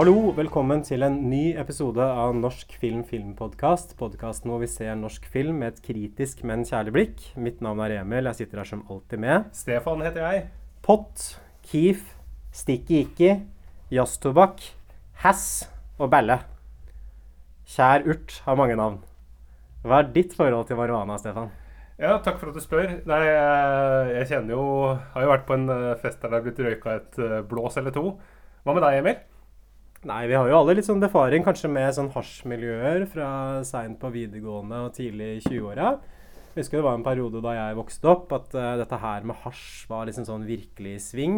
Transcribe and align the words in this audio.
Hallo, 0.00 0.30
velkommen 0.32 0.80
til 0.80 1.02
en 1.04 1.18
ny 1.28 1.50
episode 1.60 2.00
av 2.00 2.30
Norsk 2.32 2.70
film 2.80 3.02
filmpodkast. 3.04 3.90
Podkasten 3.98 4.48
hvor 4.48 4.62
vi 4.62 4.68
ser 4.72 4.94
norsk 4.96 5.26
film 5.28 5.58
med 5.60 5.74
et 5.74 5.82
kritisk, 5.84 6.38
men 6.48 6.62
kjærlig 6.64 6.92
blikk. 6.94 7.24
Mitt 7.36 7.58
navn 7.60 7.82
er 7.84 7.98
Emil, 7.98 8.24
jeg 8.30 8.38
sitter 8.38 8.62
her 8.62 8.68
som 8.70 8.80
alltid 8.88 9.20
med. 9.20 9.50
Stefan 9.52 10.00
heter 10.00 10.24
jeg. 10.24 10.46
Pott, 10.80 11.26
Keef, 11.68 12.14
Sticky 12.48 13.02
Ikki, 13.02 13.28
Jazztobakk, 13.92 14.62
Hass 15.20 15.42
og 15.98 16.08
Belle. 16.14 16.38
Kjær 17.68 18.08
urt 18.08 18.38
har 18.46 18.56
mange 18.56 18.78
navn. 18.80 19.02
Hva 19.84 19.98
er 20.00 20.08
ditt 20.14 20.32
forhold 20.38 20.64
til 20.70 20.80
marihuana, 20.80 21.18
Stefan? 21.20 21.52
Ja, 22.00 22.14
takk 22.24 22.38
for 22.40 22.54
at 22.54 22.56
du 22.56 22.64
spør. 22.64 23.02
Nei, 23.04 23.20
jeg, 23.26 24.14
jeg 24.16 24.30
kjenner 24.30 24.56
jo 24.56 24.64
Har 25.12 25.26
jo 25.26 25.34
vært 25.34 25.44
på 25.44 25.60
en 25.60 25.68
eh, 25.76 25.90
fest 26.00 26.24
der 26.24 26.32
det 26.32 26.40
er 26.40 26.48
blitt 26.48 26.64
røyka 26.64 26.96
et 27.02 27.20
eh, 27.20 27.42
blås 27.52 27.76
eller 27.76 27.92
to. 27.92 28.14
Hva 28.64 28.72
med 28.78 28.86
deg, 28.86 29.02
Emil? 29.02 29.20
Nei, 30.08 30.22
vi 30.30 30.32
har 30.32 30.46
jo 30.48 30.54
alle 30.56 30.72
litt 30.78 30.86
sånn 30.86 31.02
befaring 31.02 31.42
kanskje 31.44 31.68
med 31.68 31.90
sånn 31.92 32.06
hasjmiljøer 32.14 33.02
fra 33.12 33.26
seint 33.68 33.98
på 34.00 34.08
videregående 34.14 34.78
og 34.86 34.94
tidlig 34.96 35.26
i 35.34 35.42
20-åra. 35.44 35.90
Jeg 36.54 36.62
husker 36.62 36.80
det 36.80 36.86
var 36.86 36.94
en 36.96 37.04
periode 37.04 37.42
da 37.44 37.52
jeg 37.52 37.76
vokste 37.76 38.08
opp 38.08 38.32
at 38.32 38.56
uh, 38.56 38.78
dette 38.80 38.96
her 39.02 39.26
med 39.28 39.36
hasj 39.42 39.84
var 39.90 40.08
liksom 40.08 40.24
sånn 40.24 40.46
virkelig 40.48 40.94
i 40.96 41.02
sving. 41.04 41.36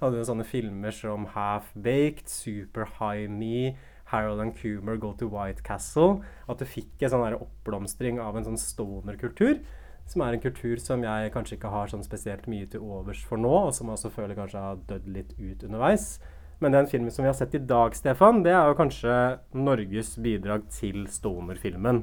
Da 0.00 0.08
Hadde 0.08 0.18
jo 0.18 0.26
sånne 0.26 0.46
filmer 0.48 0.96
som 0.96 1.28
Half 1.36 1.68
Baked, 1.78 2.26
Super 2.32 2.88
High 2.96 3.30
Me, 3.30 3.76
Harold 4.10 4.42
and 4.42 4.58
Coomer 4.58 4.98
Go 4.98 5.12
to 5.22 5.30
White 5.30 5.62
Castle. 5.62 6.18
At 6.50 6.58
du 6.58 6.66
fikk 6.66 7.06
en 7.06 7.14
sånn 7.14 7.38
oppblomstring 7.38 8.18
av 8.18 8.34
en 8.34 8.48
sånn 8.50 8.58
stoner-kultur. 8.58 9.62
Som 10.10 10.26
er 10.26 10.34
en 10.34 10.42
kultur 10.42 10.82
som 10.82 11.06
jeg 11.06 11.30
kanskje 11.30 11.60
ikke 11.60 11.70
har 11.70 11.94
sånn 11.94 12.02
spesielt 12.02 12.50
mye 12.50 12.66
til 12.74 12.82
overs 12.82 13.22
for 13.22 13.38
nå, 13.38 13.54
og 13.70 13.72
som 13.78 13.86
jeg 13.86 14.00
også 14.00 14.14
føler 14.18 14.34
kanskje 14.34 14.66
har 14.66 14.82
dødd 14.90 15.10
litt 15.14 15.38
ut 15.38 15.66
underveis. 15.70 16.16
Men 16.60 16.72
den 16.72 16.86
filmen 16.86 17.10
som 17.10 17.22
vi 17.24 17.28
har 17.28 17.34
sett 17.34 17.54
i 17.54 17.58
dag, 17.58 17.94
Stefan, 17.96 18.42
det 18.44 18.52
er 18.52 18.68
jo 18.68 18.76
kanskje 18.76 19.12
Norges 19.56 20.12
bidrag 20.20 20.66
til 20.68 21.06
stoner-filmen. 21.08 22.02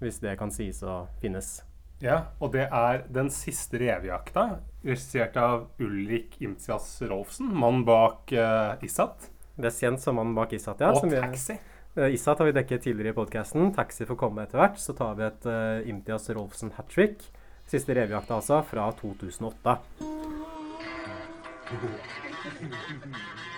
Hvis 0.00 0.20
det 0.22 0.38
kan 0.40 0.48
sies 0.54 0.80
å 0.80 1.02
finnes. 1.20 1.58
Ja, 2.00 2.22
og 2.38 2.54
det 2.54 2.68
er 2.70 3.02
Den 3.12 3.28
siste 3.34 3.80
revejakta, 3.82 4.62
regissert 4.86 5.36
av 5.36 5.66
Ulrik 5.82 6.38
Imtias 6.40 7.02
Rolfsen, 7.02 7.50
mannen 7.52 7.84
bak 7.84 8.32
uh, 8.32 8.80
Isat. 8.86 9.28
Best 9.58 9.82
kjent 9.84 10.00
som 10.00 10.16
mannen 10.16 10.36
bak 10.38 10.54
Isat, 10.56 10.80
ja. 10.80 10.94
Og 10.94 11.04
vi, 11.10 11.18
Taxi. 11.18 11.58
Uh, 11.98 12.08
Isat 12.14 12.40
har 12.40 12.48
vi 12.48 12.56
dekket 12.56 12.86
tidligere 12.86 13.12
i 13.12 13.18
podkasten. 13.18 13.74
Taxi 13.76 14.08
får 14.08 14.20
komme 14.24 14.46
etter 14.46 14.62
hvert. 14.62 14.80
Så 14.80 14.96
tar 14.96 15.18
vi 15.18 15.26
et 15.28 15.50
uh, 15.50 15.84
Imtias 15.90 16.30
Rolfsen 16.32 16.72
hat 16.78 16.88
trick. 16.94 17.28
Siste 17.68 17.92
revejakta, 17.98 18.38
altså, 18.40 18.62
fra 18.64 18.88
2008. 19.02 19.76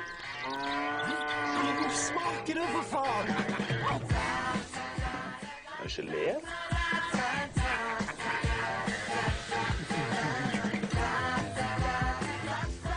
Smaker 1.90 2.54
det, 2.54 2.68
for 2.72 2.82
faen! 2.82 3.28
Er 5.78 5.82
det 5.82 5.90
gelé? 5.92 6.34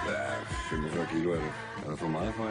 Det 0.06 0.16
er 0.18 0.46
45 0.70 1.08
kilo. 1.12 1.32
Er 1.32 1.40
det, 1.40 1.52
er 1.92 1.96
for 1.96 2.08
meg? 2.08 2.34
for? 2.34 2.48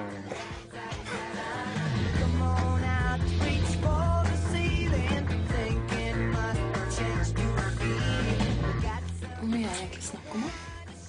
Hvor 9.38 9.46
mye 9.46 9.64
er 9.64 9.68
det 9.68 9.78
egentlig 9.78 10.02
snakk 10.02 10.34
om? 10.34 10.42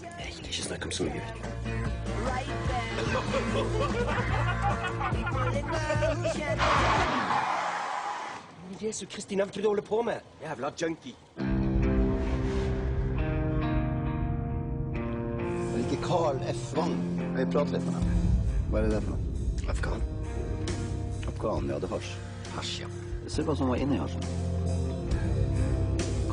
Jeg 0.02 0.34
vil 0.38 0.46
ikke 0.46 0.64
snakke 0.64 0.86
om 0.86 0.92
så 0.92 1.04
mye. 1.04 1.93
Jesu 8.84 9.06
Kristi 9.08 9.36
navn, 9.36 9.50
hva 9.50 9.58
er 9.58 9.62
du 9.64 9.68
holder 9.70 9.84
på 9.88 10.02
med? 10.04 10.20
Jævla 10.44 10.70
junkie. 10.82 11.16
Er 11.38 11.44
det 15.78 15.84
ikke 15.86 16.00
Carl 16.04 16.38
F. 16.52 16.78
Wang? 16.78 16.96
Jeg 17.38 17.48
prater 17.54 17.72
litt 17.78 17.86
med 17.88 17.94
ham. 17.96 18.08
Hva 18.70 18.78
er 18.82 18.86
det 18.92 19.00
for 19.06 19.12
noe? 19.16 19.24
Afghan. 19.72 20.02
Afghan, 21.32 21.64
ja, 21.72 21.76
det 21.80 21.88
er 21.90 21.94
hasj. 21.96 22.12
Hasj, 22.58 22.74
ja. 22.84 22.90
Det 23.24 23.32
ser 23.32 23.44
hva 23.48 23.54
som 23.58 23.68
var 23.72 23.78
inni 23.82 23.98
hasjen. 24.02 24.24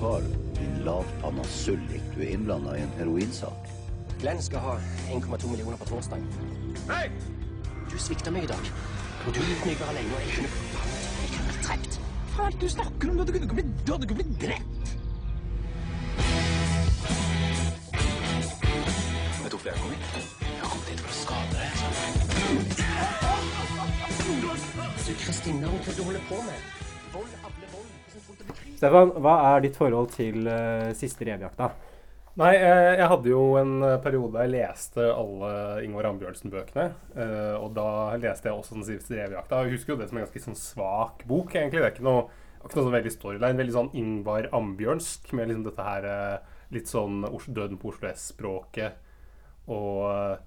Carl, 0.00 0.26
din 0.58 0.74
lavpanna 0.84 1.44
sullik, 1.54 2.04
du 2.16 2.20
er 2.24 2.30
innblanda 2.34 2.70
i 2.76 2.82
en 2.82 2.94
heroinsak. 2.98 3.60
Glenn 4.20 4.42
skal 4.42 4.58
ha 4.58 4.72
1,2 5.08 5.48
millioner 5.48 5.76
på 5.76 5.84
torsdag. 5.84 6.18
Hei! 6.90 7.10
Du 7.90 7.98
svikta 7.98 8.30
meg 8.30 8.44
i 8.44 8.46
dag. 8.50 8.58
Og 9.26 9.34
Du 9.34 9.40
lot 9.40 9.66
meg 9.66 9.80
være 9.80 9.88
alene, 9.94 10.14
og 10.14 10.20
jeg 10.20 10.30
kunne 10.34 10.50
Jeg 11.20 11.28
kunne 11.32 11.46
vært 11.48 11.64
drept. 11.68 11.92
Hva 12.34 12.42
er 12.44 12.50
det 12.52 12.60
du 12.60 12.68
snakker 12.74 13.08
om? 13.08 13.14
Du 13.16 13.20
hadde 13.22 13.34
ikke 13.40 13.54
blitt, 13.54 13.72
du 13.86 13.92
hadde 13.92 14.04
ikke 14.08 14.18
blitt 14.20 14.34
drept! 14.44 14.84
Vet 19.40 19.48
du 19.48 19.56
hvorfor 19.56 19.68
jeg 19.70 19.78
kom 19.80 19.90
hit? 19.96 20.04
Jeg 20.44 20.68
kommet 20.68 20.88
hit 20.92 21.00
for 21.00 21.10
å 21.10 21.18
skade 21.24 21.52
deg. 21.56 21.70
Så 25.04 25.10
Kristina, 25.24 25.64
hva 25.64 25.76
er 25.80 25.84
det 25.88 25.96
du 25.96 26.04
holder 26.10 26.24
på 26.28 26.38
med? 26.44 26.58
Vold? 27.16 27.30
Stefan, 28.76 29.16
hva 29.16 29.34
er 29.54 29.64
ditt 29.64 29.76
forhold 29.80 30.12
til 30.12 30.44
uh, 30.44 30.92
siste 30.96 31.24
revejakta? 31.24 31.72
Nei, 32.40 32.54
eh, 32.56 32.94
jeg 32.96 33.08
hadde 33.10 33.28
jo 33.28 33.40
en 33.60 33.72
periode 33.84 34.00
periode 34.00 34.44
jeg 34.46 34.52
leste 34.54 35.04
alle 35.12 35.50
Ingvar 35.84 36.06
Ambjørnsen-bøkene. 36.08 36.86
eh, 37.14 37.56
Og 37.60 37.74
da 37.76 38.16
leste 38.16 38.48
jeg 38.48 38.56
også 38.56 38.74
Den 38.78 38.86
siste 38.86 39.16
revejakta. 39.18 39.64
Jeg 39.64 39.74
husker 39.74 39.92
jo 39.92 39.98
det 40.00 40.08
som 40.08 40.16
en 40.16 40.24
ganske 40.24 40.40
sånn 40.46 40.56
svak 40.56 41.26
bok, 41.26 41.52
egentlig. 41.52 41.82
Det 41.82 41.88
er 41.90 41.92
ikke 41.92 42.06
noe, 42.08 42.30
ikke 42.64 42.78
noe 42.78 42.86
sånn 42.86 42.96
veldig 42.96 43.12
storyline. 43.12 43.60
Veldig 43.60 43.74
sånn 43.76 43.90
Ingvar 43.94 44.48
Ambjørnsk, 44.56 45.32
med 45.36 45.48
liksom 45.50 45.66
dette 45.68 45.88
her 45.90 46.08
eh, 46.08 46.38
litt 46.72 46.88
sånn 46.88 47.26
Døden 47.52 47.76
på 47.76 47.92
Oslo 47.92 48.08
S-språket. 48.08 48.96
Og 49.68 50.08
eh, 50.08 50.38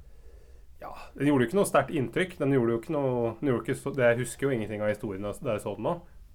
ja, 0.82 0.96
den 1.14 1.30
gjorde 1.30 1.46
jo 1.46 1.52
ikke 1.52 1.62
noe 1.62 1.70
sterkt 1.70 1.94
inntrykk. 1.94 2.40
Den 2.40 2.58
gjorde 2.58 2.74
jo 2.74 2.82
ikke 2.82 2.98
noe 2.98 3.36
gjorde 3.54 3.70
ikke 3.70 4.02
Jeg 4.02 4.22
husker 4.24 4.48
jo 4.48 4.56
ingenting 4.58 4.82
av 4.82 4.90
historien 4.90 5.22
da 5.30 5.54
jeg 5.54 5.62
så 5.62 5.76
den 5.78 5.86
nå. 5.92 5.94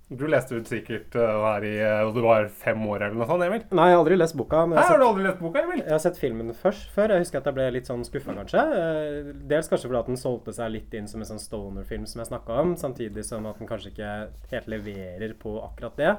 Du 0.09 0.25
leste 0.25 0.57
ut 0.57 0.69
sikkert 0.71 1.13
uh, 1.21 1.43
her 1.45 1.65
i 1.69 1.75
uh, 1.85 2.09
Du 2.17 2.23
var 2.25 2.47
fem 2.49 2.81
år 2.89 3.03
eller 3.05 3.19
noe 3.21 3.27
sånt, 3.29 3.45
Emil? 3.45 3.67
Nei, 3.77 3.91
jeg 3.91 3.99
har 3.99 4.01
aldri 4.01 4.17
lest 4.17 4.37
boka. 4.41 4.63
Men 4.65 4.79
jeg 4.79 4.87
har, 4.87 4.95
har 4.95 5.03
du 5.03 5.07
aldri 5.09 5.27
lest 5.27 5.43
boka, 5.43 5.65
Emil? 5.67 5.83
jeg 5.83 5.93
har 5.93 6.01
sett 6.01 6.21
filmen 6.21 6.55
først 6.57 6.89
før. 6.95 7.13
Jeg 7.13 7.27
husker 7.27 7.43
at 7.43 7.51
jeg 7.51 7.59
ble 7.59 7.69
litt 7.77 7.91
sånn 7.91 8.07
skuffa, 8.09 8.33
kanskje. 8.39 8.65
Eh, 8.79 9.31
Dels 9.53 9.69
kanskje 9.69 9.91
fordi 9.91 10.01
at 10.01 10.09
den 10.09 10.21
solgte 10.21 10.57
seg 10.57 10.73
litt 10.73 10.97
inn 10.97 11.11
som 11.13 11.21
en 11.21 11.29
sånn 11.29 11.43
stoner-film 11.43 12.09
som 12.09 12.25
jeg 12.25 12.31
snakka 12.33 12.57
om, 12.63 12.73
samtidig 12.81 13.27
som 13.29 13.47
at 13.53 13.61
den 13.61 13.69
kanskje 13.69 13.93
ikke 13.93 14.13
helt 14.55 14.73
leverer 14.73 15.37
på 15.45 15.59
akkurat 15.67 16.01
det. 16.01 16.17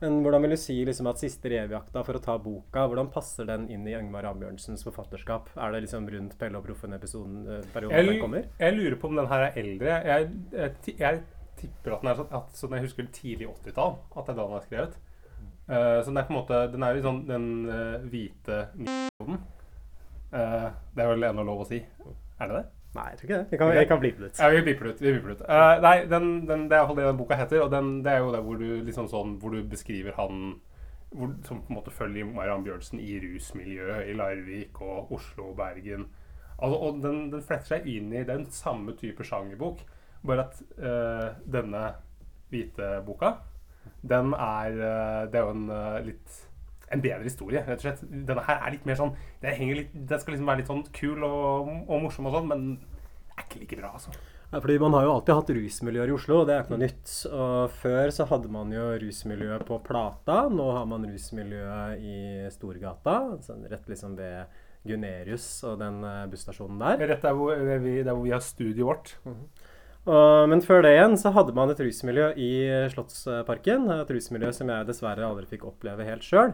Men 0.00 0.18
hvordan 0.24 0.44
vil 0.44 0.52
du 0.52 0.58
si 0.60 0.74
liksom 0.84 1.06
at 1.08 1.20
siste 1.20 1.48
revejakta, 1.48 2.02
for 2.04 2.18
å 2.18 2.24
ta 2.24 2.34
boka, 2.40 2.82
hvordan 2.88 3.08
passer 3.12 3.46
den 3.48 3.64
inn 3.72 3.86
i 3.88 3.94
Ingvar 3.96 4.28
Ambjørnsens 4.28 4.84
forfatterskap? 4.84 5.48
Er 5.56 5.72
det 5.72 5.86
liksom 5.86 6.08
rundt 6.12 6.36
Pelle 6.40 6.60
og 6.60 6.66
Proffen-episoden 6.66 7.38
eh, 7.48 7.70
perioden 7.72 8.12
den 8.12 8.20
kommer? 8.20 8.50
jeg 8.60 8.76
lurer 8.76 9.00
på 9.00 9.08
om 9.12 9.20
den 9.20 9.30
her 9.32 9.46
er 9.46 9.56
eldre. 9.62 9.96
Jeg, 10.08 10.28
jeg, 10.52 10.96
jeg 11.00 11.24
tipper 11.60 11.96
at 11.96 12.04
den 12.04 12.12
er 12.12 12.20
sånn, 12.20 12.32
at, 12.38 12.54
sånn 12.58 12.76
jeg 12.76 12.86
husker 12.86 13.10
tidlig 13.14 13.50
80-tall. 13.50 13.98
At 14.14 14.28
det 14.28 14.34
er 14.34 14.38
da 14.38 14.46
den 14.46 14.58
er 14.60 14.66
skrevet. 14.68 14.96
Uh, 15.66 15.98
så 16.00 16.12
den 16.12 16.20
er 16.20 16.26
på 16.28 16.30
en 16.30 16.36
måte 16.38 16.58
Den 16.70 16.84
er 16.86 16.94
jo 16.94 17.00
sånn 17.02 17.24
den 17.26 17.46
uh, 17.66 18.06
hvite 18.06 18.60
nyperioden. 18.78 19.42
Uh, 20.30 20.68
det 20.94 21.02
er 21.02 21.10
vel 21.10 21.28
ennå 21.30 21.46
lov 21.46 21.64
å 21.64 21.68
si. 21.68 21.82
Er 22.36 22.50
det 22.50 22.60
det? 22.60 22.66
Nei, 22.96 23.10
jeg 23.10 23.18
tror 23.18 23.26
ikke 23.26 23.38
det. 23.38 23.46
Vi 23.50 23.58
kan, 23.60 23.70
okay. 23.70 23.88
kan 23.88 24.00
blipe 24.00 24.22
det 24.22 24.30
ut. 24.30 24.38
Ja, 24.40 24.48
vi 24.48 24.62
bipper 24.64 24.88
det 24.88 24.94
ut. 24.94 25.42
Eh, 25.48 25.80
nei, 25.84 25.96
den, 26.08 26.28
den, 26.48 26.64
det 26.70 26.76
er 26.76 26.82
iallfall 26.82 27.00
det 27.00 27.08
den 27.08 27.18
boka 27.18 27.36
heter. 27.36 27.64
Og 27.64 27.72
den, 27.72 27.90
det 28.04 28.12
er 28.12 28.22
jo 28.24 28.30
det 28.32 28.42
hvor 28.46 28.60
du 28.60 28.68
liksom 28.86 29.08
sånn 29.10 29.34
Hvor 29.42 29.52
du 29.52 29.60
beskriver 29.68 30.16
han 30.16 30.46
hvor, 31.12 31.34
Som 31.46 31.60
på 31.64 31.72
en 31.72 31.78
måte 31.78 31.92
følger 31.94 32.28
Mariann 32.30 32.64
Bjørnsen 32.64 33.02
i 33.02 33.18
rusmiljøet 33.22 34.08
i 34.08 34.16
Larvik 34.16 34.80
og 34.80 35.12
Oslo 35.16 35.50
og 35.50 35.58
Bergen. 35.60 36.08
Altså, 36.56 36.76
og 36.78 37.02
den, 37.04 37.26
den 37.34 37.44
fletter 37.44 37.76
seg 37.76 37.88
inn 37.92 38.08
i 38.16 38.24
den 38.24 38.46
samme 38.52 38.96
type 38.96 39.24
sjangerbok, 39.28 39.82
bare 40.28 40.48
at 40.48 40.60
uh, 40.78 41.28
denne 41.50 41.84
hvite 42.52 42.90
boka, 43.06 43.36
den 44.06 44.34
er 44.34 44.76
uh, 44.76 45.22
Det 45.30 45.38
er 45.38 45.46
jo 45.46 45.54
en 45.54 45.70
uh, 45.70 45.98
litt 46.06 46.42
en 46.94 47.02
bedre 47.02 47.26
historie, 47.26 47.62
rett 47.66 47.80
og 47.80 47.82
slett. 47.82 48.02
Denne 48.06 48.44
her 48.46 48.60
er 48.62 48.74
litt 48.76 48.84
mer 48.86 48.98
sånn 48.98 49.12
Den, 49.42 49.72
litt, 49.74 49.94
den 49.94 50.22
skal 50.22 50.36
liksom 50.36 50.50
være 50.50 50.62
litt 50.62 50.70
sånn 50.70 50.84
kul 50.94 51.24
og, 51.26 51.72
og 51.86 52.04
morsom 52.04 52.28
og 52.30 52.36
sånn, 52.36 52.50
men 52.52 52.66
er 53.36 53.46
ikke 53.46 53.62
like 53.62 53.78
bra, 53.80 53.92
altså. 53.98 54.14
Ja, 54.52 54.60
fordi 54.60 54.78
Man 54.78 54.94
har 54.94 55.06
jo 55.06 55.14
alltid 55.16 55.34
hatt 55.34 55.50
rusmiljøer 55.56 56.12
i 56.12 56.14
Oslo, 56.14 56.38
og 56.40 56.46
det 56.48 56.54
er 56.54 56.62
ikke 56.62 56.76
noe 56.76 56.84
nytt. 56.84 57.14
Og 57.28 57.74
Før 57.80 58.12
så 58.14 58.28
hadde 58.30 58.52
man 58.54 58.70
jo 58.74 58.84
rusmiljøet 59.02 59.66
på 59.68 59.80
Plata. 59.84 60.38
Nå 60.52 60.68
har 60.78 60.86
man 60.88 61.08
rusmiljøet 61.10 62.06
i 62.06 62.20
Storgata, 62.54 63.16
altså 63.34 63.58
rett 63.66 63.90
liksom 63.90 64.14
ved 64.20 64.62
Gunerius 64.86 65.48
og 65.66 65.80
den 65.82 65.98
busstasjonen 66.30 66.78
der. 66.84 67.02
Rett 67.10 67.26
der 67.26 67.34
hvor, 67.34 67.58
vi, 67.82 67.96
der 68.06 68.12
hvor 68.14 68.22
vi 68.22 68.34
har 68.36 68.44
studioet 68.44 68.86
vårt. 68.86 69.16
Men 70.06 70.62
før 70.62 70.84
det 70.86 70.92
igjen 70.94 71.16
så 71.18 71.32
hadde 71.34 71.54
man 71.56 71.72
et 71.72 71.80
rusmiljø 71.82 72.28
i 72.38 72.50
Slottsparken. 72.92 73.88
Et 73.90 74.12
rusmiljø 74.14 74.52
som 74.54 74.70
jeg 74.70 74.86
dessverre 74.86 75.26
aldri 75.26 75.48
fikk 75.50 75.64
oppleve 75.66 76.06
helt 76.06 76.22
sjøl. 76.22 76.52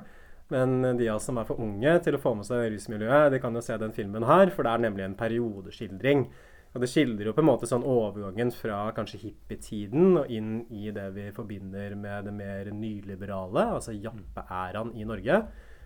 Men 0.53 0.81
de 0.99 1.09
av 1.09 1.19
oss 1.19 1.27
som 1.29 1.37
er 1.41 1.47
for 1.49 1.61
unge 1.61 1.93
til 2.05 2.17
å 2.17 2.21
få 2.21 2.33
med 2.37 2.49
seg 2.49 2.71
rusmiljøet, 2.73 3.31
de 3.33 3.41
kan 3.43 3.55
jo 3.57 3.63
se 3.65 3.77
den 3.81 3.93
filmen 3.97 4.25
her, 4.29 4.51
for 4.53 4.65
det 4.65 4.73
er 4.73 4.83
nemlig 4.87 5.05
en 5.05 5.19
periodeskildring. 5.21 6.27
Og 6.73 6.81
det 6.81 6.89
skildrer 6.89 7.29
jo 7.29 7.35
på 7.37 7.43
en 7.43 7.49
måte 7.51 7.69
sånn 7.69 7.85
overgangen 7.85 8.49
fra 8.57 8.87
kanskje 8.97 9.21
hippietiden 9.27 10.17
og 10.23 10.33
inn 10.33 10.63
i 10.73 10.89
det 10.95 11.11
vi 11.13 11.27
forbinder 11.37 11.93
med 12.01 12.25
det 12.29 12.33
mer 12.37 12.71
nyliberale, 12.73 13.67
altså 13.77 13.93
jappeæraen 13.93 14.95
i 14.97 15.05
Norge. 15.09 15.43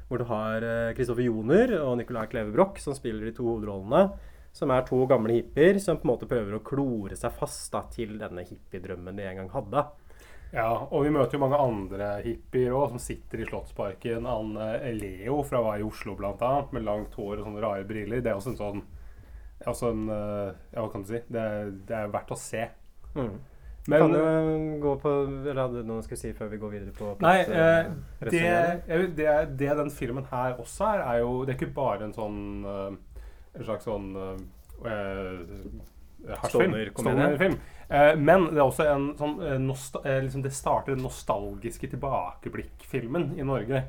Hvor 0.06 0.22
du 0.22 0.28
har 0.30 0.62
Kristoffer 0.94 1.26
Joner 1.26 1.74
og 1.80 1.96
Nicolai 1.98 2.28
Kleve 2.30 2.54
Broch 2.54 2.78
som 2.78 2.94
spiller 2.94 3.26
de 3.26 3.34
to 3.34 3.48
hovedrollene. 3.48 4.04
Som 4.56 4.72
er 4.72 4.86
to 4.88 5.02
gamle 5.08 5.36
hippier 5.36 5.78
som 5.82 5.98
på 6.00 6.06
en 6.06 6.14
måte 6.14 6.28
prøver 6.30 6.56
å 6.56 6.64
klore 6.64 7.18
seg 7.18 7.34
fast 7.36 7.68
da, 7.74 7.82
til 7.92 8.16
denne 8.20 8.44
hippiedrømmen 8.46 9.18
de 9.18 9.26
en 9.28 9.42
gang 9.42 9.50
hadde. 9.52 9.82
Ja, 10.54 10.70
og 10.86 11.02
vi 11.04 11.10
møter 11.12 11.36
jo 11.36 11.42
mange 11.42 11.58
andre 11.60 12.10
hippier 12.24 12.72
òg, 12.72 12.94
som 12.94 13.02
sitter 13.02 13.42
i 13.42 13.48
Slottsparken. 13.48 14.28
Anne 14.30 14.68
Leo 14.96 15.42
fra 15.44 15.60
Hva 15.60 15.74
i 15.76 15.84
Oslo, 15.84 16.14
blant 16.16 16.40
annet, 16.46 16.72
med 16.72 16.86
langt 16.86 17.18
hår 17.18 17.40
og 17.40 17.48
sånne 17.48 17.64
rare 17.64 17.84
briller. 17.88 18.22
Det 18.24 18.32
er 18.32 18.38
også 18.38 18.54
en 18.54 18.62
sånn 18.62 18.86
også 19.66 19.90
en, 19.90 20.08
eh, 20.12 20.54
Ja, 20.72 20.82
hva 20.82 20.88
kan 20.92 21.02
du 21.02 21.10
si? 21.10 21.20
Det 21.28 21.42
er, 21.42 21.70
det 21.88 21.96
er 21.96 22.10
verdt 22.12 22.32
å 22.32 22.38
se. 22.38 22.68
Mm. 23.16 23.36
Men 23.88 24.00
kan 24.00 24.12
du 24.12 24.78
gå 24.82 24.92
på 24.98 25.10
Eller 25.46 25.60
hadde 25.62 25.82
du 25.82 25.86
noe 25.86 26.02
du 26.02 26.06
skulle 26.06 26.18
si 26.18 26.32
før 26.34 26.48
vi 26.50 26.58
går 26.58 26.72
videre 26.72 26.94
på 26.96 27.12
Nei, 27.22 27.36
eh, 27.46 27.90
eh, 28.18 28.32
det, 28.34 29.12
det, 29.14 29.34
det 29.60 29.76
den 29.78 29.92
filmen 29.94 30.26
her 30.32 30.56
også 30.58 30.88
er, 30.90 31.04
er 31.04 31.20
jo 31.22 31.44
Det 31.44 31.54
er 31.54 31.60
ikke 31.60 31.76
bare 31.76 32.08
en 32.08 32.16
sånn 32.16 32.40
eh, 32.66 32.96
En 33.56 33.66
slags 33.66 33.86
sånn. 33.88 34.12
Stoner-komedie. 36.48 36.92
Stoner-film. 36.92 37.58
Uh, 37.86 38.12
men 38.18 38.48
det 38.50 38.58
er 38.58 38.64
også 38.64 38.88
en 38.90 39.12
sånn 39.18 39.36
uh, 39.38 40.08
liksom 40.24 40.42
Det 40.42 40.50
starter 40.54 40.96
den 40.96 41.04
nostalgiske 41.06 41.90
tilbakeblikk-filmen 41.92 43.36
i 43.38 43.46
Norge. 43.46 43.84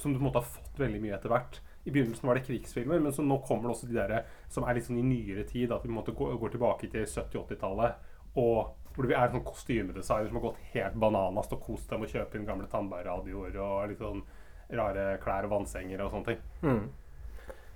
Som 0.00 0.14
du 0.14 0.18
på 0.18 0.24
en 0.24 0.28
måte 0.30 0.40
har 0.40 0.48
fått 0.48 0.80
veldig 0.80 1.02
mye 1.02 1.16
etter 1.18 1.32
hvert. 1.32 1.60
I 1.84 1.90
begynnelsen 1.90 2.28
var 2.28 2.38
det 2.38 2.46
krigsfilmer, 2.46 3.00
men 3.02 3.12
så 3.14 3.24
nå 3.26 3.40
kommer 3.46 3.68
det 3.68 3.74
også 3.74 3.88
de 3.90 3.98
der 3.98 4.28
som 4.52 4.64
er 4.64 4.78
litt 4.78 4.86
sånn 4.86 5.00
i 5.02 5.06
nyere 5.06 5.44
tid. 5.48 5.72
At 5.74 5.82
vi 5.82 5.90
på 5.90 5.92
en 5.92 5.98
måte 5.98 6.14
går, 6.16 6.36
går 6.40 6.54
tilbake 6.54 6.90
til 6.92 7.04
70-80-tallet. 7.04 8.08
Og 8.40 8.78
hvor 8.92 9.08
det 9.08 9.16
er 9.16 9.32
sånn 9.32 9.44
kostymedesigner 9.44 10.28
som 10.28 10.38
har 10.38 10.46
gått 10.46 10.64
helt 10.74 10.96
bananas 11.00 11.50
og 11.52 11.62
kost 11.64 11.90
dem 11.90 12.02
med 12.02 12.10
å 12.10 12.18
kjøpe 12.18 12.38
inn 12.38 12.48
gamle 12.48 12.68
tannbærradioer 12.72 13.56
og 13.60 13.90
litt 13.90 14.02
sånn 14.02 14.22
rare 14.72 15.06
klær 15.22 15.48
og 15.48 15.54
vannsenger 15.56 16.04
og 16.04 16.12
sånne 16.12 16.28
ting. 16.28 16.42
Mm. 16.64 16.82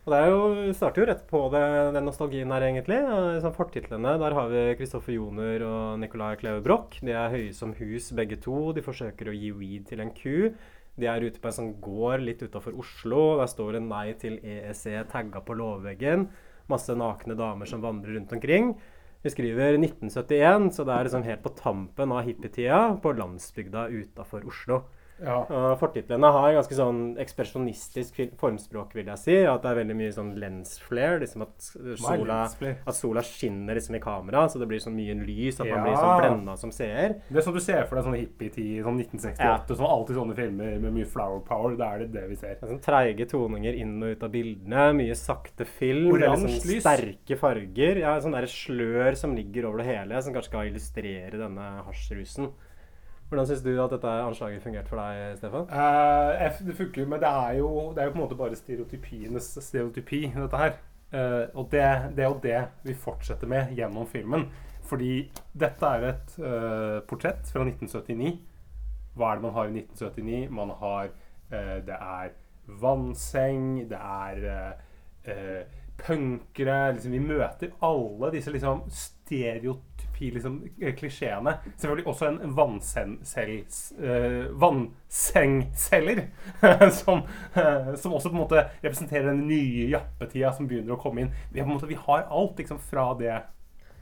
Og 0.06 0.12
det 0.14 0.18
er 0.22 0.28
jo, 0.30 0.42
starter 0.78 1.02
jo 1.02 1.06
rett 1.08 1.22
på 1.26 1.38
det, 1.50 1.60
den 1.96 2.04
nostalgien 2.06 2.52
her, 2.54 2.62
egentlig. 2.62 3.00
Sånn 3.42 3.54
Fortitlene, 3.56 4.12
der 4.22 4.36
har 4.38 4.52
vi 4.52 4.60
Kristoffer 4.78 5.16
Joner 5.16 5.64
og 5.66 5.96
Nicolai 5.98 6.36
Kleve 6.38 6.60
Broch. 6.62 7.00
De 7.02 7.10
er 7.10 7.32
høye 7.32 7.50
som 7.50 7.72
hus, 7.74 8.12
begge 8.14 8.38
to. 8.38 8.70
De 8.76 8.84
forsøker 8.86 9.32
å 9.32 9.34
gi 9.34 9.50
weed 9.58 9.88
til 9.88 10.04
en 10.04 10.12
ku. 10.14 10.52
De 10.94 11.08
er 11.10 11.26
ute 11.26 11.42
på 11.42 11.50
en 11.50 11.56
sånn 11.56 11.72
gård 11.82 12.22
litt 12.22 12.44
utafor 12.46 12.78
Oslo. 12.78 13.24
Der 13.40 13.50
står 13.50 13.72
det 13.74 13.82
'Nei 13.82 14.14
til 14.14 14.38
EEC' 14.38 15.10
tagga 15.10 15.42
på 15.42 15.58
låvveggen. 15.58 16.28
Masse 16.70 16.94
nakne 16.94 17.34
damer 17.34 17.66
som 17.66 17.82
vandrer 17.82 18.14
rundt 18.14 18.32
omkring. 18.32 18.76
Vi 19.24 19.30
skriver 19.34 19.74
1971, 19.74 20.70
så 20.70 20.86
det 20.86 20.94
er 20.94 21.04
liksom 21.10 21.26
helt 21.26 21.42
på 21.42 21.56
tampen 21.58 22.12
av 22.12 22.22
hippietida 22.22 22.94
på 23.02 23.10
landsbygda 23.10 23.88
utafor 23.90 24.46
Oslo. 24.46 24.84
Ja. 25.22 25.38
Og 25.48 25.78
Fortitlene 25.80 26.28
har 26.32 26.52
ganske 26.58 26.76
sånn 26.76 27.16
ekspresjonistisk 27.22 28.18
formspråk, 28.40 28.92
vil 28.98 29.06
jeg 29.08 29.18
si. 29.22 29.36
At 29.48 29.62
det 29.64 29.70
er 29.70 29.78
veldig 29.80 29.96
mye 29.96 30.12
sånn 30.12 30.32
lensflare. 30.40 31.20
Liksom 31.22 31.42
at 31.46 31.68
sola, 32.02 32.38
at 32.86 32.94
sola 32.98 33.22
skinner 33.24 33.78
liksom 33.78 33.96
i 33.96 34.02
kamera, 34.04 34.44
så 34.52 34.60
det 34.60 34.68
blir 34.68 34.82
sånn 34.82 34.96
mye 34.98 35.14
lys. 35.24 35.60
At 35.60 35.70
man 35.70 35.84
blir 35.86 35.92
Ja. 35.94 36.02
sånn 36.02 36.20
blenda 36.22 36.56
som 36.58 36.70
seer. 36.70 37.16
Det 37.30 37.36
er 37.38 37.46
sånn 37.46 37.54
du 37.54 37.60
ser 37.60 37.86
for 37.86 37.96
deg 37.96 38.04
sånn 38.04 38.18
hippietid, 38.20 38.84
sånn 38.84 38.98
1968, 39.00 39.76
sånn 39.76 39.88
alltid 39.88 40.16
sånne 40.16 40.36
filmer 40.36 40.78
med 40.80 40.92
mye 40.92 41.06
flower 41.06 41.40
power. 41.40 41.76
Da 41.76 41.94
er 41.94 41.98
det 42.00 42.12
det 42.12 42.28
vi 42.28 42.34
ser. 42.36 42.54
Det 42.60 42.68
sånn 42.68 42.82
Treige 42.82 43.26
toninger 43.28 43.74
inn 43.74 44.02
og 44.02 44.10
ut 44.16 44.22
av 44.22 44.30
bildene. 44.30 44.92
Mye 44.96 45.14
sakte 45.16 45.64
film. 45.66 46.12
Oransje 46.12 46.60
sånn 46.60 46.72
lys. 46.74 46.82
Sterke 46.84 47.38
farger. 47.38 47.96
Ja, 47.98 48.18
sånn 48.20 48.32
derre 48.32 48.46
slør 48.50 49.16
som 49.16 49.34
ligger 49.34 49.64
over 49.66 49.78
det 49.78 49.86
hele, 49.86 50.22
som 50.22 50.34
kanskje 50.34 50.50
skal 50.52 50.66
illustrere 50.70 51.32
denne 51.40 51.82
hasjrusen. 51.86 52.52
Hvordan 53.28 53.46
syns 53.48 53.62
du 53.64 53.72
at 53.82 53.90
dette 53.90 54.10
anslaget 54.22 54.62
fungerte 54.62 54.90
for 54.90 55.02
deg, 55.02 55.38
Stefan? 55.40 55.64
Uh, 55.66 56.66
det 56.66 56.76
funker 56.78 57.02
jo, 57.02 57.08
men 57.10 57.22
det 57.22 57.28
er 57.28 57.56
jo, 57.58 57.70
det 57.94 58.02
er 58.02 58.06
jo 58.06 58.12
på 58.14 58.20
en 58.20 58.22
måte 58.22 58.38
bare 58.38 58.58
stereotypienes 58.58 59.48
stereotypi, 59.66 60.20
dette 60.36 60.60
her. 60.60 60.76
Uh, 61.10 61.58
og 61.58 61.68
det, 61.72 61.82
det 62.14 62.22
er 62.22 62.30
jo 62.30 62.38
det 62.42 62.60
vi 62.86 62.94
fortsetter 62.94 63.50
med 63.50 63.74
gjennom 63.74 64.06
filmen. 64.06 64.46
Fordi 64.86 65.26
dette 65.58 65.90
er 65.98 66.06
et 66.12 66.36
uh, 66.38 67.02
portrett 67.10 67.50
fra 67.50 67.66
1979. 67.66 68.36
Hva 69.16 69.32
er 69.32 69.40
det 69.40 69.46
man 69.48 69.56
har 69.56 69.72
i 69.72 69.82
1979? 69.82 70.50
Man 70.54 70.74
har 70.82 71.14
Det 71.46 71.94
er 71.94 72.32
vannseng, 72.66 73.88
det 73.88 73.98
er 74.02 74.82
punkere 75.96 76.92
liksom, 76.92 77.12
Vi 77.12 77.20
møter 77.22 77.70
alle 77.86 78.32
disse 78.34 78.50
liksom, 78.50 78.82
stereotypi 80.16 80.30
liksom, 80.34 80.68
eh, 80.80 80.94
klisjeene. 80.94 81.54
Selvfølgelig 81.76 82.06
også 82.06 82.26
en 82.26 82.54
vannsengselgs- 82.54 83.92
eh, 84.02 84.50
som, 86.90 87.22
eh, 87.54 87.94
som 87.94 88.12
også 88.12 88.28
på 88.30 88.36
en 88.36 88.42
måte 88.42 88.68
representerer 88.82 89.26
den 89.26 89.46
nye 89.48 89.90
jappetida 89.90 90.52
som 90.52 90.66
begynner 90.68 90.96
å 90.96 91.00
komme 91.00 91.20
inn. 91.20 91.32
Vi 91.52 91.60
måte, 91.62 91.86
vi 91.86 91.94
har 91.94 92.26
alt 92.30 92.56
liksom, 92.58 92.78
fra 92.78 93.14
det, 93.18 93.42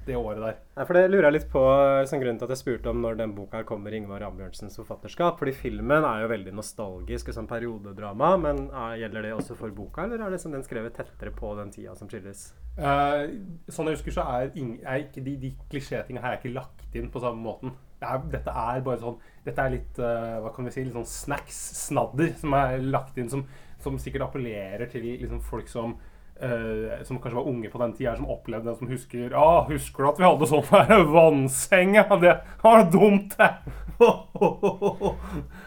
det 0.08 0.16
året 0.18 0.42
der. 0.42 0.58
Nei, 0.76 0.86
for 0.86 0.98
Det 0.98 1.04
lurer 1.10 1.28
jeg 1.28 1.36
litt 1.38 1.46
på, 1.52 1.62
som 2.10 2.20
grunnen 2.22 2.40
til 2.40 2.48
at 2.48 2.54
jeg 2.54 2.62
spurte 2.62 2.90
om 2.92 3.00
når 3.04 3.20
den 3.20 3.34
boka 3.36 3.60
her 3.60 3.68
kommer, 3.68 3.94
Ingvar 3.96 4.24
Ambjørnsens 4.26 4.78
forfatterskap. 4.80 5.38
Fordi 5.40 5.54
filmen 5.56 6.06
er 6.08 6.24
jo 6.24 6.32
veldig 6.32 6.54
nostalgisk 6.56 7.32
sånn 7.34 7.50
periodedrama. 7.50 8.34
Men 8.42 8.66
er, 8.70 8.98
gjelder 9.04 9.28
det 9.28 9.32
også 9.38 9.58
for 9.58 9.74
boka, 9.74 10.04
eller 10.04 10.24
er 10.24 10.34
det 10.34 10.42
som 10.42 10.54
den 10.54 10.66
skrevet 10.66 10.96
tettere 10.98 11.34
på 11.34 11.54
den 11.60 11.72
tida 11.74 11.96
som 11.98 12.10
skilles? 12.10 12.50
Eh, 12.74 13.24
sånn 13.70 13.90
jeg 13.90 14.00
husker, 14.00 14.16
så 14.16 14.26
er, 14.36 14.54
er 14.54 15.04
ikke 15.04 15.22
de, 15.24 15.36
de 15.42 15.52
klisjétingene 15.70 16.24
her 16.24 16.36
er 16.36 16.40
ikke 16.40 16.56
lagt 16.56 16.96
inn 16.98 17.10
på 17.12 17.22
samme 17.22 17.42
måten. 17.44 17.74
Er, 18.04 18.24
dette 18.28 18.52
er 18.52 18.82
bare 18.84 19.00
sånn 19.00 19.14
Dette 19.46 19.62
er 19.62 19.70
litt 19.72 19.98
uh, 20.02 20.40
hva 20.44 20.50
kan 20.52 20.66
vi 20.66 20.72
si, 20.74 20.82
litt 20.84 20.96
sånn 20.96 21.06
snacks, 21.08 21.60
snadder, 21.86 22.34
som 22.40 22.56
er 22.58 22.82
lagt 22.82 23.16
inn, 23.20 23.30
som, 23.32 23.46
som 23.80 23.96
sikkert 24.00 24.26
appellerer 24.26 24.90
til 24.92 25.06
liksom, 25.22 25.40
folk 25.44 25.70
som 25.72 25.94
eh, 26.40 27.02
som 27.06 27.18
kanskje 27.18 27.38
var 27.38 27.48
unge 27.48 27.70
på 27.70 27.80
den 27.82 27.94
tida, 27.96 28.16
som 28.16 28.30
opplevde 28.30 28.70
det, 28.70 28.76
som 28.78 28.90
husker 28.90 29.34
ah, 29.34 29.64
'Husker 29.68 30.02
du 30.02 30.08
at 30.08 30.20
vi 30.20 30.28
hadde 30.28 30.50
sånn 30.50 30.68
der 30.70 31.04
vannseng?' 31.06 31.98
Det 32.20 32.36
var 32.62 32.84
dumt, 32.90 33.36
det! 33.38 33.50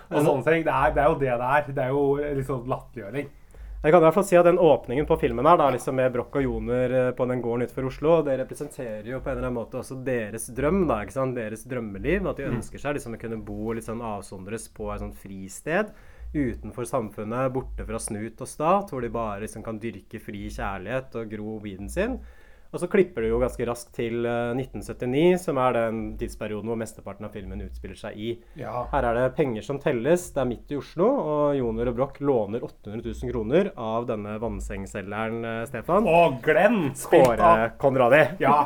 Og 0.08 0.24
sånne 0.24 0.44
ting. 0.44 0.64
Det 0.68 0.74
er, 0.74 0.94
det 0.96 1.04
er 1.04 1.08
jo 1.08 1.20
det 1.20 1.34
det 1.40 1.52
er. 1.58 1.68
Det 1.72 1.84
er 1.84 1.92
jo 1.92 2.48
sånn 2.48 2.68
latterliggjøring. 2.68 3.30
Jeg 3.78 3.94
kan 3.94 4.02
i 4.02 4.06
hvert 4.08 4.16
fall 4.18 4.26
si 4.26 4.36
at 4.40 4.48
den 4.48 4.58
åpningen 4.58 5.06
på 5.06 5.20
filmen 5.22 5.46
her, 5.46 5.58
da, 5.60 5.68
liksom 5.70 5.96
med 6.00 6.10
Broch 6.12 6.34
og 6.40 6.44
Joner 6.44 6.94
eh, 6.98 7.10
på 7.16 7.28
den 7.30 7.44
gården 7.46 7.68
utenfor 7.68 7.86
Oslo, 7.92 8.16
det 8.26 8.40
representerer 8.40 9.06
jo 9.06 9.20
på 9.22 9.30
en 9.30 9.38
eller 9.38 9.48
annen 9.52 9.60
måte 9.60 9.78
også 9.78 10.00
deres 10.04 10.50
drøm, 10.58 10.82
da, 10.90 11.04
deres 11.36 11.64
drømmeliv. 11.70 12.26
At 12.28 12.42
de 12.42 12.50
ønsker 12.50 12.82
seg 12.82 12.98
liksom 12.98 13.16
å 13.16 13.22
kunne 13.22 13.38
bo 13.46 13.76
litt 13.78 13.86
sånn 13.86 14.02
avsondres 14.02 14.66
på 14.74 14.90
et 14.92 15.04
sånt 15.06 15.22
fristed. 15.22 15.94
Utenfor 16.38 16.86
samfunnet, 16.88 17.52
borte 17.56 17.86
fra 17.88 18.00
snut 18.02 18.42
og 18.46 18.48
stat, 18.52 18.92
hvor 18.94 19.02
de 19.02 19.10
bare 19.14 19.42
liksom 19.46 19.64
kan 19.66 19.80
dyrke 19.82 20.20
fri 20.22 20.46
kjærlighet 20.54 21.16
og 21.18 21.32
gro 21.34 21.58
weeden 21.64 21.90
sin. 21.90 22.20
Og 22.68 22.82
så 22.84 22.90
klipper 22.92 23.24
det 23.24 23.30
jo 23.32 23.38
ganske 23.40 23.64
raskt 23.66 23.94
til 23.96 24.26
eh, 24.28 24.50
1979, 24.60 25.38
som 25.40 25.58
er 25.64 25.72
den 25.78 26.00
tidsperioden 26.20 26.68
hvor 26.68 26.76
mesteparten 26.82 27.24
av 27.26 27.32
filmen 27.32 27.62
utspiller 27.64 27.96
seg 27.96 28.18
i. 28.20 28.34
Ja. 28.60 28.82
Her 28.92 29.08
er 29.08 29.16
det 29.22 29.30
penger 29.38 29.64
som 29.64 29.80
telles. 29.80 30.26
Det 30.36 30.42
er 30.44 30.50
midt 30.50 30.74
i 30.76 30.80
Oslo, 30.82 31.08
og 31.08 31.56
Joner 31.56 31.88
og 31.94 31.96
Broch 31.96 32.20
låner 32.20 32.66
800 32.68 33.08
000 33.08 33.32
kroner 33.32 33.70
av 33.80 34.10
denne 34.12 34.36
vannsengselgeren 34.44 35.40
eh, 35.48 35.62
Stefan. 35.72 36.12
Og 36.12 36.42
Glenn! 36.44 36.90
spilt 37.00 37.24
av- 37.24 37.40
Kåre 37.40 37.72
Conradi. 37.86 38.22
Ja. 38.44 38.58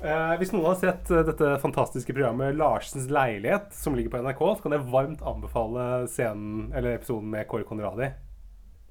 Eh, 0.00 0.34
hvis 0.40 0.48
noen 0.54 0.64
har 0.70 0.78
sett 0.80 1.10
eh, 1.12 1.20
dette 1.28 1.58
fantastiske 1.60 2.14
programmet 2.16 2.54
'Larsens 2.56 3.10
leilighet', 3.12 3.74
som 3.76 3.94
ligger 3.94 4.14
på 4.14 4.22
NRK, 4.24 4.40
så 4.56 4.62
kan 4.64 4.72
jeg 4.72 4.88
varmt 4.88 5.20
anbefale 5.28 6.06
scenen, 6.08 6.70
eller 6.72 6.96
episoden 6.96 7.28
med 7.34 7.44
Kåre 7.50 7.66
Conradi. 7.68 8.08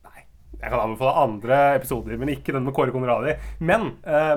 Nei, 0.06 0.22
jeg 0.60 0.70
kan 0.70 0.84
anbefale 0.84 1.16
andre 1.26 1.58
episoder, 1.80 2.14
men 2.22 2.30
ikke 2.36 2.54
den 2.54 2.68
med 2.68 2.76
Kåre 2.78 2.94
Conradi. 2.94 3.34
Men 3.58 3.96
eh, 4.06 4.36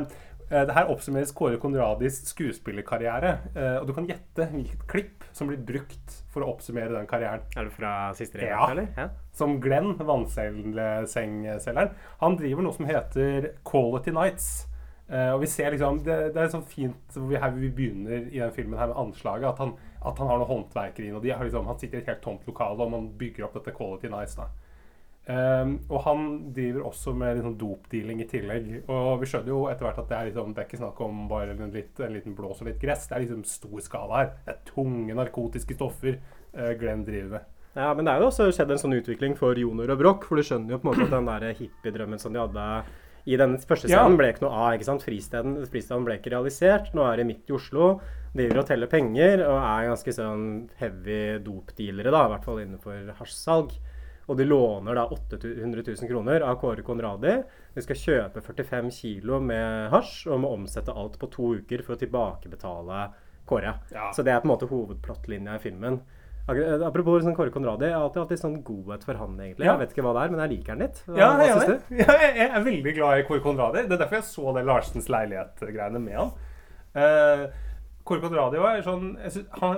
eh, 0.49 0.64
det 0.64 0.73
her 0.79 0.88
oppsummeres 0.95 1.35
Kåre 1.37 1.61
Conradis 1.61 2.23
skuespillerkarriere. 2.33 3.35
eh, 3.52 3.76
og 3.83 3.87
du 3.91 3.93
kan 3.93 4.09
gjette 4.09 4.49
hvilket 4.55 4.88
klipp 4.88 5.29
som 5.37 5.52
blir 5.52 5.61
brukt 5.61 6.23
for 6.33 6.41
å 6.41 6.55
oppsummere 6.57 6.97
den 6.97 7.07
karrieren. 7.07 7.45
Er 7.52 7.69
det 7.69 7.76
fra 7.76 8.14
siste 8.17 8.41
Ja. 8.41 8.64
eller? 8.71 8.88
Ja. 8.97 9.11
Som 9.37 9.61
Glenn, 9.61 9.93
vannsengselgeren, 10.00 11.91
han 12.25 12.37
driver 12.41 12.62
noe 12.64 12.73
som 12.73 12.87
heter 12.88 13.52
Quality 13.62 14.11
Nights. 14.17 14.72
Eh, 15.12 15.31
og 15.35 15.42
vi 15.42 15.49
ser 15.52 15.75
liksom 15.75 15.99
Det, 16.07 16.14
det 16.33 16.40
er 16.40 16.52
sånn 16.54 16.64
fint 16.64 17.16
hvor 17.19 17.28
vi, 17.28 17.37
her 17.37 17.52
vi 17.52 17.69
begynner 17.69 18.31
i 18.33 18.38
den 18.40 18.54
filmen 18.57 18.81
her 18.81 18.90
med 18.90 19.00
anslaget. 19.04 19.50
At 19.52 19.61
han, 19.61 19.76
at 20.00 20.19
han 20.19 20.31
har 20.33 20.40
noen 20.40 20.50
håndverkere 20.50 21.09
inn, 21.09 21.19
og 21.19 21.26
liksom, 21.28 21.69
han 21.69 21.81
sitter 21.81 22.00
i 22.00 22.04
et 22.04 22.12
helt 22.12 22.25
tomt 22.25 22.49
lokale, 22.49 22.81
og 22.81 22.95
man 22.95 23.11
bygger 23.21 23.47
opp 23.47 23.59
dette 23.61 23.76
Quality 23.76 24.12
Nice. 24.12 24.38
da 24.40 24.50
Um, 25.23 25.76
og 25.87 26.00
han 26.02 26.23
driver 26.50 26.88
også 26.88 27.12
med 27.14 27.37
liksom 27.37 27.54
dopdealing 27.54 28.25
i 28.25 28.26
tillegg. 28.26 28.71
Og 28.90 29.21
vi 29.21 29.28
skjønner 29.31 29.52
jo 29.52 29.61
etter 29.71 29.87
hvert 29.87 30.00
at 30.02 30.09
det 30.11 30.16
er, 30.16 30.31
liksom, 30.31 30.50
det 30.50 30.62
er 30.62 30.66
ikke 30.66 30.81
snakk 30.81 31.02
om 31.04 31.21
bare 31.31 31.54
en, 31.54 31.71
litt, 31.71 32.00
en 32.02 32.16
liten 32.16 32.35
blås 32.35 32.62
og 32.64 32.66
litt 32.66 32.81
gress. 32.83 33.07
Det 33.07 33.16
er 33.16 33.23
liksom 33.23 33.45
stor 33.47 33.85
skala 33.87 34.19
her. 34.19 34.33
Det 34.42 34.54
er 34.57 34.64
tunge 34.73 35.14
narkotiske 35.14 35.78
stoffer 35.78 36.19
uh, 36.19 36.73
Glenn 36.81 37.07
driver 37.07 37.37
med. 37.37 37.49
Ja, 37.73 37.92
men 37.95 38.04
det 38.04 38.12
er 38.12 38.21
jo 38.21 38.28
også 38.28 38.50
skjedd 38.52 38.75
en 38.75 38.83
sånn 38.83 38.99
utvikling 38.99 39.38
for 39.38 39.57
Jonor 39.57 39.95
og 39.95 40.02
Broch, 40.02 40.26
for 40.26 40.37
du 40.37 40.45
skjønner 40.45 40.75
jo 40.75 40.83
på 40.83 40.90
en 40.90 40.90
måte 40.90 41.07
at 41.07 41.14
den 41.14 41.31
der 41.31 41.54
hippiedrømmen 41.57 42.21
som 42.21 42.35
de 42.35 42.42
hadde 42.42 42.66
i 43.26 43.37
den 43.37 43.57
første 43.59 43.87
scenen, 43.88 44.11
Ja. 44.12 44.17
ble 44.17 44.33
ikke 44.33 44.43
noe 44.43 44.50
av. 44.52 44.73
ikke 44.75 44.85
sant? 44.88 45.02
Fristeden, 45.02 45.57
fristeden 45.67 46.05
ble 46.05 46.19
ikke 46.19 46.33
realisert. 46.35 46.93
Nå 46.95 47.05
er 47.12 47.17
det 47.17 47.26
midt 47.26 47.49
i 47.50 47.55
Oslo, 47.55 48.00
driver 48.35 48.59
og 48.59 48.67
teller 48.67 48.87
penger 48.91 49.45
og 49.47 49.57
er 49.62 49.88
ganske 49.91 50.12
sånn 50.17 50.69
heavy 50.81 51.38
dopdealere, 51.45 52.11
da, 52.11 52.25
i 52.26 52.33
hvert 52.33 52.45
fall 52.45 52.59
innenfor 52.64 53.12
hasjsalg. 53.19 53.73
Og 54.29 54.37
de 54.38 54.45
låner 54.47 54.95
da 54.95 55.05
800 55.11 55.83
000 55.83 56.09
kroner 56.09 56.43
av 56.47 56.61
Kåre 56.61 56.83
Konradi. 56.83 57.43
De 57.75 57.83
skal 57.83 57.97
kjøpe 57.97 58.41
45 58.43 58.91
kilo 58.91 59.41
med 59.41 59.91
hasj 59.91 60.29
og 60.31 60.41
må 60.41 60.52
omsette 60.55 60.95
alt 60.95 61.19
på 61.19 61.29
to 61.31 61.55
uker 61.59 61.83
for 61.83 61.97
å 61.97 61.99
tilbakebetale 61.99 63.12
Kåre. 63.47 63.75
Ja. 63.91 64.11
Så 64.14 64.23
det 64.23 64.33
er 64.33 64.41
på 64.41 64.47
en 64.49 64.52
måte 64.57 64.69
hovedplottlinja 64.71 65.57
i 65.57 65.62
filmen. 65.62 66.00
Eh, 66.50 66.82
Apropos 66.82 67.22
sånn 67.22 67.37
Kåre 67.38 67.52
Konradi, 67.54 67.87
jeg 67.87 67.94
har 67.94 68.02
alltid 68.02 68.22
hatt 68.25 68.32
litt 68.34 68.42
sånn 68.42 68.56
godhet 68.66 69.04
for 69.06 69.18
han, 69.20 69.37
egentlig. 69.38 69.66
Ja. 69.66 69.76
Jeg 69.76 69.82
vet 69.84 69.94
ikke 69.94 70.04
hva 70.06 70.14
det 70.16 70.25
er, 70.25 70.32
men 70.34 70.42
jeg 70.42 70.52
liker 70.56 70.75
han 70.75 70.82
litt. 70.82 71.02
Hva, 71.06 71.18
Ja, 71.20 71.28
hva 71.38 71.46
jeg, 71.46 71.54
syns 71.54 71.68
er 71.68 71.75
du? 71.76 71.96
ja, 72.02 72.16
jeg 72.26 72.49
er 72.49 72.64
veldig 72.66 72.94
glad 72.99 73.20
i 73.20 73.26
Kåre 73.28 73.44
Konradi. 73.44 73.84
Det 73.87 73.96
er 73.96 74.02
derfor 74.02 74.18
jeg 74.18 74.28
så 74.28 74.54
det 74.56 74.64
Larsens 74.66 75.11
leilighet-greiene 75.12 76.02
med 76.02 76.18
han. 76.18 76.32
Uh, 76.92 77.44
Kåre 78.08 78.25
Konradi 78.25 78.58
også 78.58 78.72
er 78.72 78.87
sånn 78.87 79.04
synes, 79.22 79.52
Han 79.61 79.76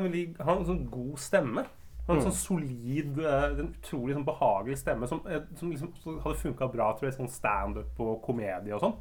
har 0.49 0.55
en 0.57 0.69
sånn 0.71 0.85
god 0.91 1.19
stemme. 1.21 1.67
Han 2.05 2.09
har 2.09 2.21
en 2.21 2.27
sånn 2.31 2.41
solid, 2.41 3.21
uh, 3.21 3.51
en 3.53 3.75
utrolig 3.77 4.17
sånn 4.17 4.27
behagelig 4.29 4.81
stemme 4.81 5.09
som, 5.09 5.21
eh, 5.29 5.45
som 5.61 5.71
liksom 5.73 5.93
hadde 6.25 6.41
funka 6.41 6.69
bra 6.73 6.91
tror 6.97 7.11
jeg, 7.11 7.19
sånn 7.19 7.33
standup 7.33 8.01
og 8.01 8.19
komedie 8.25 8.73
og 8.77 8.83
sånn. 8.83 8.97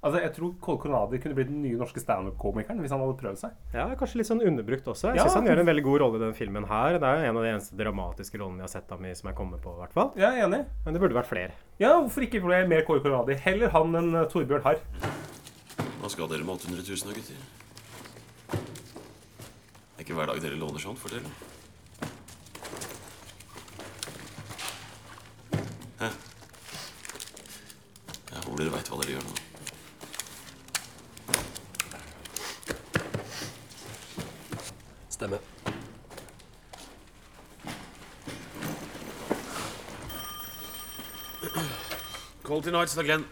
Altså, 0.00 0.20
Jeg 0.22 0.32
tror 0.32 0.52
Kåre 0.64 0.78
Konradi 0.80 1.18
kunne 1.20 1.34
blitt 1.36 1.50
den 1.50 1.58
nye 1.60 1.76
norske 1.76 2.00
standup-komikeren 2.00 2.78
hvis 2.80 2.92
han 2.94 3.02
hadde 3.02 3.18
prøvd 3.20 3.36
seg. 3.42 3.56
Ja, 3.74 3.84
kanskje 4.00 4.16
litt 4.22 4.28
sånn 4.30 4.40
underbrukt 4.40 4.86
også. 4.88 5.10
Jeg 5.10 5.16
Ja. 5.20 5.24
synes 5.26 5.34
han 5.36 5.44
gjør 5.50 5.60
en 5.60 5.66
veldig 5.68 5.82
god 5.84 6.00
rolle 6.00 6.16
i 6.16 6.24
den 6.24 6.32
filmen 6.38 6.64
her. 6.70 6.96
Det 6.98 7.02
er 7.04 7.16
jo 7.20 7.28
en 7.28 7.36
av 7.36 7.42
de 7.44 7.50
eneste 7.52 7.76
dramatiske 7.76 8.38
rollene 8.40 8.62
jeg 8.64 8.68
har 8.68 8.72
sett 8.80 8.88
ham 8.90 9.04
i 9.04 9.12
som 9.14 9.28
jeg 9.28 9.36
kommer 9.36 9.58
på, 9.60 9.74
i 9.76 9.80
hvert 9.82 9.92
fall. 9.92 10.10
Jeg 10.16 10.24
er 10.38 10.46
enig. 10.48 10.64
Men 10.86 10.94
det 10.94 11.02
burde 11.02 11.12
vært 11.20 11.28
flere. 11.28 11.52
Ja, 11.78 12.00
Hvorfor 12.00 12.22
ikke 12.24 12.40
bli 12.40 12.66
mer 12.66 12.82
Kåre 12.88 13.02
Konradi? 13.04 13.36
Heller 13.44 13.68
han 13.68 13.92
enn 13.94 14.14
eh, 14.14 14.24
Torbjørn 14.24 14.62
Harr. 14.64 14.80
Hva 16.00 16.08
skal 16.08 16.28
dere 16.28 16.44
med 16.48 16.56
800 16.56 16.80
000 16.80 17.04
da, 17.04 17.12
gutter? 17.12 17.36
Det 20.00 20.00
er 20.00 20.04
ikke 20.08 20.16
hver 20.16 20.26
dag 20.32 20.40
dere 20.40 20.56
låner 20.56 20.80
sånt, 20.80 20.96
fortell. 20.98 21.28
Hæ? 26.00 26.08
Jeg 28.32 28.42
håper 28.48 28.56
dere 28.64 28.72
veit 28.72 28.88
hva 28.88 28.96
dere 29.04 29.12
gjør 29.18 29.28
nå. 29.28 29.36
Stemmer. 35.10 35.40
Quality 42.50 42.70
Nights, 42.72 42.94
da, 42.94 43.02
Glenn. 43.02 43.24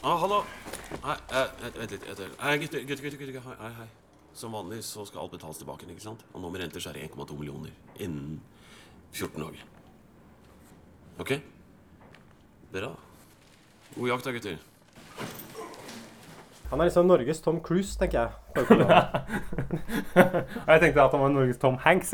Ah, 0.00 0.16
hallo. 0.20 0.44
Hei, 1.02 1.16
eh, 1.30 1.48
vent 1.62 1.76
vent 1.76 1.90
litt. 1.90 2.04
Gutter, 2.06 2.84
gutter, 2.86 3.02
gutter, 3.02 3.32
gutter. 3.32 3.56
Hei, 3.58 3.70
hei. 3.74 3.86
Som 4.32 4.52
vanlig 4.54 4.84
så 4.86 5.02
skal 5.04 5.24
alt 5.24 5.32
betales 5.32 5.58
tilbake, 5.58 5.88
ikke 5.90 6.04
sant? 6.04 6.22
Og 6.32 6.40
nå 6.40 6.50
med 6.54 6.60
renter 6.62 6.78
så 6.78 6.92
er 6.92 7.00
det 7.00 7.08
1,2 7.08 7.34
millioner 7.34 7.72
innen 7.98 8.40
14 9.10 9.42
dager. 9.42 9.64
Ok? 11.18 11.32
Bra. 12.70 12.92
God 13.96 14.08
jakt 14.12 14.24
da, 14.24 14.36
gutter. 14.38 14.62
Han 16.74 16.80
er 16.82 16.88
liksom 16.88 17.06
Norges 17.06 17.38
Tom 17.44 17.60
Cruise, 17.62 17.94
tenker 17.94 18.24
jeg. 18.24 18.30
Jeg 20.66 20.80
tenkte 20.82 21.02
at 21.04 21.12
han 21.14 21.20
var 21.22 21.30
Norges 21.30 21.58
Tom 21.62 21.76
Hanks. 21.84 22.10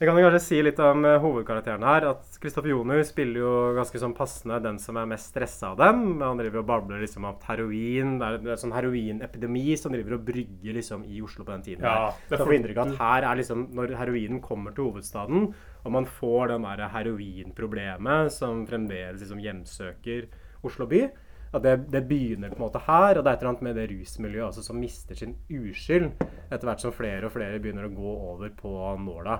Vi 0.00 0.06
kan 0.08 0.16
jo 0.16 0.24
kanskje 0.24 0.40
si 0.42 0.60
litt 0.64 0.78
om 0.82 1.04
uh, 1.04 1.18
hovedkarakteren 1.20 1.84
her. 1.84 2.06
At 2.14 2.38
Kristoffer 2.40 2.72
Joner 2.72 3.02
spiller 3.06 3.42
jo 3.42 3.50
ganske 3.76 4.00
sånn 4.00 4.14
passende 4.16 4.58
den 4.64 4.78
som 4.80 4.96
er 4.96 5.10
mest 5.10 5.28
stressa 5.34 5.74
av 5.74 5.76
dem. 5.82 6.00
Han 6.24 6.40
driver 6.40 6.62
og 6.62 6.68
babler 6.70 7.02
liksom 7.04 7.26
om 7.28 7.36
heroin. 7.46 8.14
Det 8.22 8.30
er, 8.30 8.38
er 8.54 8.60
sånn 8.62 8.72
heroinepidemi 8.72 9.76
som 9.80 9.92
driver 9.94 10.16
og 10.16 10.24
brygger 10.30 10.78
liksom 10.78 11.04
i 11.12 11.20
Oslo 11.24 11.44
på 11.44 11.52
den 11.52 11.66
tiden. 11.68 11.84
Ja, 11.84 12.14
det 12.30 12.38
får- 12.40 12.48
får 12.48 12.56
inntrykk 12.58 12.80
at 12.86 12.94
her 13.02 13.28
er 13.28 13.40
liksom 13.42 13.66
Når 13.76 13.92
heroinen 14.00 14.40
kommer 14.44 14.72
til 14.72 14.88
hovedstaden, 14.88 15.50
og 15.84 15.92
man 16.00 16.08
får 16.08 16.54
den 16.54 16.64
der 16.64 16.88
heroinproblemet 16.96 18.32
som 18.32 18.64
fremdeles 18.68 19.20
liksom 19.20 19.44
hjemsøker 19.44 20.30
Oslo 20.64 20.86
by 20.88 21.04
at 21.52 21.60
det, 21.64 21.72
det 21.92 22.00
begynner 22.08 22.48
på 22.48 22.56
en 22.56 22.64
måte 22.64 22.80
her, 22.86 23.18
og 23.18 23.24
det 23.24 23.28
er 23.28 23.34
et 23.36 23.42
eller 23.42 23.52
annet 23.52 23.66
med 23.66 23.74
det 23.76 23.90
rusmiljøet 23.90 24.48
altså, 24.48 24.62
som 24.64 24.76
mister 24.80 25.14
sin 25.18 25.34
uskyld 25.52 26.06
etter 26.48 26.66
hvert 26.68 26.80
som 26.80 26.96
flere 26.96 27.26
og 27.28 27.34
flere 27.34 27.60
begynner 27.60 27.84
å 27.88 27.92
gå 27.92 28.12
over 28.32 28.48
på 28.56 28.72
nåla. 29.04 29.34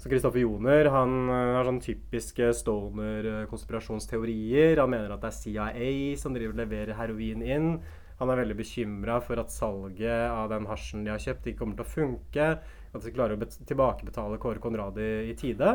Så 0.00 0.08
Kristoffer 0.12 0.40
Joner 0.44 0.84
han 0.92 1.12
eh, 1.32 1.54
har 1.56 1.64
sånn 1.68 1.84
typiske 1.84 2.46
stoner-konspirasjonsteorier. 2.60 4.74
Han 4.82 4.92
mener 4.92 5.10
at 5.14 5.22
det 5.24 5.30
er 5.32 5.40
CIA 5.40 5.90
som 6.20 6.30
driver 6.36 6.52
og 6.54 6.60
leverer 6.62 6.98
heroin 7.00 7.40
inn. 7.44 7.68
Han 8.20 8.30
er 8.32 8.40
veldig 8.40 8.56
bekymra 8.56 9.18
for 9.24 9.36
at 9.40 9.52
salget 9.52 10.30
av 10.30 10.48
den 10.52 10.66
hasjen 10.70 11.04
de 11.04 11.10
har 11.12 11.20
kjøpt, 11.20 11.46
ikke 11.50 11.60
kommer 11.60 11.76
til 11.76 11.84
å 11.84 11.94
funke. 11.96 12.44
At 12.96 13.04
de 13.04 13.12
klarer 13.12 13.36
å 13.36 13.48
tilbakebetale 13.68 14.38
Kåre 14.40 14.60
Konradi 14.62 15.08
i 15.28 15.34
tide. 15.36 15.70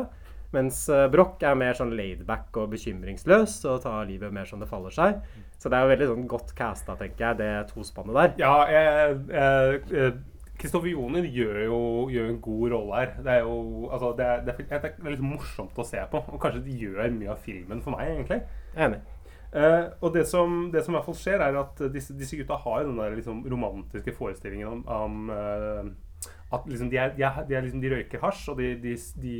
Mens 0.52 0.82
eh, 0.92 1.06
Broch 1.12 1.40
er 1.46 1.56
mer 1.58 1.76
sånn 1.78 1.94
laidback 1.96 2.56
og 2.60 2.74
bekymringsløs 2.74 3.54
og 3.70 3.80
tar 3.84 4.04
livet 4.08 4.34
mer 4.34 4.48
som 4.48 4.60
det 4.60 4.68
faller 4.70 4.92
seg. 4.92 5.22
Så 5.58 5.72
det 5.72 5.78
er 5.78 5.86
jo 5.86 5.92
veldig 5.94 6.10
sånn 6.10 6.28
godt 6.30 6.52
casta, 6.58 6.96
tenker 7.00 7.30
jeg, 7.30 7.40
det 7.40 7.50
tospannet 7.72 8.18
der. 8.18 8.36
Ja, 8.42 8.54
jeg, 8.68 9.16
jeg, 9.32 9.80
eh, 10.02 10.20
Kristoffer 10.62 10.92
Joner 10.92 11.24
gjør 11.26 11.56
jo 11.64 11.78
gjør 12.12 12.28
en 12.30 12.42
god 12.44 12.74
rolle 12.74 13.00
her. 13.00 13.14
Det 13.24 13.32
er 13.32 13.40
jo 13.46 13.88
altså, 13.88 14.12
det 14.18 14.28
er, 14.28 14.44
det 14.46 14.54
er, 14.68 14.84
det 14.84 14.92
er 14.92 15.14
litt 15.16 15.24
morsomt 15.24 15.80
å 15.80 15.86
se 15.88 16.04
på. 16.12 16.20
Og 16.28 16.38
kanskje 16.42 16.62
det 16.68 16.78
gjør 16.84 17.02
mye 17.16 17.32
av 17.32 17.42
filmen 17.42 17.82
for 17.82 17.96
meg, 17.96 18.12
egentlig. 18.12 18.42
Jeg 18.74 18.78
er 18.84 18.90
enig. 18.90 19.02
Eh, 19.52 19.84
og 20.00 20.14
det 20.14 20.24
som, 20.30 20.70
det 20.72 20.80
som 20.84 20.94
i 20.94 20.96
hvert 20.96 21.08
fall 21.10 21.18
skjer, 21.18 21.42
er 21.44 21.58
at 21.60 21.82
disse, 21.92 22.16
disse 22.16 22.38
gutta 22.40 22.56
har 22.62 22.86
den 22.86 22.96
der 22.96 23.16
liksom 23.18 23.44
romantiske 23.52 24.14
forestillingen 24.16 24.68
om, 24.68 24.82
om 24.88 25.30
eh, 25.34 25.90
at 26.52 26.68
liksom 26.68 26.90
de, 26.92 26.96
er, 27.00 27.12
de, 27.16 27.24
er, 27.26 27.44
de, 27.48 27.56
er 27.56 27.64
liksom, 27.66 27.82
de 27.82 27.92
røyker 27.92 28.22
hasj, 28.22 28.46
og 28.52 28.60
de, 28.60 28.74
de, 28.80 28.96
de, 29.22 29.36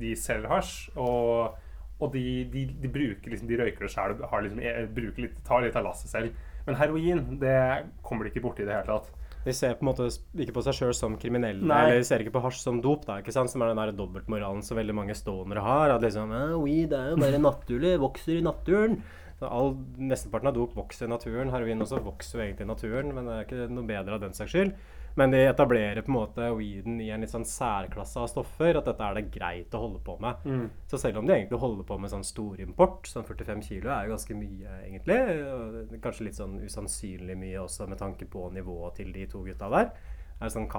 de 0.00 0.14
selger 0.16 0.52
hasj. 0.52 0.74
Og, 1.00 1.56
og 2.00 2.12
de, 2.12 2.88
bruker 2.92 3.32
liksom, 3.32 3.48
de 3.48 3.60
røyker 3.60 3.86
det 3.86 3.92
sjøl, 3.94 4.16
liksom, 4.18 4.60
eh, 4.60 5.02
litt, 5.20 5.36
tar 5.46 5.64
litt 5.64 5.76
av 5.80 5.88
lasset 5.88 6.12
selv. 6.12 6.46
Men 6.64 6.80
heroin 6.80 7.20
det 7.40 7.58
kommer 8.04 8.24
de 8.24 8.32
ikke 8.32 8.44
borti 8.44 8.64
i 8.64 8.68
det 8.68 8.76
hele 8.76 8.88
tatt. 8.88 9.12
De 9.44 9.52
ser 9.52 9.74
på 9.76 9.84
en 9.84 9.90
måte 9.90 10.06
ikke 10.40 10.54
på 10.56 10.62
seg 10.64 10.76
sjøl 10.78 10.94
som 10.96 11.18
kriminelle, 11.20 11.60
Nei. 11.68 11.82
eller 11.84 11.98
de 12.00 12.06
ser 12.08 12.22
ikke 12.24 12.32
på 12.38 12.40
hasj 12.46 12.62
som 12.62 12.78
dop, 12.84 13.02
da, 13.04 13.18
ikke 13.20 13.34
sant? 13.36 13.52
som 13.52 13.60
er 13.60 13.74
den 13.74 13.80
der 13.82 13.92
dobbeltmoralen 13.96 14.64
som 14.64 14.80
veldig 14.80 14.96
mange 14.96 15.16
stonere 15.18 15.64
har. 15.64 15.92
At 15.92 16.04
liksom 16.04 16.32
Weed 16.62 16.96
er 16.96 17.12
jo 17.12 17.20
bare 17.20 17.40
naturlig, 17.40 17.98
vokser 18.00 18.38
i 18.38 18.46
naturen. 18.46 19.02
All, 19.42 19.74
Mesteparten 19.98 20.48
av 20.48 20.54
dop 20.56 20.76
vokser 20.76 21.08
i 21.08 21.10
naturen. 21.10 21.50
Heroin 21.52 21.82
også 21.82 22.02
vokser 22.04 22.38
jo 22.38 22.44
egentlig 22.44 22.66
i 22.66 22.70
naturen, 22.70 23.14
men 23.16 23.26
det 23.26 23.34
er 23.34 23.48
ikke 23.48 23.72
noe 23.72 23.88
bedre 23.88 24.16
av 24.16 24.22
den 24.22 24.36
saks 24.36 24.54
skyld. 24.54 24.76
Men 25.14 25.30
de 25.30 25.44
etablerer 25.46 26.02
på 26.02 26.10
en 26.10 26.16
måte 26.16 26.46
weeden 26.56 26.96
i 27.02 27.10
en 27.14 27.22
litt 27.22 27.30
sånn 27.30 27.46
særklasse 27.46 28.18
av 28.18 28.30
stoffer. 28.32 28.74
At 28.78 28.88
dette 28.88 29.06
er 29.06 29.18
det 29.18 29.28
greit 29.34 29.74
å 29.76 29.82
holde 29.84 30.00
på 30.02 30.16
med. 30.22 30.46
Mm. 30.46 30.64
Så 30.90 30.98
selv 30.98 31.20
om 31.20 31.28
de 31.28 31.36
egentlig 31.36 31.60
holder 31.62 31.86
på 31.86 31.98
med 32.02 32.10
sånn 32.10 32.26
storimport, 32.26 33.06
sånn 33.10 33.26
45 33.28 33.62
kilo 33.68 33.92
er 33.94 34.08
jo 34.08 34.16
ganske 34.16 34.38
mye, 34.38 34.78
egentlig. 34.88 36.00
Kanskje 36.02 36.28
litt 36.28 36.40
sånn 36.40 36.58
usannsynlig 36.64 37.38
mye 37.38 37.62
også 37.62 37.86
med 37.90 38.02
tanke 38.02 38.26
på 38.30 38.48
nivået 38.54 38.98
til 38.98 39.14
de 39.14 39.28
to 39.30 39.44
gutta 39.46 39.70
der. 39.76 39.92
Det 40.34 40.48
er 40.48 40.56
sånn 40.56 40.70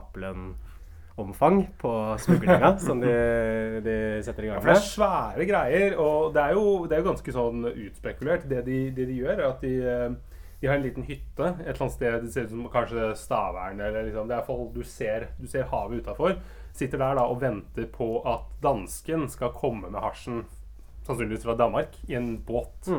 Cappelen-omfang 1.16 1.70
på 1.78 2.18
smuglinga 2.20 2.78
som 2.88 3.00
de, 3.00 3.82
de 3.84 4.24
setter 4.24 4.44
i 4.44 4.48
gang 4.48 4.62
For 4.62 4.70
det 4.70 4.78
er 4.78 4.88
svære 4.90 5.46
greier, 5.48 5.98
og 5.98 6.34
det 6.34 6.42
er 6.42 6.52
jo, 6.54 6.86
det 6.86 6.96
er 6.96 7.04
jo 7.04 7.10
ganske 7.10 7.36
sånn 7.36 7.66
utspekulert. 7.72 8.48
Det 8.50 8.66
de, 8.66 8.92
det 8.92 9.08
de 9.08 9.20
gjør, 9.22 9.40
er 9.40 9.48
at 9.48 9.64
de, 9.64 9.74
eh, 9.80 10.10
de 10.62 10.68
har 10.68 10.76
en 10.76 10.84
liten 10.84 11.08
hytte 11.08 11.48
et 11.54 11.64
eller 11.64 11.82
annet 11.82 11.96
sted. 11.96 12.20
Det 12.24 12.34
ser 12.34 12.48
ut 12.48 12.52
som 12.52 12.68
kanskje 12.74 13.16
Stavern, 13.16 13.80
eller 13.80 14.10
liksom 14.10 14.28
Det 14.28 14.36
er 14.36 14.44
iallfall 14.44 14.72
du 14.76 14.84
ser, 14.84 15.30
du 15.40 15.48
ser 15.48 15.70
havet 15.72 16.04
utafor. 16.04 16.38
Sitter 16.76 17.00
der 17.00 17.16
da 17.16 17.28
og 17.32 17.40
venter 17.42 17.88
på 17.88 18.20
at 18.28 18.50
dansken 18.64 19.30
skal 19.32 19.56
komme 19.56 19.90
med 19.90 20.02
hasjen, 20.04 20.44
sannsynligvis 21.08 21.46
fra 21.48 21.56
Danmark, 21.56 21.96
i 22.10 22.18
en 22.20 22.36
båt. 22.44 22.92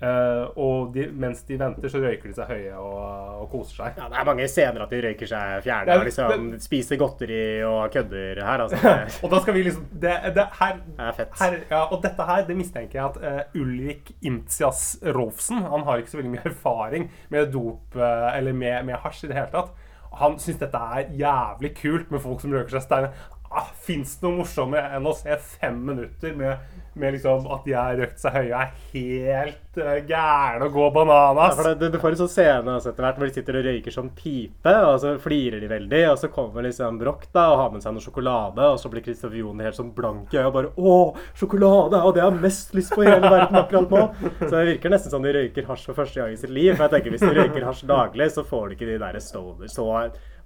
Eh, 0.00 0.44
og 0.56 0.94
de, 0.94 1.02
mens 1.12 1.42
de 1.44 1.58
venter, 1.60 1.90
så 1.92 1.98
røyker 2.00 2.30
de 2.30 2.36
seg 2.38 2.48
høye 2.48 2.76
og, 2.80 3.42
og 3.42 3.50
koser 3.52 3.82
seg. 3.82 3.98
Ja, 4.00 4.06
det 4.08 4.16
er 4.22 4.28
mange 4.30 4.46
scener 4.48 4.84
at 4.86 4.94
de 4.94 5.00
røyker 5.04 5.28
seg 5.28 5.58
fjerne 5.66 5.84
Det 5.90 5.92
er- 5.92 6.00
og 6.00 6.06
liksom 6.08 6.46
spiser 6.64 6.96
godteri 7.02 7.40
og 7.68 7.92
kødder 7.92 8.40
her. 8.46 8.64
Altså. 8.64 8.94
Og 9.26 9.34
da 9.34 9.40
skal 9.44 9.54
vi 9.58 9.62
liksom 9.66 9.84
Det, 9.92 10.14
det 10.38 10.46
her, 10.60 10.78
er 10.98 11.12
fett. 11.18 11.36
her 11.42 11.58
ja, 11.70 11.82
Og 11.92 12.00
dette 12.02 12.26
her, 12.30 12.46
det 12.48 12.56
mistenker 12.56 12.96
jeg 12.96 13.10
at 13.10 13.20
uh, 13.20 13.60
Ulrik 13.60 14.14
Imtias 14.24 14.96
Rolfsen 15.04 15.60
Han 15.68 15.84
har 15.84 16.00
ikke 16.00 16.14
så 16.14 16.20
veldig 16.22 16.32
mye 16.38 16.46
erfaring 16.48 17.10
med 17.28 17.52
dop 17.52 17.96
uh, 18.00 18.30
eller 18.36 18.56
med, 18.56 18.86
med 18.88 18.96
hasj 19.04 19.26
i 19.26 19.30
det 19.34 19.36
hele 19.36 19.52
tatt. 19.52 19.74
Han 20.22 20.38
syns 20.42 20.58
dette 20.64 20.80
er 20.96 21.12
jævlig 21.20 21.74
kult 21.78 22.08
med 22.10 22.24
folk 22.24 22.40
som 22.42 22.56
røyker 22.56 22.72
seg 22.78 22.82
stein. 22.88 23.10
Ah, 23.50 23.68
Fins 23.84 24.16
det 24.16 24.26
noe 24.28 24.40
morsommere 24.40 24.96
enn 24.96 25.06
å 25.10 25.12
se 25.18 25.34
fem 25.58 25.76
minutter 25.86 26.34
med, 26.38 26.58
med 26.98 27.14
liksom 27.14 27.46
at 27.54 27.66
de 27.66 27.74
har 27.76 27.98
røkt 28.00 28.18
seg 28.18 28.34
høye 28.34 28.50
og 28.50 28.60
er 28.60 28.70
helt 28.92 29.78
uh, 29.78 29.98
gærne 30.08 30.66
og 30.66 30.72
går 30.74 30.88
Ja, 30.90 30.94
bananas? 30.96 31.56
for 31.58 31.68
det, 31.78 31.90
du 31.92 31.98
får 32.02 32.16
en 32.16 32.20
sånn 32.22 32.32
scene 32.32 32.74
altså, 32.74 32.90
etter 32.90 33.06
hvert 33.06 33.20
hvor 33.20 33.30
de 33.30 33.36
sitter 33.36 33.58
og 33.60 33.66
røyker 33.68 33.94
sånn 33.94 34.10
pipe, 34.16 34.74
og 34.88 34.96
så 35.02 35.12
flirer 35.22 35.62
de 35.62 35.70
veldig, 35.70 36.02
og 36.10 36.18
så 36.22 36.30
kommer 36.34 36.66
liksom 36.66 36.98
Broch 37.00 37.28
da 37.34 37.46
og 37.52 37.60
har 37.62 37.74
med 37.74 37.84
seg 37.84 37.94
noe 37.94 38.04
sjokolade, 38.04 38.66
og 38.66 38.80
så 38.82 38.90
blir 38.92 39.04
Kristoffer 39.06 39.38
Joni 39.42 39.68
helt 39.68 39.78
sånn 39.78 39.92
blank 39.96 40.34
i 40.34 40.40
øyet 40.40 40.48
og 40.50 40.56
bare 40.58 40.72
Å, 40.74 40.96
sjokolade! 41.38 42.02
Og 42.02 42.16
det 42.16 42.24
har 42.24 42.32
jeg 42.34 42.42
mest 42.42 42.74
lyst 42.74 42.94
på 42.96 43.04
i 43.04 43.10
hele 43.10 43.30
verden 43.30 43.60
akkurat 43.62 43.94
nå! 43.94 44.02
Så 44.40 44.50
det 44.54 44.66
virker 44.74 44.94
nesten 44.96 45.14
som 45.14 45.22
de 45.24 45.36
røyker 45.36 45.68
hasj 45.70 45.86
for 45.90 46.02
første 46.02 46.20
gang 46.22 46.34
i 46.34 46.40
sitt 46.40 46.52
liv. 46.54 46.72
For 46.74 46.86
jeg 46.86 46.96
tenker 46.96 47.14
hvis 47.14 47.24
de 47.26 47.34
røyker 47.36 47.68
hasj 47.68 47.86
daglig, 47.90 48.30
så 48.34 48.44
får 48.46 48.68
de 48.70 48.78
ikke 48.78 48.90
de 48.90 48.98
der 49.02 49.20
stoner, 49.22 49.70
så 49.70 49.86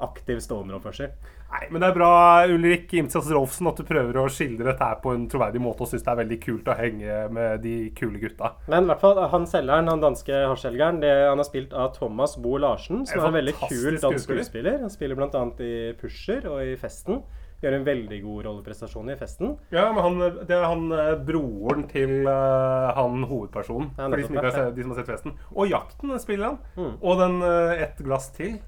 aktiv 0.04 0.40
stoneroppførsel. 0.42 1.12
Nei, 1.54 1.68
men 1.70 1.82
det 1.84 1.90
er 1.92 1.94
bra, 1.94 2.14
Ulrik 2.50 2.92
Imtias 2.98 3.28
Rolfsen, 3.30 3.68
at 3.70 3.78
du 3.78 3.86
prøver 3.86 4.16
å 4.18 4.24
skildre 4.32 4.72
dette 4.72 4.88
her 4.88 4.98
på 5.04 5.12
en 5.14 5.28
troverdig 5.30 5.60
måte 5.62 5.84
og 5.84 5.90
syns 5.90 6.02
det 6.02 6.10
er 6.10 6.18
veldig 6.24 6.38
kult 6.42 6.70
å 6.72 6.74
henge 6.78 7.18
med 7.34 7.62
de 7.62 7.74
kule 7.94 8.18
gutta. 8.22 8.56
Men 8.66 8.88
i 8.88 8.90
hvert 8.90 9.04
fall, 9.04 9.20
han 9.30 9.46
selgeren, 9.46 9.92
han 9.92 10.02
danske 10.02 10.40
hasjselgeren, 10.50 10.98
han 11.04 11.42
er 11.44 11.46
spilt 11.46 11.76
av 11.78 11.92
Thomas 11.94 12.34
Bo 12.42 12.56
Larsen, 12.58 13.04
som 13.06 13.20
En 13.20 13.28
er 13.28 13.30
en 13.30 13.38
veldig 13.38 13.56
kul 13.60 14.00
dansk 14.02 14.26
skuespiller. 14.26 14.82
Han 14.82 14.90
spiller 14.90 15.20
bl.a. 15.20 15.46
i 15.62 15.72
Pusher 16.00 16.50
og 16.50 16.58
i 16.64 16.74
Festen. 16.80 17.22
Gjør 17.62 17.78
en 17.78 17.86
veldig 17.86 18.18
god 18.20 18.44
rolleprestasjon 18.48 19.14
i 19.14 19.16
Festen. 19.16 19.54
Ja, 19.72 19.86
men 19.94 20.04
han, 20.04 20.42
det 20.44 20.52
er 20.58 20.66
han 20.66 20.90
eh, 20.92 21.14
broren 21.24 21.86
til 21.88 22.26
uh, 22.26 22.90
han 22.98 23.24
hovedpersonen. 23.30 23.94
Ja, 23.94 24.10
for 24.10 24.18
de 24.18 24.26
som, 24.26 24.40
har 24.42 24.74
de 24.74 24.84
som 24.84 24.92
har 24.92 25.00
sett 25.00 25.12
festen. 25.14 25.38
Og 25.54 25.70
Jakten 25.70 26.12
spiller 26.20 26.50
han. 26.50 26.58
Mm. 26.76 26.94
Og 26.98 27.22
den 27.22 27.40
uh, 27.46 27.72
Ett 27.78 28.02
glass 28.04 28.28
til. 28.34 28.58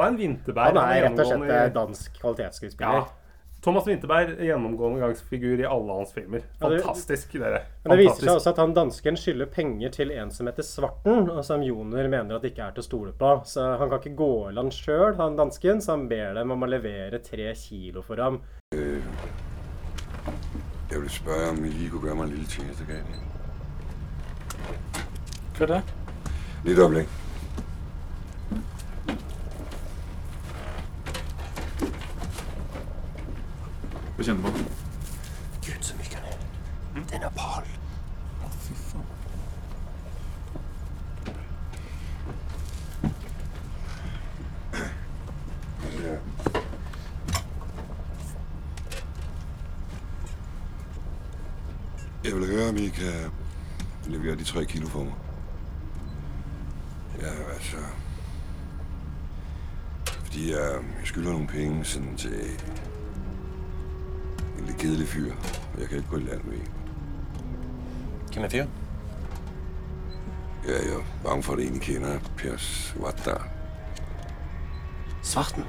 Han 0.00 0.06
er 0.06 0.14
en 0.14 0.18
vinterbær. 0.20 0.72
Han 0.72 0.82
er 0.82 1.06
rett 1.08 1.18
og 1.22 1.30
slett 1.30 1.74
dansk 1.74 2.20
kvalitetsskuespiller. 2.20 3.00
Ja. 3.00 3.06
Thomas 3.66 3.86
Winterberg 3.88 4.36
gjennomgående 4.38 5.00
gangsfigur 5.00 5.58
i 5.58 5.64
alle 5.66 5.94
hans 5.96 6.12
filmer. 6.14 6.42
Ja, 6.60 6.68
det- 6.68 6.82
Fantastisk, 6.84 7.32
dere. 7.32 7.62
Men 7.84 7.96
det 7.98 8.04
viser 8.04 8.20
seg 8.28 8.36
også 8.36 8.50
at 8.52 8.56
han 8.62 8.74
dansken 8.76 9.16
skylder 9.18 9.46
penger 9.50 9.90
til 9.90 10.12
en 10.12 10.30
som 10.30 10.46
heter 10.46 10.62
Svarten, 10.62 11.30
og 11.30 11.44
som 11.44 11.62
Joner 11.66 12.06
mener 12.08 12.36
at 12.36 12.44
ikke 12.44 12.62
er 12.62 12.70
til 12.76 12.82
å 12.84 12.86
stole 12.86 13.12
på. 13.12 13.32
Så 13.44 13.64
han 13.80 13.88
kan 13.90 13.98
ikke 13.98 14.14
gå 14.16 14.50
i 14.50 14.52
land 14.54 14.70
sjøl, 14.70 15.16
han 15.16 15.34
dansken, 15.36 15.80
så 15.82 15.96
han 15.96 16.06
ber 16.08 16.34
dem 16.34 16.50
om 16.52 16.62
å 16.62 16.68
levere 16.70 17.18
tre 17.18 17.52
kilo 17.54 18.02
for 18.02 18.16
ham. 18.22 18.40
Øh, 18.74 19.02
jeg 20.90 21.00
vil 21.00 21.10
spørre 21.10 21.50
om 21.50 21.56
dere 21.56 21.90
kunne 21.90 22.06
gjøre 22.06 22.16
meg 22.16 22.28
en 22.28 22.34
lille 22.36 22.46
tjeneste? 22.46 22.84
Hva 25.56 25.62
er 25.62 25.66
det? 25.66 25.82
Lidt 26.64 26.78
kjenner 34.24 34.42
du 34.42 34.52
på? 34.52 34.58
Gud, 35.66 35.82
så 35.82 35.94
myk 35.96 36.12
han 36.14 36.24
er. 36.24 36.36
Den 36.94 37.04
er 37.12 37.20
napal. 37.20 37.64
Ja. 46.02 46.16
Jeg 52.24 52.34
vil 52.34 52.46
høre, 52.46 52.68
om 52.68 52.76
I 52.76 52.88
kan 52.88 53.30
levere 54.06 54.36
de 54.36 54.44
tre 54.44 54.64
kilo 54.64 54.86
for 54.86 55.04
meg. 55.04 55.14
Ja, 57.20 57.52
altså... 57.54 57.76
Fordi 60.24 60.50
jeg, 60.50 60.72
jeg 61.00 61.04
skylder 61.04 61.30
nogle 61.30 61.46
penge 61.46 61.84
sådan 61.84 62.16
til 62.16 62.60
en 64.58 64.66
lidt 64.66 64.78
kedelig 64.78 65.08
fyr. 65.08 65.32
og 65.74 65.80
Jeg 65.80 65.88
kan 65.88 65.96
ikke 65.98 66.10
gå 66.10 66.16
i 66.16 66.20
land 66.20 66.44
med 66.44 66.54
en. 66.54 66.68
Hvem 68.32 68.44
er 68.44 68.48
fyre? 68.48 68.66
Ja, 70.66 70.72
jeg 70.72 70.94
er 70.94 71.04
bange 71.24 71.42
for, 71.42 71.52
at 71.52 71.58
en, 71.60 71.76
I 71.76 71.78
kender, 71.78 72.18
Per 72.36 72.56
Svartdal. 72.56 73.40
Svarten? 75.22 75.64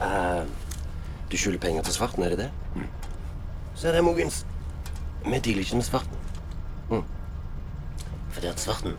uh, 0.00 0.46
du 1.32 1.36
skylder 1.36 1.58
penger 1.58 1.82
til 1.82 1.94
Svarten, 1.94 2.22
er 2.22 2.28
det 2.28 2.38
det? 2.38 2.50
Så 3.74 3.88
er 3.88 3.92
det 3.92 4.04
Mogens. 4.04 4.46
Vi 5.24 5.38
dealer 5.38 5.58
ikke 5.58 5.74
med 5.74 5.82
Svarten. 5.82 6.16
Mm. 6.90 7.02
Fordi 8.30 8.46
at 8.46 8.60
Svarten, 8.60 8.92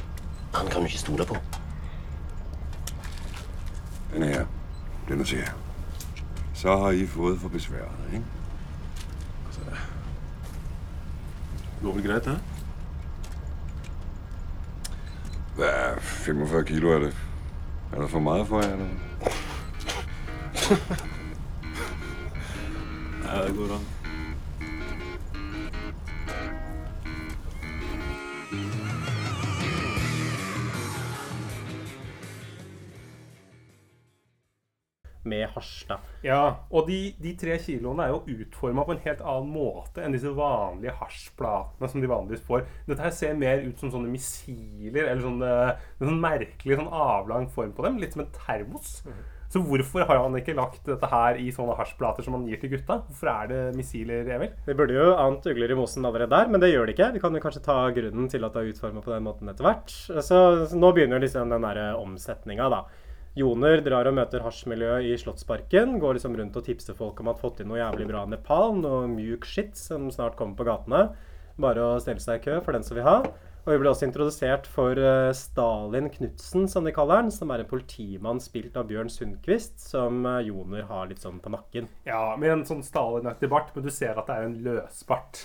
han 0.54 0.68
kan 0.68 0.80
du 0.80 0.86
ikke 0.86 0.98
stole 0.98 1.26
på. 1.26 1.38
Den 4.14 4.24
er 4.24 4.28
her, 4.28 4.46
den 5.08 5.26
ser 5.26 5.38
jeg. 5.38 5.52
Så 6.54 6.78
har 6.78 6.92
I 6.92 7.06
fået 7.06 7.40
for 7.40 7.50
besværet, 7.50 7.92
ikke? 8.14 8.26
Går 11.84 11.94
vel 11.94 12.08
greit, 12.08 12.26
det? 12.26 12.40
Hvad 15.56 15.68
er 15.68 16.00
45 16.00 16.66
kilo 16.66 16.92
er 16.92 17.00
det? 17.00 17.18
Er 17.94 18.02
der 18.02 18.08
for 18.08 18.20
meget 18.20 18.48
for 18.48 18.62
jer, 18.62 18.74
eller? 18.74 18.88
Ja, 23.26 23.48
det 23.48 23.56
går 23.56 23.76
an. 23.76 23.97
Ja, 36.28 36.42
og 36.68 36.90
de, 36.90 36.98
de 37.24 37.32
tre 37.40 37.56
kiloene 37.64 38.04
er 38.04 38.12
jo 38.12 38.38
utforma 38.44 38.84
på 38.84 38.96
en 38.96 39.04
helt 39.06 39.24
annen 39.24 39.54
måte 39.54 40.04
enn 40.04 40.16
disse 40.16 40.34
vanlige 40.36 40.96
hasjplatene 41.00 41.92
som 41.92 42.04
de 42.04 42.12
vanligvis 42.12 42.44
får. 42.48 42.66
Dette 42.90 43.06
her 43.06 43.16
ser 43.16 43.40
mer 43.40 43.64
ut 43.64 43.80
som 43.80 43.94
sånne 43.94 44.12
missiler, 44.12 45.08
eller 45.08 45.24
sånne, 45.24 45.56
en 46.02 46.12
sånn 46.12 46.22
merkelig 46.24 46.80
sånn 46.82 46.92
avlang 46.92 47.48
form 47.54 47.74
på 47.78 47.88
dem. 47.88 48.02
Litt 48.04 48.18
som 48.18 48.26
en 48.26 48.32
termos. 48.36 49.00
Så 49.48 49.62
hvorfor 49.64 50.04
har 50.04 50.20
han 50.20 50.36
ikke 50.36 50.58
lagt 50.58 50.84
dette 50.90 51.08
her 51.08 51.38
i 51.40 51.48
sånne 51.56 51.78
hasjplater 51.78 52.26
som 52.26 52.36
han 52.36 52.48
gir 52.50 52.60
til 52.60 52.74
gutta? 52.74 53.00
Hvorfor 53.08 53.30
er 53.32 53.52
det 53.52 53.62
missiler, 53.78 54.28
Emil? 54.36 54.52
Det 54.66 54.76
burde 54.76 54.98
jo 54.98 55.14
ant 55.16 55.48
ugler 55.48 55.72
i 55.72 55.78
mosen 55.80 56.06
allerede 56.08 56.36
der, 56.36 56.52
men 56.52 56.60
det 56.64 56.74
gjør 56.74 56.90
det 56.90 56.98
ikke. 56.98 57.14
Vi 57.16 57.24
kan 57.24 57.38
jo 57.38 57.44
kanskje 57.46 57.64
ta 57.64 57.78
grunnen 57.96 58.28
til 58.32 58.44
at 58.44 58.58
det 58.58 58.66
er 58.66 58.74
utforma 58.74 59.04
på 59.06 59.14
den 59.16 59.24
måten 59.24 59.48
etter 59.48 59.70
hvert. 59.70 59.94
Så, 59.96 60.20
så 60.68 60.76
nå 60.76 60.92
begynner 60.92 61.24
liksom 61.24 61.54
den 61.54 61.64
derre 61.64 61.94
omsetninga, 61.96 62.68
da. 62.74 62.84
Joner 63.38 63.84
drar 63.86 64.08
og 64.10 64.16
møter 64.18 64.42
hasjmiljøet 64.42 65.06
i 65.12 65.18
Slottsparken. 65.22 66.00
Går 66.02 66.18
liksom 66.18 66.34
rundt 66.40 66.56
og 66.58 66.64
tipser 66.66 66.96
folk 66.98 67.20
om 67.22 67.28
at 67.30 67.38
fått 67.38 67.60
inn 67.62 67.70
noe 67.70 67.78
jævlig 67.78 68.08
bra 68.10 68.24
Nepal. 68.26 68.74
Noe 68.82 69.04
mjuk 69.12 69.46
shit 69.46 69.78
som 69.78 70.08
snart 70.14 70.40
kommer 70.40 70.58
på 70.58 70.66
gatene. 70.66 71.04
Bare 71.62 71.84
å 71.86 72.00
stelle 72.02 72.24
seg 72.24 72.40
i 72.40 72.48
kø 72.48 72.56
for 72.66 72.74
den 72.74 72.88
som 72.88 72.98
vil 72.98 73.06
ha. 73.06 73.20
Og 73.68 73.74
vi 73.74 73.78
ble 73.84 73.92
også 73.92 74.08
introdusert 74.08 74.66
for 74.72 74.98
eh, 74.98 75.30
Stalin 75.36 76.08
Knutsen, 76.10 76.66
som 76.72 76.88
de 76.88 76.94
kaller 76.96 77.22
han. 77.22 77.30
Som 77.36 77.54
er 77.54 77.62
en 77.62 77.70
politimann 77.70 78.42
spilt 78.42 78.78
av 78.80 78.88
Bjørn 78.90 79.12
Sundquist, 79.14 79.76
som 79.86 80.26
eh, 80.26 80.46
Joner 80.48 80.88
har 80.90 81.10
litt 81.12 81.22
sånn 81.22 81.42
på 81.44 81.54
nakken. 81.54 81.92
Ja, 82.10 82.32
med 82.42 82.56
en 82.56 82.66
sånn 82.66 82.82
Stalin-aktig 82.88 83.52
bart, 83.54 83.70
men 83.76 83.86
du 83.86 83.94
ser 83.94 84.18
at 84.18 84.32
det 84.32 84.40
er 84.40 84.48
en 84.48 84.62
løsbart. 84.66 85.44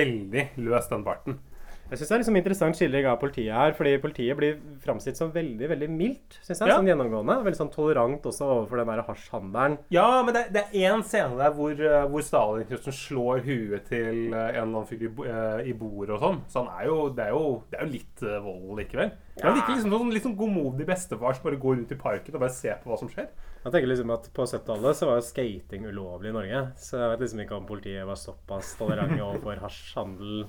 Veldig 0.00 0.46
løs, 0.64 0.88
den 0.92 1.04
barten. 1.04 1.42
Jeg 1.90 1.98
syns 2.00 2.08
det 2.08 2.14
er 2.16 2.20
liksom 2.22 2.36
interessant 2.40 2.76
skilling 2.78 3.06
av 3.06 3.18
politiet 3.20 3.52
her, 3.54 3.74
fordi 3.76 3.90
politiet 4.02 4.36
blir 4.38 4.54
framstilt 4.82 5.18
som 5.20 5.30
veldig 5.34 5.68
veldig 5.68 5.88
mildt. 5.92 6.38
Synes 6.42 6.58
jeg, 6.62 6.68
Ja. 6.68 6.78
sånn 6.78 6.88
gjennomgående. 6.88 7.36
Veldig 7.44 7.58
sånn 7.60 7.70
tolerant 7.74 8.22
også 8.24 8.46
overfor 8.48 8.80
den 8.80 8.88
der 8.88 9.02
hasjhandelen. 9.04 9.76
Ja, 9.90 10.22
men 10.24 10.34
det, 10.34 10.46
det 10.54 10.62
er 10.72 10.88
én 10.94 11.04
scene 11.04 11.36
der 11.36 11.52
hvor, 11.52 11.70
eh, 11.76 12.06
hvor 12.08 12.24
Stalin 12.24 12.64
slår 12.66 13.44
huet 13.44 13.84
til 13.90 14.32
eh, 14.32 14.48
en 14.56 14.56
eller 14.56 14.62
annen 14.64 14.88
fyr 14.88 15.04
i, 15.04 15.10
eh, 15.28 15.68
i 15.70 15.74
bordet 15.76 16.16
og 16.16 16.24
sånn. 16.24 16.40
Så 16.48 16.64
han 16.64 16.72
er 16.80 16.88
jo, 16.88 16.98
det, 17.14 17.26
er 17.28 17.36
jo, 17.36 17.62
det 17.70 17.78
er 17.78 17.84
jo 17.86 17.92
litt 17.92 18.26
vold 18.48 18.78
likevel. 18.80 19.12
Men 19.36 19.44
han 19.44 19.54
virker 19.60 19.76
liksom 19.76 19.94
sånn 19.98 20.12
litt 20.14 20.22
sånn 20.24 20.36
godmodig 20.40 20.86
bestefar 20.88 21.34
som 21.36 21.44
bare 21.44 21.60
går 21.60 21.84
ut 21.84 21.92
i 21.92 22.00
parken 22.00 22.34
og 22.34 22.40
bare 22.46 22.54
ser 22.56 22.80
på 22.82 22.90
hva 22.90 22.98
som 22.98 23.08
skjer. 23.12 23.28
Jeg 23.64 23.72
tenker 23.72 23.88
liksom 23.88 24.10
at 24.12 24.26
På 24.34 24.44
70-tallet 24.44 24.96
så 24.96 25.06
var 25.08 25.20
jo 25.20 25.28
skating 25.28 25.86
ulovlig 25.88 26.32
i 26.32 26.36
Norge. 26.36 26.64
Så 26.80 26.98
jeg 27.00 27.12
vet 27.14 27.20
liksom 27.24 27.40
ikke 27.44 27.56
om 27.60 27.66
politiet 27.68 28.04
var 28.08 28.16
såpass 28.20 28.74
tolerante 28.80 29.20
overfor 29.24 29.60
hasjhandel 29.62 30.46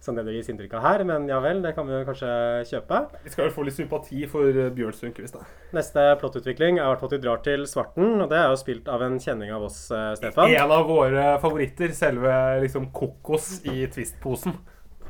som 0.00 0.16
det 0.16 0.24
det 0.26 0.36
gis 0.36 0.48
inntrykk 0.52 0.76
av 0.78 0.84
her. 0.86 1.04
Men 1.08 1.26
ja 1.30 1.40
vel, 1.42 1.60
det 1.64 1.74
kan 1.76 1.88
vi 1.88 1.96
jo 1.96 2.06
kanskje 2.08 2.30
kjøpe. 2.70 3.00
Vi 3.24 3.32
skal 3.34 3.46
vel 3.46 3.54
få 3.56 3.66
litt 3.66 3.78
sympati 3.78 4.24
for 4.30 4.46
uh, 4.54 4.68
Bjørn 4.74 4.96
Sundquist, 4.96 5.36
da. 5.38 5.46
Neste 5.76 6.04
plottutvikling 6.20 6.78
er 6.78 6.86
i 6.86 6.88
hvert 6.92 7.02
fall 7.02 7.12
at 7.12 7.16
vi 7.18 7.22
drar 7.26 7.42
til 7.44 7.66
Svarten, 7.68 8.16
og 8.22 8.30
det 8.30 8.38
er 8.40 8.48
jo 8.52 8.60
spilt 8.60 8.88
av 8.92 9.04
en 9.04 9.18
kjenning 9.22 9.52
av 9.54 9.66
oss, 9.68 9.80
eh, 9.94 10.12
Stefan. 10.20 10.54
En 10.54 10.74
av 10.78 10.86
våre 10.88 11.26
favoritter. 11.42 11.92
Selve 11.98 12.32
liksom 12.62 12.90
kokos 12.94 13.58
i 13.68 13.86
Twist-posen. 13.90 14.56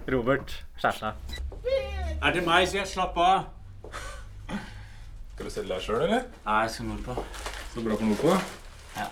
Robert 0.08 0.54
Skjærstad. 0.80 1.12
Er 2.18 2.32
det 2.34 2.42
meg, 2.46 2.64
sier 2.66 2.82
jeg. 2.82 2.90
Slapp 2.94 3.18
av. 3.20 3.48
Skal 5.38 5.46
du 5.46 5.52
selge 5.54 5.70
deg 5.70 5.84
sjøl, 5.84 6.02
eller? 6.08 6.24
Nei, 6.48 6.58
jeg 6.64 6.74
skal 6.74 6.88
nordpå. 6.90 7.18
Så 7.74 7.84
bra 7.84 8.00
på 8.00 8.08
Nordpå. 8.08 8.36
Ja. 8.96 9.10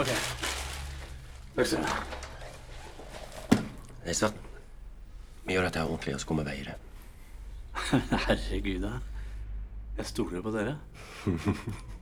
OK. 0.00 0.45
Takk 1.56 1.70
du 1.70 1.76
ha. 1.80 1.88
Svarten. 4.12 4.42
Vi 5.46 5.54
gjør 5.54 5.64
dette 5.66 5.84
ordentlig, 5.86 6.14
og 6.14 6.20
så 6.20 6.28
kommer 6.28 6.44
veiere. 6.44 6.74
Herregud, 8.26 8.82
da. 8.84 8.98
Jeg 9.96 10.06
stoler 10.12 10.44
på 10.44 10.52
dere. 10.54 10.74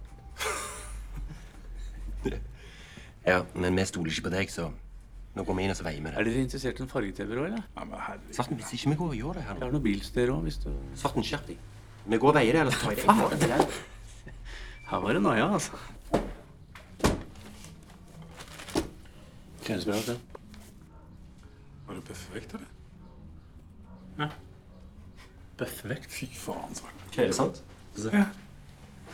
Ja, 3.25 3.39
men 3.57 3.73
vi 3.77 3.85
stoler 3.89 4.13
ikke 4.13 4.27
på 4.27 4.33
deg, 4.35 4.51
så 4.53 4.67
nå 5.35 5.45
går 5.49 5.57
vi 5.57 5.65
inn 5.65 5.73
og 5.73 5.79
så 5.79 5.85
veier 5.87 6.03
vi 6.03 6.11
det. 6.11 6.17
Er 6.21 6.27
dere 6.29 6.43
interessert 6.45 6.77
i 6.77 6.83
en 6.85 6.91
farge-TV 6.91 7.31
òg, 7.33 7.47
eller? 7.47 7.63
Ja, 7.65 7.85
men 7.89 7.97
herregud. 7.97 8.35
Svarten, 8.37 8.59
hvis 8.61 8.73
ikke 8.77 8.91
vi 8.91 8.99
går 9.01 9.09
og 9.15 9.17
gjør 9.17 9.39
det 9.39 9.45
her 9.47 9.55
Jeg 9.63 9.73
nå 9.73 9.79
har 9.79 9.85
bilstyr 9.87 10.33
òg, 10.35 10.43
hvis 10.45 10.59
du 10.61 10.69
Svarten, 11.01 11.25
skjerp 11.25 11.47
deg. 11.49 11.63
Vi 12.05 12.19
går 12.21 12.33
og 12.35 12.37
veier 12.37 12.53
det, 12.53 12.61
ellers 12.67 12.81
tar 12.83 12.93
jeg 12.93 13.07
Faen, 13.07 13.39
det. 13.41 13.49
det 14.27 14.35
Her 14.91 15.05
var 15.07 15.17
det 15.17 15.23
noia, 15.25 15.47
altså. 15.57 15.81
Kjennes 19.65 19.87
bra 19.89 19.97
ut, 19.97 20.07
det. 20.07 20.19
Var 21.87 21.95
det 21.95 22.05
bøffevekt, 22.05 22.55
eller? 22.59 24.35
Bøffevekt. 25.59 26.11
Fy 26.13 26.29
faen, 26.37 26.75
Svarten. 26.77 27.01
Er 27.17 27.31
det 27.31 27.37
sant? 27.39 27.63
Ja. 28.13 28.27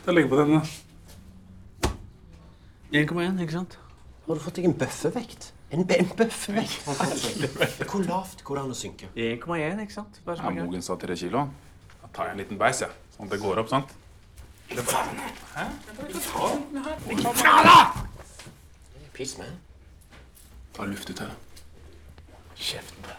Da 0.06 0.14
legger 0.14 0.32
på 0.32 0.40
den, 0.40 0.56
da. 0.56 0.62
1,1, 2.90 3.40
ikke 3.44 3.54
sant? 3.54 3.78
Har 4.26 4.34
du 4.34 4.42
fått 4.42 4.58
deg 4.58 4.66
en 4.72 4.76
bøffevekt? 4.80 5.52
En, 5.70 5.84
en 5.86 6.10
bøffevekt? 6.18 6.82
Hvor 7.90 8.02
lavt 8.08 8.42
går 8.42 8.58
det 8.58 8.64
an 8.64 8.74
å 8.74 8.78
synke? 8.82 9.12
1,1, 9.14 9.84
ikke 9.86 9.98
sant? 10.00 10.18
Bare 10.26 10.42
Ja, 10.42 10.50
er. 10.50 10.64
Mogen 10.64 10.82
sa 10.82 10.98
tre 10.98 11.14
kilo. 11.18 11.46
Da 12.00 12.10
tar 12.16 12.30
jeg 12.32 12.38
en 12.38 12.42
liten 12.42 12.58
beis, 12.58 12.82
jeg. 12.82 12.90
Sånn 13.14 13.30
at 13.30 13.36
det 13.36 13.42
går 13.46 13.62
opp, 13.62 13.70
sant? 13.70 13.94
Piss 19.14 19.38
med. 19.38 19.69
Ta 20.80 20.86
luft 20.86 21.10
ut 21.10 21.18
her. 21.20 21.32
Kjeften 22.54 23.02
på. 23.04 23.10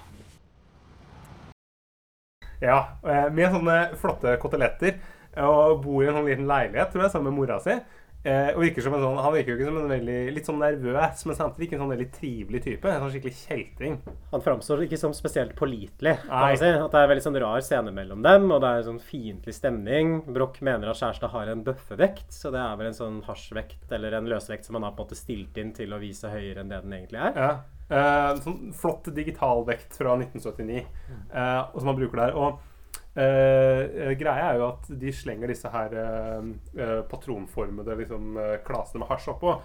Ja, 2.62 2.78
eh, 3.06 3.28
med 3.30 3.52
sånne 3.54 3.76
flotte 4.02 4.34
koteletter. 4.42 4.96
Og 5.38 5.84
bor 5.84 6.02
i 6.02 6.08
en 6.10 6.18
sånn 6.18 6.26
liten 6.26 6.48
leilighet, 6.50 6.90
tror 6.90 7.04
jeg, 7.06 7.12
sammen 7.14 7.30
med 7.30 7.38
mora 7.38 7.60
si. 7.62 7.76
Eh, 8.22 8.52
og 8.54 8.62
virker 8.62 8.86
som 8.86 8.94
en 8.94 9.02
sånn, 9.02 9.18
Han 9.18 9.34
virker 9.34 9.56
jo 9.56 9.58
ikke 9.58 9.70
som 9.72 9.78
en 9.82 9.90
veldig 9.90 10.18
litt 10.36 10.46
sånn 10.46 10.60
nervøs, 10.62 11.24
men 11.26 11.38
samtidig 11.40 11.68
ikke 11.68 11.78
en 11.80 11.82
sånn 11.82 11.94
veldig 11.96 12.10
trivelig 12.14 12.62
type. 12.68 12.92
En 12.92 13.02
sånn 13.02 13.14
skikkelig 13.16 13.40
kjeltring. 13.40 13.96
Han 14.34 14.44
framstår 14.46 14.86
ikke 14.86 15.00
som 15.02 15.16
spesielt 15.18 15.56
pålitelig. 15.58 16.18
si. 16.60 16.70
At 16.70 16.92
Det 16.92 17.02
er 17.02 17.10
veldig 17.10 17.26
sånn 17.26 17.40
rar 17.42 17.66
scene 17.66 17.94
mellom 17.96 18.22
dem, 18.22 18.52
og 18.52 18.62
det 18.62 18.70
er 18.70 18.88
sånn 18.92 19.02
fiendtlig 19.02 19.58
stemning. 19.58 20.22
Broch 20.32 20.62
mener 20.62 20.94
at 20.94 21.02
kjæresten 21.02 21.34
har 21.34 21.48
en 21.50 21.64
bøffevekt, 21.66 22.30
så 22.30 22.54
det 22.54 22.62
er 22.62 22.78
vel 22.78 22.92
en 22.92 23.00
sånn 23.00 23.22
hasjvekt 23.26 23.92
eller 23.92 24.14
en 24.14 24.30
løsvekt 24.30 24.66
som 24.66 24.78
han 24.78 24.84
har 24.84 24.94
på 24.94 25.02
en 25.02 25.10
måte 25.10 25.18
stilt 25.18 25.58
inn 25.58 25.74
til 25.74 25.90
å 25.94 26.00
vise 26.00 26.30
høyere 26.30 26.62
enn 26.62 26.70
det 26.70 26.84
den 26.84 26.94
egentlig 26.94 27.26
er. 27.26 27.34
Ja. 27.36 27.54
Eh, 27.92 28.36
sånn 28.40 28.70
flott 28.78 29.10
digitalvekt 29.12 29.98
fra 29.98 30.14
1979 30.16 30.86
eh, 31.34 31.62
og 31.74 31.80
som 31.82 31.90
han 31.92 31.98
bruker 31.98 32.22
der. 32.22 32.38
Og 32.38 32.62
eh, 33.20 34.12
greia 34.20 34.52
er 34.52 34.60
jo 34.60 34.68
at 34.70 34.90
de 35.02 35.14
slenger 35.16 35.52
disse 35.52 35.72
her 35.74 35.96
uh, 35.98 36.48
uh, 36.78 37.02
patronformede 37.12 37.98
liksom, 38.00 38.40
klasene 38.68 39.04
med 39.04 39.12
hasj 39.12 39.32
oppå. 39.34 39.56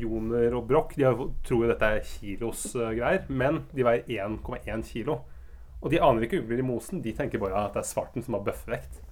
Joner 0.00 0.54
og 0.54 0.68
Broch 0.68 0.94
de 0.96 1.06
har, 1.08 1.20
tror 1.46 1.64
jo 1.64 1.70
dette 1.72 1.92
er 1.96 2.06
kilos 2.06 2.68
greier, 2.76 3.26
men 3.28 3.64
de 3.74 3.86
veier 3.86 4.26
1,1 4.28 4.86
kilo. 4.90 5.20
Og 5.82 5.92
de 5.92 6.00
aner 6.02 6.26
ikke 6.26 6.40
ugler 6.42 6.62
i 6.62 6.66
mosen. 6.66 7.02
De 7.04 7.12
tenker 7.14 7.42
bare 7.42 7.66
at 7.66 7.76
det 7.76 7.84
er 7.84 7.90
svarten 7.90 8.24
som 8.24 8.38
har 8.38 8.46
bøffevekt. 8.46 9.02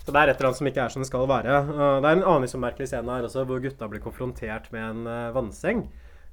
Så 0.00 0.12
det 0.14 0.20
er 0.20 0.30
et 0.30 0.38
eller 0.38 0.50
annet 0.50 0.60
som 0.60 0.68
ikke 0.70 0.84
er 0.84 0.92
som 0.92 1.02
det 1.02 1.08
skal 1.10 1.26
være. 1.28 1.56
Uh, 1.70 1.96
det 2.00 2.08
er 2.08 2.18
en 2.18 2.22
annen 2.22 2.46
liksom 2.46 2.62
merkelig 2.64 2.88
scene 2.90 3.16
her 3.16 3.26
også, 3.26 3.44
hvor 3.48 3.60
gutta 3.62 3.88
blir 3.90 4.02
konfrontert 4.04 4.70
med 4.74 4.86
en 4.86 5.02
uh, 5.10 5.34
vannseng. 5.36 5.84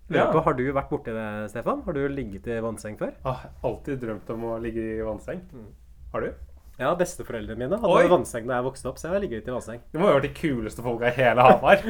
Ja. 0.08 0.30
på, 0.32 0.40
Har 0.40 0.56
du 0.56 0.64
vært 0.72 0.88
borti 0.88 1.12
det, 1.12 1.28
Stefan? 1.52 1.82
Har 1.84 1.98
du 1.98 2.06
ligget 2.08 2.48
i 2.48 2.62
vannseng 2.64 2.96
før? 3.00 3.12
Ah, 3.28 3.50
alltid 3.68 4.00
drømt 4.06 4.30
om 4.32 4.46
å 4.48 4.54
ligge 4.64 4.86
i 4.94 5.02
vannseng. 5.04 5.42
Har 6.14 6.24
du? 6.24 6.30
Ja, 6.78 6.92
besteforeldrene 6.94 7.58
mine 7.58 7.78
hadde 7.82 7.90
Oi. 7.90 8.10
vannseng 8.12 8.46
da 8.46 8.60
jeg 8.60 8.66
vokste 8.68 8.90
opp, 8.92 9.00
så 9.02 9.08
jeg 9.08 9.16
har 9.16 9.22
ligget 9.24 9.48
i 9.50 9.54
vannseng. 9.54 9.80
Du 9.90 9.98
må 9.98 10.06
jo 10.06 10.12
ha 10.14 10.18
vært 10.20 10.28
de 10.28 10.34
kuleste 10.38 10.84
folka 10.86 11.10
i 11.10 11.16
hele 11.16 11.42
Hamar. 11.48 11.82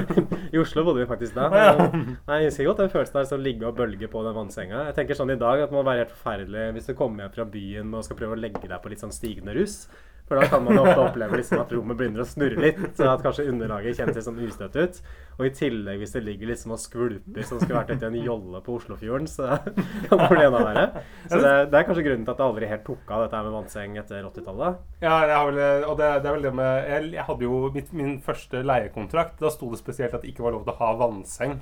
I 0.52 0.60
Oslo 0.60 0.84
bodde 0.84 1.00
vi 1.00 1.06
faktisk 1.08 1.38
da. 1.38 1.46
Ja. 1.48 1.86
Nei, 2.28 2.42
Jeg 2.42 2.50
husker 2.50 2.68
godt 2.68 2.82
den 2.82 2.92
følelsen 2.92 3.20
av 3.22 3.32
å 3.32 3.40
ligge 3.40 3.70
og 3.70 3.78
bølge 3.78 4.10
på 4.12 4.24
den 4.26 4.36
vannsenga. 4.36 4.82
Jeg 4.90 4.98
tenker 4.98 5.16
sånn 5.16 5.32
i 5.32 5.38
dag 5.40 5.64
at 5.64 5.72
det 5.72 5.78
må 5.78 5.86
være 5.86 6.04
helt 6.04 6.12
forferdelig 6.12 6.66
hvis 6.76 6.90
du 6.90 6.92
kommer 6.98 7.24
hjem 7.24 7.32
fra 7.38 7.46
byen 7.56 7.96
og 7.96 8.04
skal 8.04 8.20
prøve 8.20 8.36
å 8.36 8.42
legge 8.42 8.68
deg 8.68 8.76
på 8.84 8.92
litt 8.92 9.06
sånn 9.06 9.16
stigende 9.16 9.56
russ. 9.56 9.78
For 10.24 10.40
da 10.40 10.46
kan 10.48 10.62
man 10.64 10.78
ofte 10.80 11.00
oppleve 11.02 11.36
liksom 11.36 11.60
at 11.60 11.72
rommet 11.76 11.98
begynner 11.98 12.22
å 12.24 12.28
snurre 12.28 12.62
litt, 12.62 12.78
så 12.96 13.10
at 13.12 13.24
kanskje 13.24 13.44
underlaget 13.50 13.98
kjennes 13.98 14.16
litt 14.16 14.24
sånn 14.24 14.40
ustøtt 14.46 14.78
ut. 14.78 15.00
Og 15.36 15.42
i 15.44 15.50
tillegg 15.52 16.00
hvis 16.00 16.14
det 16.14 16.22
ligger 16.24 16.48
liksom 16.48 16.72
og 16.72 16.80
skvulper 16.80 17.44
som 17.44 17.60
skulle 17.60 17.82
vært 17.82 17.92
i 17.92 18.08
en 18.08 18.16
jolle 18.16 18.62
på 18.64 18.78
Oslofjorden, 18.78 19.28
så 19.28 19.58
kan 20.08 20.22
det 20.22 20.30
bli 20.32 20.46
enda 20.46 20.62
verre. 20.64 21.04
Så 21.26 21.42
det, 21.42 21.52
det 21.74 21.80
er 21.80 21.86
kanskje 21.90 22.06
grunnen 22.08 22.24
til 22.24 22.32
at 22.32 22.40
det 22.40 22.48
aldri 22.48 22.72
helt 22.72 22.86
tok 22.88 23.12
av 23.12 23.26
dette 23.26 23.44
med 23.44 23.56
vannseng 23.58 24.00
etter 24.00 24.24
80-tallet. 24.30 24.80
Ja, 25.04 25.20
vel, 25.50 25.60
og 25.90 26.00
det, 26.00 26.10
det 26.24 26.32
er 26.32 26.38
vel 26.38 26.48
det 26.48 26.54
med 26.56 26.90
Jeg, 26.94 27.12
jeg 27.18 27.28
hadde 27.28 27.48
jo 27.50 27.60
mitt, 27.76 27.92
min 27.92 28.16
første 28.24 28.64
leiekontrakt. 28.64 29.36
Da 29.44 29.52
sto 29.52 29.68
det 29.74 29.82
spesielt 29.82 30.16
at 30.16 30.24
det 30.24 30.32
ikke 30.32 30.48
var 30.48 30.56
lov 30.56 30.64
til 30.64 30.72
å 30.72 30.80
ha 30.80 30.92
vannseng. 31.04 31.58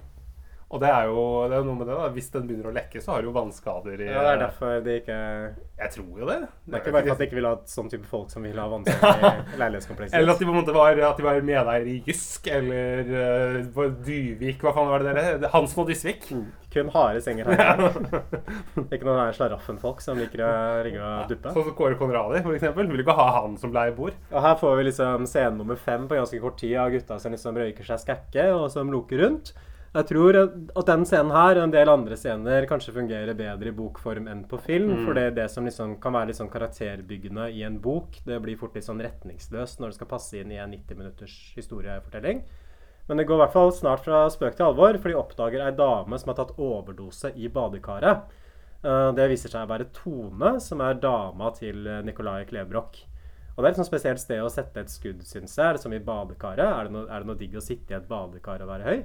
Og 0.73 0.81
det 0.81 0.89
er 0.89 1.09
jo 1.11 1.23
det 1.53 1.59
er 1.59 1.67
noe 1.67 1.77
med 1.77 1.89
det 1.91 1.97
da 1.99 2.09
Hvis 2.15 2.31
den 2.33 2.47
begynner 2.49 2.71
å 2.71 2.75
lekke, 2.75 3.03
så 3.05 3.13
har 3.13 3.23
du 3.23 3.29
jo 3.29 3.35
vannskader 3.37 4.01
i 4.01 4.09
Ja, 4.09 4.23
det 4.25 4.31
er 4.33 4.41
derfor 4.47 4.79
de 4.87 4.95
ikke 5.03 5.19
Jeg 5.83 5.93
tror 5.97 6.23
jo 6.23 6.29
det. 6.31 6.39
Det 6.65 6.79
er 6.79 6.81
ikke 6.81 6.95
bare 6.95 7.05
for 7.05 7.15
at 7.15 7.21
de 7.21 7.27
ikke 7.29 7.39
vil 7.39 7.49
ha 7.49 7.53
sånn 7.69 7.91
type 7.93 8.09
folk 8.09 8.33
som 8.33 8.47
vil 8.47 8.61
ha 8.63 8.67
vannskader 8.71 9.27
i 9.43 9.59
leilighetskomplekset. 9.63 10.17
Eller 10.17 10.33
at 10.33 10.41
de 10.41 10.49
på 10.49 10.55
en 10.55 10.59
måte 10.61 10.77
var, 10.77 11.03
at 11.11 11.19
de 11.19 11.27
var 11.27 11.41
medeier 11.45 11.89
i 11.93 11.97
Jysk 12.07 12.49
eller 12.53 13.11
uh, 13.13 13.59
på 13.75 13.89
Dyvik 14.07 14.63
Hva 14.65 14.73
faen 14.77 14.93
var 14.93 15.05
det 15.05 15.17
dere? 15.19 15.51
Hansen 15.53 15.83
og 15.83 15.91
Dysvik. 15.91 16.29
Kun 16.73 16.93
harde 16.95 17.21
senger 17.21 17.51
her. 17.53 17.83
ikke 18.95 19.05
noen 19.05 19.21
her 19.27 19.35
slaraffenfolk 19.37 20.01
som 20.01 20.17
liker 20.21 20.45
å 20.47 20.53
ringe 20.87 21.03
og 21.03 21.35
duppe. 21.35 21.53
Sånn 21.53 21.67
som 21.69 21.77
Kåre 21.77 21.99
Konradi, 22.01 22.41
eksempel. 22.55 22.89
Vil 22.89 23.05
ikke 23.05 23.19
ha 23.19 23.27
han 23.43 23.59
som 23.61 23.75
leieboer. 23.75 24.17
Og 24.33 24.47
her 24.47 24.57
får 24.63 24.79
vi 24.79 24.87
liksom 24.89 25.29
scene 25.29 25.59
nummer 25.59 25.77
fem 25.77 26.09
på 26.09 26.17
ganske 26.17 26.41
kort 26.41 26.57
tid 26.63 26.79
av 26.81 26.95
gutta 26.95 27.21
som 27.21 27.37
liksom 27.37 27.61
røyker 27.61 27.91
seg 27.91 28.01
skakke 28.07 28.49
og 28.55 28.71
som 28.73 28.93
loker 28.95 29.21
rundt. 29.27 29.53
Jeg 29.93 30.07
tror 30.09 30.37
at 30.41 30.87
den 30.89 31.03
scenen 31.05 31.35
her 31.35 31.59
og 31.59 31.67
en 31.67 31.73
del 31.75 31.91
andre 31.93 32.17
scener 32.17 32.65
kanskje 32.69 32.95
fungerer 32.97 33.37
bedre 33.37 33.69
i 33.69 33.75
bokform 33.77 34.25
enn 34.33 34.47
på 34.49 34.57
film. 34.65 34.95
Mm. 34.95 35.03
For 35.05 35.19
det, 35.19 35.27
det 35.37 35.45
som 35.53 35.67
liksom 35.69 35.99
kan 36.01 36.15
være 36.17 36.31
litt 36.31 36.39
sånn 36.39 36.49
karakterbyggende 36.53 37.51
i 37.53 37.61
en 37.69 37.77
bok, 37.85 38.17
det 38.25 38.39
blir 38.41 38.57
fort 38.57 38.79
litt 38.79 38.87
sånn 38.89 39.03
retningsløst 39.05 39.83
når 39.83 39.93
det 39.93 39.99
skal 39.99 40.11
passe 40.15 40.41
inn 40.41 40.55
i 40.55 40.61
en 40.63 40.73
90 40.73 40.97
minutters 40.97 41.37
historiefortelling. 41.59 42.41
Men 43.11 43.21
det 43.21 43.27
går 43.29 43.37
i 43.37 43.43
hvert 43.43 43.53
fall 43.59 43.73
snart 43.77 44.05
fra 44.07 44.23
spøk 44.33 44.57
til 44.57 44.71
alvor, 44.71 44.97
for 44.97 45.13
de 45.13 45.19
oppdager 45.19 45.67
ei 45.67 45.75
dame 45.77 46.19
som 46.23 46.33
har 46.33 46.39
tatt 46.41 46.57
overdose 46.57 47.35
i 47.37 47.51
badekaret. 47.53 48.33
Eh, 48.83 49.09
Det 49.13 49.29
viser 49.29 49.53
seg 49.53 49.67
å 49.67 49.73
være 49.75 49.91
Tone, 49.93 50.55
som 50.63 50.81
er 50.81 51.01
dama 51.03 51.51
til 51.59 51.85
Nicolai 52.07 52.47
Klebrok. 52.49 53.03
Og 53.53 53.61
det 53.61 53.67
er 53.69 53.75
et 53.75 53.81
sånn 53.83 53.91
spesielt 53.93 54.23
sted 54.23 54.41
å 54.41 54.49
sette 54.49 54.81
et 54.81 54.89
skudd, 54.89 55.21
syns 55.29 55.59
jeg. 55.59 55.83
Som 55.83 55.93
i 55.93 56.01
badekaret? 56.01 56.65
Er 56.65 56.89
det, 56.89 56.93
noe, 56.95 57.05
er 57.13 57.21
det 57.21 57.29
noe 57.29 57.37
digg 57.37 57.59
å 57.61 57.61
sitte 57.61 57.93
i 57.93 57.99
et 57.99 58.09
badekar 58.09 58.65
og 58.65 58.71
være 58.73 58.87
høy? 58.89 59.03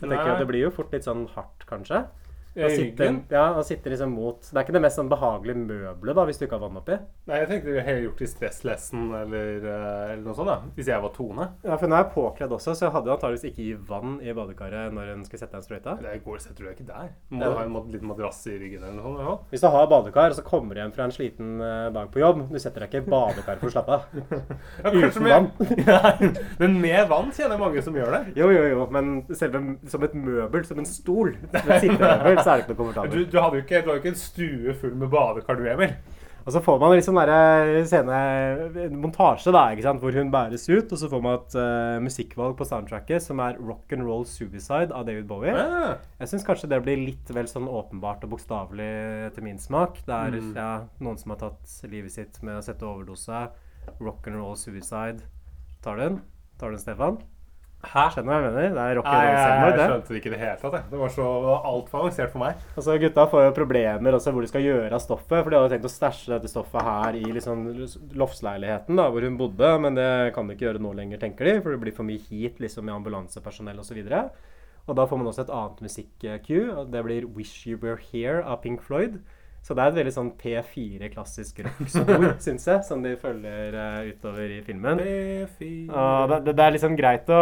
Jeg 0.00 0.08
tenker 0.08 0.32
at 0.32 0.38
Det 0.40 0.48
blir 0.48 0.64
jo 0.64 0.70
fort 0.74 0.92
litt 0.94 1.04
sånn 1.06 1.26
hardt, 1.34 1.66
kanskje. 1.68 2.04
Å 2.50 2.68
sitte, 2.74 3.06
ja, 3.30 3.44
å 3.54 3.62
sitte 3.62 3.90
liksom 3.92 4.10
mot 4.10 4.40
Det 4.42 4.56
er 4.58 4.64
ikke 4.64 4.72
det 4.74 4.80
mest 4.82 4.96
sånn 4.98 5.08
behagelige 5.08 5.60
møbelet, 5.60 6.16
da, 6.18 6.24
hvis 6.26 6.38
du 6.40 6.46
ikke 6.46 6.56
har 6.58 6.64
vann 6.64 6.78
oppi. 6.80 6.96
Nei, 7.30 7.36
jeg 7.44 7.48
tenkte 7.48 7.74
vi 7.76 7.84
heller 7.86 8.02
gjort 8.08 8.22
i 8.22 8.26
Stresslessen 8.26 9.04
eller, 9.14 9.50
eh, 9.60 10.12
eller 10.16 10.24
noe 10.24 10.34
sånt. 10.34 10.48
da 10.50 10.56
Hvis 10.74 10.88
jeg 10.90 11.00
var 11.04 11.12
Tone. 11.14 11.46
Ja, 11.62 11.76
for 11.78 11.86
nå 11.86 11.94
er 11.94 12.02
jeg 12.04 12.12
påkledd 12.16 12.50
også, 12.56 12.74
så 12.74 12.88
jeg 12.88 12.92
hadde 12.96 13.12
antakeligvis 13.14 13.44
ikke 13.52 13.62
gi 13.68 13.74
vann 13.92 14.16
i 14.20 14.32
badekaret 14.34 14.92
når 14.96 15.12
en 15.14 15.22
skulle 15.24 15.44
sette 15.44 15.54
en 15.54 15.62
sprøyta. 15.62 15.94
Det 16.02 16.16
går, 16.24 16.40
setter 16.42 16.58
du 16.58 16.66
deg 16.66 16.74
ikke 16.80 16.88
der. 16.90 17.12
Må 17.30 17.44
Ja. 17.44 17.52
ha 17.54 17.62
en 17.64 17.92
liten 17.92 18.08
madrass 18.10 18.42
i 18.50 18.58
ryggen 18.58 18.82
eller 18.82 18.98
noe 18.98 19.14
sånt. 19.14 19.20
Ja. 19.20 19.36
Hvis 19.52 19.60
du 19.60 19.68
har 19.70 19.86
badekar, 19.86 20.30
og 20.30 20.36
så 20.40 20.42
kommer 20.44 20.74
du 20.74 20.80
hjem 20.80 20.92
fra 20.92 21.04
en 21.04 21.14
sliten 21.14 21.60
eh, 21.62 21.90
dag 21.94 22.10
på 22.10 22.18
jobb 22.18 22.50
Du 22.50 22.58
setter 22.58 22.80
deg 22.80 22.90
ikke 22.90 23.06
i 23.06 23.10
badekar 23.10 23.58
for 23.62 23.70
å 23.70 23.74
slappe 23.76 23.94
av. 23.94 24.02
Ja, 24.84 24.90
Uten 24.90 25.22
med- 25.22 25.32
vann. 25.32 25.50
Ja, 25.86 26.12
men 26.58 26.80
med 26.80 27.08
vann 27.08 27.30
kjenner 27.30 27.54
jeg 27.56 27.60
mange 27.60 27.82
som 27.82 27.94
gjør 27.94 28.10
det. 28.10 28.34
Jo, 28.36 28.50
jo, 28.50 28.62
jo, 28.74 28.86
men 28.90 29.22
selve 29.38 29.62
som 29.88 30.02
et 30.02 30.14
møbel, 30.14 30.64
som 30.66 30.78
en 30.78 30.84
stol, 30.88 31.34
som 31.52 31.70
et 31.70 32.39
sittemøbel, 32.46 32.94
så 32.94 33.00
er 33.00 33.06
det 33.06 33.12
ikke 33.12 33.26
Du, 33.26 33.30
du, 33.36 33.42
hadde 33.42 33.56
jo 33.60 33.62
ikke, 33.66 33.82
du 33.84 33.90
hadde 33.90 34.00
ikke 34.02 34.14
en 34.14 34.24
stue 34.24 34.74
full 34.80 34.94
med 34.96 35.08
badekar, 35.12 35.54
du, 35.60 35.68
Emil. 35.68 35.94
Og 36.46 36.52
så 36.54 36.60
får 36.64 36.78
man 36.80 36.94
liksom 36.96 37.18
der 37.20 37.84
scene 37.84 38.18
en 38.86 38.94
montasje 39.02 39.52
da, 39.52 39.66
ikke 39.74 39.82
sant, 39.84 40.00
hvor 40.00 40.14
hun 40.16 40.30
bæres 40.32 40.64
ut, 40.72 40.88
og 40.92 40.98
så 40.98 41.08
får 41.12 41.20
man 41.22 41.34
et 41.36 41.56
uh, 41.60 41.98
musikkvalg 42.00 42.54
på 42.56 42.64
soundtracket 42.64 43.20
som 43.22 43.38
er 43.44 43.58
'Rock 43.60 43.92
and 43.92 44.02
Roll 44.08 44.24
Suicide' 44.24 44.90
av 44.90 45.04
David 45.06 45.26
Bowie. 45.28 45.52
Ja. 45.52 45.96
Jeg 46.18 46.28
syns 46.32 46.46
kanskje 46.48 46.70
det 46.72 46.82
blir 46.82 46.96
litt 46.96 47.28
vel 47.28 47.44
sånn 47.46 47.68
åpenbart 47.68 48.24
og 48.24 48.30
bokstavelig 48.30 48.88
etter 49.28 49.42
min 49.44 49.58
smak. 49.58 50.00
Det 50.06 50.14
er 50.16 50.40
Mm. 50.40 50.56
ja, 50.56 50.80
noen 50.98 51.18
som 51.18 51.30
har 51.36 51.38
tatt 51.44 51.90
livet 51.90 52.10
sitt 52.10 52.42
med 52.42 52.56
å 52.56 52.62
sette 52.64 52.82
overdose. 52.88 53.50
'Rock 54.00 54.26
and 54.26 54.36
Roll 54.36 54.56
Suicide'. 54.56 55.20
Tar 55.82 55.96
du 55.96 56.02
den? 56.02 56.20
Tar 56.58 56.70
du 56.70 56.76
den, 56.76 56.80
Stefan? 56.80 57.18
Hæ? 57.80 58.02
Skjønner 58.12 58.26
du 58.26 58.30
hva 58.30 58.36
jeg 58.36 58.44
mener? 58.44 58.74
Det 58.76 58.82
er 58.82 58.98
rock 58.98 59.06
and 59.08 59.16
Nei, 59.16 59.28
roll 59.64 59.78
jeg, 59.78 59.88
skjønte 59.88 60.12
det 60.12 60.18
ikke 60.20 60.28
i 60.28 60.32
det 60.34 60.40
hele 60.42 60.56
tatt. 60.60 60.90
Det 60.90 60.98
var 61.00 61.12
så 61.14 61.28
altfor 61.56 62.02
avansert 62.02 62.32
for 62.34 62.42
meg. 62.42 62.66
Altså, 62.74 62.96
gutta 63.00 63.24
får 63.32 63.44
jo 63.46 63.54
problemer 63.56 64.16
også 64.18 64.34
hvor 64.36 64.44
de 64.44 64.50
skal 64.50 64.66
gjøre 64.66 64.92
av 64.92 65.00
stoffet. 65.00 65.38
For 65.38 65.48
de 65.48 65.56
hadde 65.56 65.72
tenkt 65.72 65.88
å 65.88 65.92
stæsje 65.94 66.34
dette 66.34 66.50
stoffet 66.52 66.84
her 66.84 67.16
i 67.16 67.24
liksom 67.24 67.64
loftsleiligheten 68.20 69.00
da, 69.00 69.08
hvor 69.08 69.24
hun 69.24 69.40
bodde. 69.40 69.72
Men 69.86 69.96
det 69.96 70.10
kan 70.36 70.50
de 70.50 70.58
ikke 70.58 70.68
gjøre 70.68 70.84
nå 70.84 70.92
lenger, 70.98 71.22
tenker 71.24 71.48
de, 71.48 71.56
for 71.64 71.72
det 71.72 71.80
blir 71.86 71.96
for 71.96 72.08
mye 72.10 72.20
heat 72.28 72.60
liksom, 72.60 72.84
med 72.84 72.98
ambulansepersonell 72.98 73.80
osv. 73.80 74.02
Og, 74.04 74.46
og 74.84 75.00
da 75.00 75.08
får 75.08 75.22
man 75.22 75.32
også 75.32 75.46
et 75.46 75.54
annet 75.62 75.84
musikk-cue. 75.88 76.86
Det 76.92 77.04
blir 77.08 77.30
'Wish 77.32 77.64
You 77.64 77.80
Were 77.80 77.96
Here' 77.96 78.44
av 78.44 78.60
Pink 78.60 78.84
Floyd. 78.84 79.22
Så 79.60 79.76
det 79.76 79.84
er 79.84 79.90
et 79.92 79.96
veldig 79.98 80.12
sånn 80.14 80.30
P4 80.40 81.10
klassisk 81.12 81.60
rock-spor, 81.66 82.24
syns 82.44 82.64
jeg, 82.66 82.84
som 82.86 83.02
de 83.04 83.12
følger 83.20 83.76
uh, 83.76 84.08
utover 84.08 84.54
i 84.56 84.62
filmen. 84.64 85.02
Og 85.04 86.32
det, 86.32 86.40
det, 86.48 86.64
er 86.64 86.74
liksom 86.74 86.96
greit 86.98 87.28
å 87.28 87.40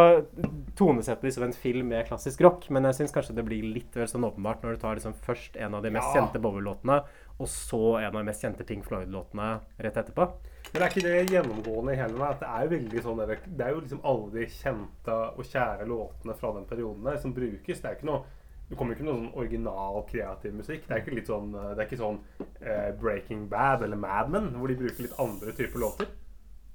tonesette 0.79 1.25
det 1.25 1.35
som 1.37 1.47
en 1.47 1.55
film 1.55 1.93
med 1.95 2.09
klassisk 2.11 2.43
rock, 2.45 2.67
men 2.75 2.91
jeg 2.91 2.99
syns 3.01 3.15
kanskje 3.15 3.39
det 3.39 3.47
blir 3.47 3.71
litt 3.79 3.95
vel 3.97 4.11
sånn 4.11 4.27
åpenbart 4.27 4.67
når 4.67 4.77
du 4.77 4.83
tar 4.83 4.99
liksom 4.99 5.15
først 5.25 5.57
en 5.63 5.79
av 5.79 5.87
de 5.87 5.95
mest 5.95 6.11
Ja. 6.11 6.19
kjente 6.19 6.43
Bowie-låtene, 6.43 7.01
og 7.39 7.49
så 7.49 7.83
en 8.01 8.11
av 8.11 8.19
de 8.19 8.27
mest 8.27 8.43
kjente 8.43 8.67
Pink 8.67 8.87
Floyd-låtene 8.89 9.51
rett 9.79 10.03
etterpå. 10.03 10.29
Men 10.73 10.83
er 10.83 10.91
ikke 10.91 11.05
det 11.07 11.33
gjennomgående 11.33 11.95
i 11.95 11.99
hele 12.01 12.19
meg? 12.19 12.35
At 12.35 12.43
det 12.43 12.49
er 12.49 12.65
jo 12.65 12.73
veldig 12.75 13.03
sånn 13.05 13.21
Det 13.23 13.65
er 13.65 13.71
jo 13.73 13.81
liksom 13.81 14.03
alle 14.11 14.33
de 14.35 14.49
kjente 14.53 15.15
og 15.31 15.47
kjære 15.47 15.87
låtene 15.89 16.35
fra 16.37 16.51
den 16.59 16.67
perioden 16.69 17.09
der 17.09 17.23
som 17.23 17.33
brukes. 17.37 17.81
Det 17.81 17.89
er 17.89 17.97
ikke 17.97 18.11
noe 18.11 18.25
det 18.69 18.77
kommer 18.77 18.95
ikke 18.95 19.05
noe 19.09 19.17
sånn 19.17 19.35
original, 19.41 20.03
kreativ 20.11 20.55
musikk. 20.55 20.87
Det 20.87 20.95
er 20.97 21.03
ikke 21.05 21.15
litt 21.17 21.27
sånn, 21.31 21.53
det 21.53 21.79
er 21.79 21.87
ikke 21.89 22.01
sånn 22.03 22.19
eh, 22.61 22.91
Breaking 23.01 23.47
Bad 23.49 23.83
eller 23.83 23.97
Mad 23.97 24.29
Men, 24.31 24.51
hvor 24.59 24.69
de 24.69 24.77
bruker 24.77 25.03
litt 25.07 25.19
andre 25.19 25.53
typer 25.57 25.79
låter. 25.81 26.07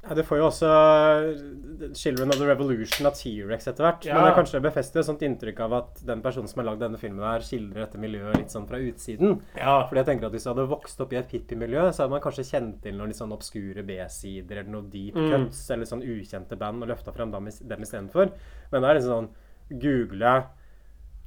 Ja, 0.04 0.16
det 0.18 0.26
får 0.28 0.38
jo 0.42 0.48
også 0.50 0.68
eh, 0.68 1.94
'Children 1.96 2.34
of 2.34 2.36
the 2.40 2.44
Revolution' 2.50 3.06
av 3.08 3.14
T-rex 3.16 3.68
etter 3.70 3.86
hvert. 3.86 4.04
Ja. 4.04 4.16
Men 4.18 4.26
det 4.26 4.32
er 4.34 4.40
kanskje 4.42 4.60
befestet 4.66 4.98
et 5.00 5.06
sånt 5.08 5.22
inntrykk 5.24 5.62
av 5.64 5.74
at 5.78 6.02
den 6.06 6.20
personen 6.26 6.50
som 6.52 6.60
har 6.60 6.68
lagd 6.74 6.82
denne 6.84 7.00
filmen, 7.00 7.24
her 7.24 7.40
skildrer 7.46 7.86
dette 7.86 8.02
miljøet 8.02 8.36
litt 8.42 8.52
sånn 8.52 8.66
fra 8.68 8.82
utsiden. 8.84 9.38
Ja. 9.56 9.78
Fordi 9.88 10.02
jeg 10.02 10.10
tenker 10.10 10.28
at 10.28 10.34
Hvis 10.36 10.44
du 10.44 10.50
hadde 10.52 10.68
vokst 10.68 11.00
opp 11.00 11.14
i 11.14 11.20
et 11.22 11.32
hippie-miljø, 11.32 11.86
så 11.94 12.04
hadde 12.04 12.16
man 12.18 12.22
kanskje 12.26 12.44
kjent 12.50 12.82
til 12.84 12.98
noen 12.98 13.14
litt 13.14 13.22
sånn 13.22 13.32
obskure 13.32 13.86
B-sider 13.88 14.58
eller 14.64 14.72
noe 14.76 14.90
deep 14.90 15.16
Mm. 15.16 15.30
cuts 15.32 15.70
eller 15.72 15.86
sånn 15.86 16.04
ukjente 16.04 16.58
band 16.60 16.84
og 16.84 16.90
løfta 16.90 17.14
frem 17.16 17.32
dem, 17.32 17.46
dem 17.46 17.82
istedenfor. 17.88 18.34
Men 18.74 18.82
det 18.82 18.90
er 18.90 19.00
liksom 19.00 19.14
sånn 19.14 19.80
Google 19.80 20.44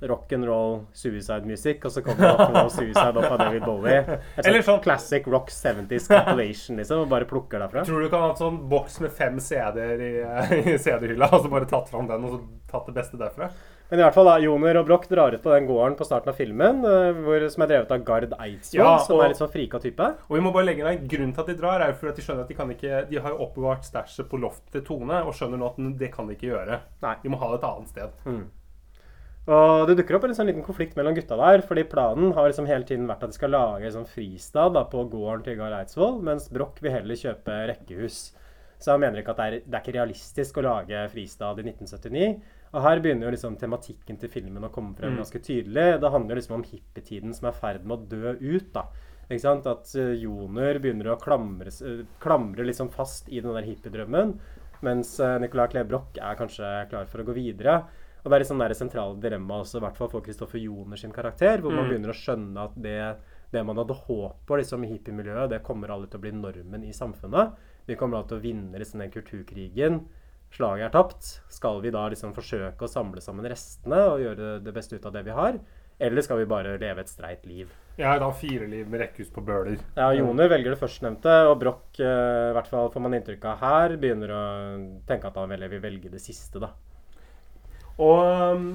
rock 0.00 0.32
and 0.32 0.44
roll 0.44 0.80
suicide 0.92 1.46
music, 1.48 1.84
og 1.84 1.92
så 1.92 2.02
kommer 2.04 2.28
rock 2.28 2.40
and 2.48 2.56
roll 2.56 2.70
suicide 2.70 3.16
opp 3.16 3.30
av 3.30 3.38
David 3.38 3.64
Bowie. 3.64 4.02
Et 4.36 4.44
Eller 4.44 4.64
sånn 4.66 4.82
classic 4.84 5.28
rock 5.32 5.48
70s 5.52 6.10
compilation, 6.10 6.76
liksom, 6.76 7.06
og 7.06 7.12
bare 7.12 7.28
plukker 7.28 7.62
derfra. 7.64 7.86
Tror 7.88 8.04
du 8.04 8.10
kan 8.12 8.26
ha 8.26 8.32
hatt 8.34 8.42
sånn 8.42 8.58
boks 8.68 9.00
med 9.04 9.14
fem 9.16 9.40
CD-er 9.40 10.04
i, 10.04 10.12
i 10.74 10.76
CD-hylla, 10.76 11.30
og 11.32 11.46
så 11.46 11.52
bare 11.52 11.70
tatt 11.70 11.88
fram 11.92 12.10
den 12.10 12.28
og 12.28 12.36
så 12.36 12.42
tatt 12.74 12.90
det 12.90 12.98
beste 12.98 13.20
derfra? 13.20 13.48
Men 13.88 14.00
i 14.00 14.02
hvert 14.02 14.16
fall 14.16 14.26
da, 14.26 14.34
Joner 14.42 14.80
og 14.80 14.88
Broch 14.88 15.04
drar 15.06 15.34
ut 15.36 15.42
på 15.44 15.52
den 15.52 15.68
gården 15.68 15.94
på 15.94 16.04
starten 16.08 16.32
av 16.32 16.38
filmen, 16.38 16.80
eh, 16.90 17.20
hvor, 17.22 17.44
som 17.52 17.62
er 17.62 17.70
drevet 17.70 17.92
av 17.94 18.02
Gard 18.08 18.32
Eidsvoll, 18.34 18.80
Ja, 18.82 18.96
som 18.98 19.22
er 19.22 19.30
litt 19.30 19.38
sånn 19.38 19.52
frika 19.52 19.78
type. 19.82 20.08
Og 20.26 20.34
vi 20.34 20.42
må 20.42 20.50
bare 20.54 20.66
legge 20.66 20.82
deg, 20.82 20.98
en 20.98 21.10
Grunnen 21.12 21.34
til 21.36 21.44
at 21.44 21.52
de 21.52 21.56
drar, 21.60 21.84
er 21.84 21.92
jo 21.92 21.98
fordi 22.00 22.12
at 22.12 22.18
de 22.18 22.24
skjønner 22.26 22.42
at 22.42 22.50
de 22.50 22.58
kan 22.58 22.72
ikke 22.74 23.04
De 23.12 23.20
har 23.22 23.32
jo 23.32 23.46
oppbevart 23.46 23.86
stæsjet 23.86 24.26
på 24.28 24.40
loftet 24.42 24.74
til 24.74 24.84
Tone, 24.88 25.22
og 25.22 25.36
skjønner 25.38 25.62
nå 25.62 25.70
at 25.70 25.78
det 26.02 26.10
kan 26.14 26.26
de 26.26 26.34
ikke 26.34 26.50
gjøre. 26.50 26.80
De 27.22 27.30
må 27.30 27.38
ha 27.38 27.52
det 27.52 27.60
et 27.60 27.68
annet 27.70 27.94
sted. 27.94 28.18
Mm. 28.26 28.42
Og 29.46 29.86
det 29.86 29.94
dukker 30.00 30.16
opp 30.18 30.24
en 30.26 30.34
sånn 30.34 30.48
liten 30.50 30.64
konflikt 30.66 30.96
mellom 30.98 31.14
gutta 31.14 31.36
der, 31.38 31.62
fordi 31.62 31.84
planen 31.86 32.32
har 32.34 32.48
liksom 32.50 32.66
hele 32.66 32.82
tiden 32.88 33.06
vært 33.06 33.22
at 33.22 33.30
de 33.30 33.36
skal 33.38 33.52
lage 33.54 33.86
en 33.86 33.94
sånn 34.00 34.08
fristad 34.10 34.72
da, 34.74 34.82
på 34.90 35.04
gården 35.12 35.44
til 35.46 35.56
Gard 35.60 35.76
Eidsvoll, 35.78 36.16
mens 36.26 36.48
Broch 36.50 36.80
vil 36.82 36.90
heller 36.96 37.14
kjøpe 37.20 37.60
rekkehus. 37.70 38.32
Så 38.82 38.90
han 38.92 39.00
mener 39.04 39.22
ikke 39.22 39.32
at 39.32 39.38
det 39.38 39.46
er, 39.46 39.58
det 39.64 39.78
er 39.78 39.84
ikke 39.84 39.94
realistisk 40.00 40.58
å 40.58 40.66
lage 40.66 41.04
fristad 41.14 41.62
i 41.62 41.66
1979. 41.70 42.40
Og 42.74 42.82
her 42.84 43.00
begynner 43.00 43.28
jo 43.30 43.34
liksom 43.36 43.54
tematikken 43.56 44.18
til 44.20 44.28
filmen 44.34 44.66
å 44.66 44.72
komme 44.74 44.96
frem 44.98 45.14
Mm. 45.14 45.20
ganske 45.22 45.40
tydelig. 45.46 45.86
Det 46.02 46.10
handler 46.12 46.36
liksom 46.36 46.56
om 46.58 46.64
hippietiden 46.66 47.32
som 47.32 47.46
er 47.48 47.54
i 47.54 47.60
ferd 47.62 47.84
med 47.86 47.96
å 47.96 48.08
dø 48.10 48.34
ut. 48.40 48.72
da. 48.74 48.82
Ikke 49.30 49.40
sant? 49.46 49.66
At 49.66 49.88
uh, 49.96 50.12
Joner 50.14 50.78
begynner 50.82 51.14
å 51.14 51.20
klamre, 51.22 51.66
s- 51.72 51.80
eh, 51.82 52.02
klamre 52.20 52.66
liksom 52.66 52.90
fast 52.92 53.28
i 53.30 53.40
den 53.40 53.54
der 53.54 53.62
hippiedrømmen, 53.64 54.36
mens 54.86 55.16
uh, 55.20 55.36
Nicolai 55.42 55.68
Klev 55.72 55.88
Broch 55.90 56.18
er 56.18 56.38
kanskje 56.38 56.72
klar 56.90 57.08
for 57.10 57.22
å 57.22 57.26
gå 57.28 57.34
videre. 57.36 57.80
Og 58.24 58.30
det 58.30 58.38
er 58.38 58.42
liksom 58.42 58.58
det 58.58 58.74
sentrale 58.74 59.20
dilemmaet 59.22 59.62
også, 59.66 59.78
i 59.78 59.84
hvert 59.84 59.98
fall 60.00 60.08
for 60.10 60.24
Kristoffer 60.26 60.58
Joner 60.58 60.98
sin 60.98 61.12
karakter, 61.14 61.60
hvor 61.62 61.70
man 61.70 61.84
Mm. 61.86 61.90
begynner 61.92 62.10
å 62.10 62.16
skjønne 62.18 62.64
at 62.64 62.74
det, 62.82 63.16
det 63.52 63.62
man 63.64 63.78
hadde 63.78 63.94
håp 63.94 64.40
på 64.48 64.58
liksom, 64.58 64.82
i 64.82 64.90
hippiemiljøet, 64.90 65.50
det 65.52 65.62
kommer 65.62 65.92
alle 65.94 66.08
til 66.10 66.18
å 66.18 66.24
bli 66.24 66.32
normen 66.34 66.82
i 66.88 66.90
samfunnet. 66.96 67.54
Vi 67.86 67.94
kommer 67.94 68.18
alle 68.18 68.26
til 68.32 68.40
å 68.40 68.42
vinne 68.42 68.80
liksom, 68.82 68.98
den 69.04 69.12
kulturkrigen. 69.14 70.00
Slaget 70.50 70.88
er 70.88 70.94
tapt. 70.94 71.30
Skal 71.52 71.80
vi 71.84 71.90
da 71.94 72.08
liksom 72.10 72.34
forsøke 72.34 72.82
å 72.86 72.90
samle 72.90 73.22
sammen 73.22 73.46
restene 73.46 74.02
og 74.10 74.22
gjøre 74.24 74.56
det 74.64 74.74
beste 74.74 74.98
ut 74.98 75.06
av 75.06 75.14
det 75.14 75.22
vi 75.26 75.34
har? 75.36 75.60
Eller 75.98 76.24
skal 76.24 76.42
vi 76.42 76.48
bare 76.48 76.76
leve 76.80 77.00
et 77.00 77.10
streit 77.10 77.46
liv? 77.48 77.70
Jeg 77.96 78.04
har 78.04 78.20
da 78.20 78.28
fire 78.36 78.66
liv 78.68 78.88
med 78.92 79.00
rekkehus 79.00 79.30
på 79.32 79.40
Bøler. 79.44 79.78
Ja, 79.96 80.10
Joner 80.12 80.50
velger 80.52 80.74
det 80.74 80.80
førstnevnte, 80.82 81.36
og 81.48 81.56
Broch, 81.62 81.96
eh, 81.96 82.50
i 82.50 82.56
hvert 82.56 82.68
fall 82.68 82.90
får 82.92 83.04
man 83.06 83.16
inntrykk 83.16 83.46
av 83.48 83.62
her, 83.62 83.96
begynner 84.02 84.34
å 84.36 84.42
tenke 85.08 85.30
at 85.30 85.38
han 85.40 85.48
vel 85.54 85.64
vil 85.72 85.80
velge 85.80 86.12
det 86.12 86.20
siste, 86.20 86.60
da. 86.60 86.74
Og 87.96 88.20
um, 88.52 88.66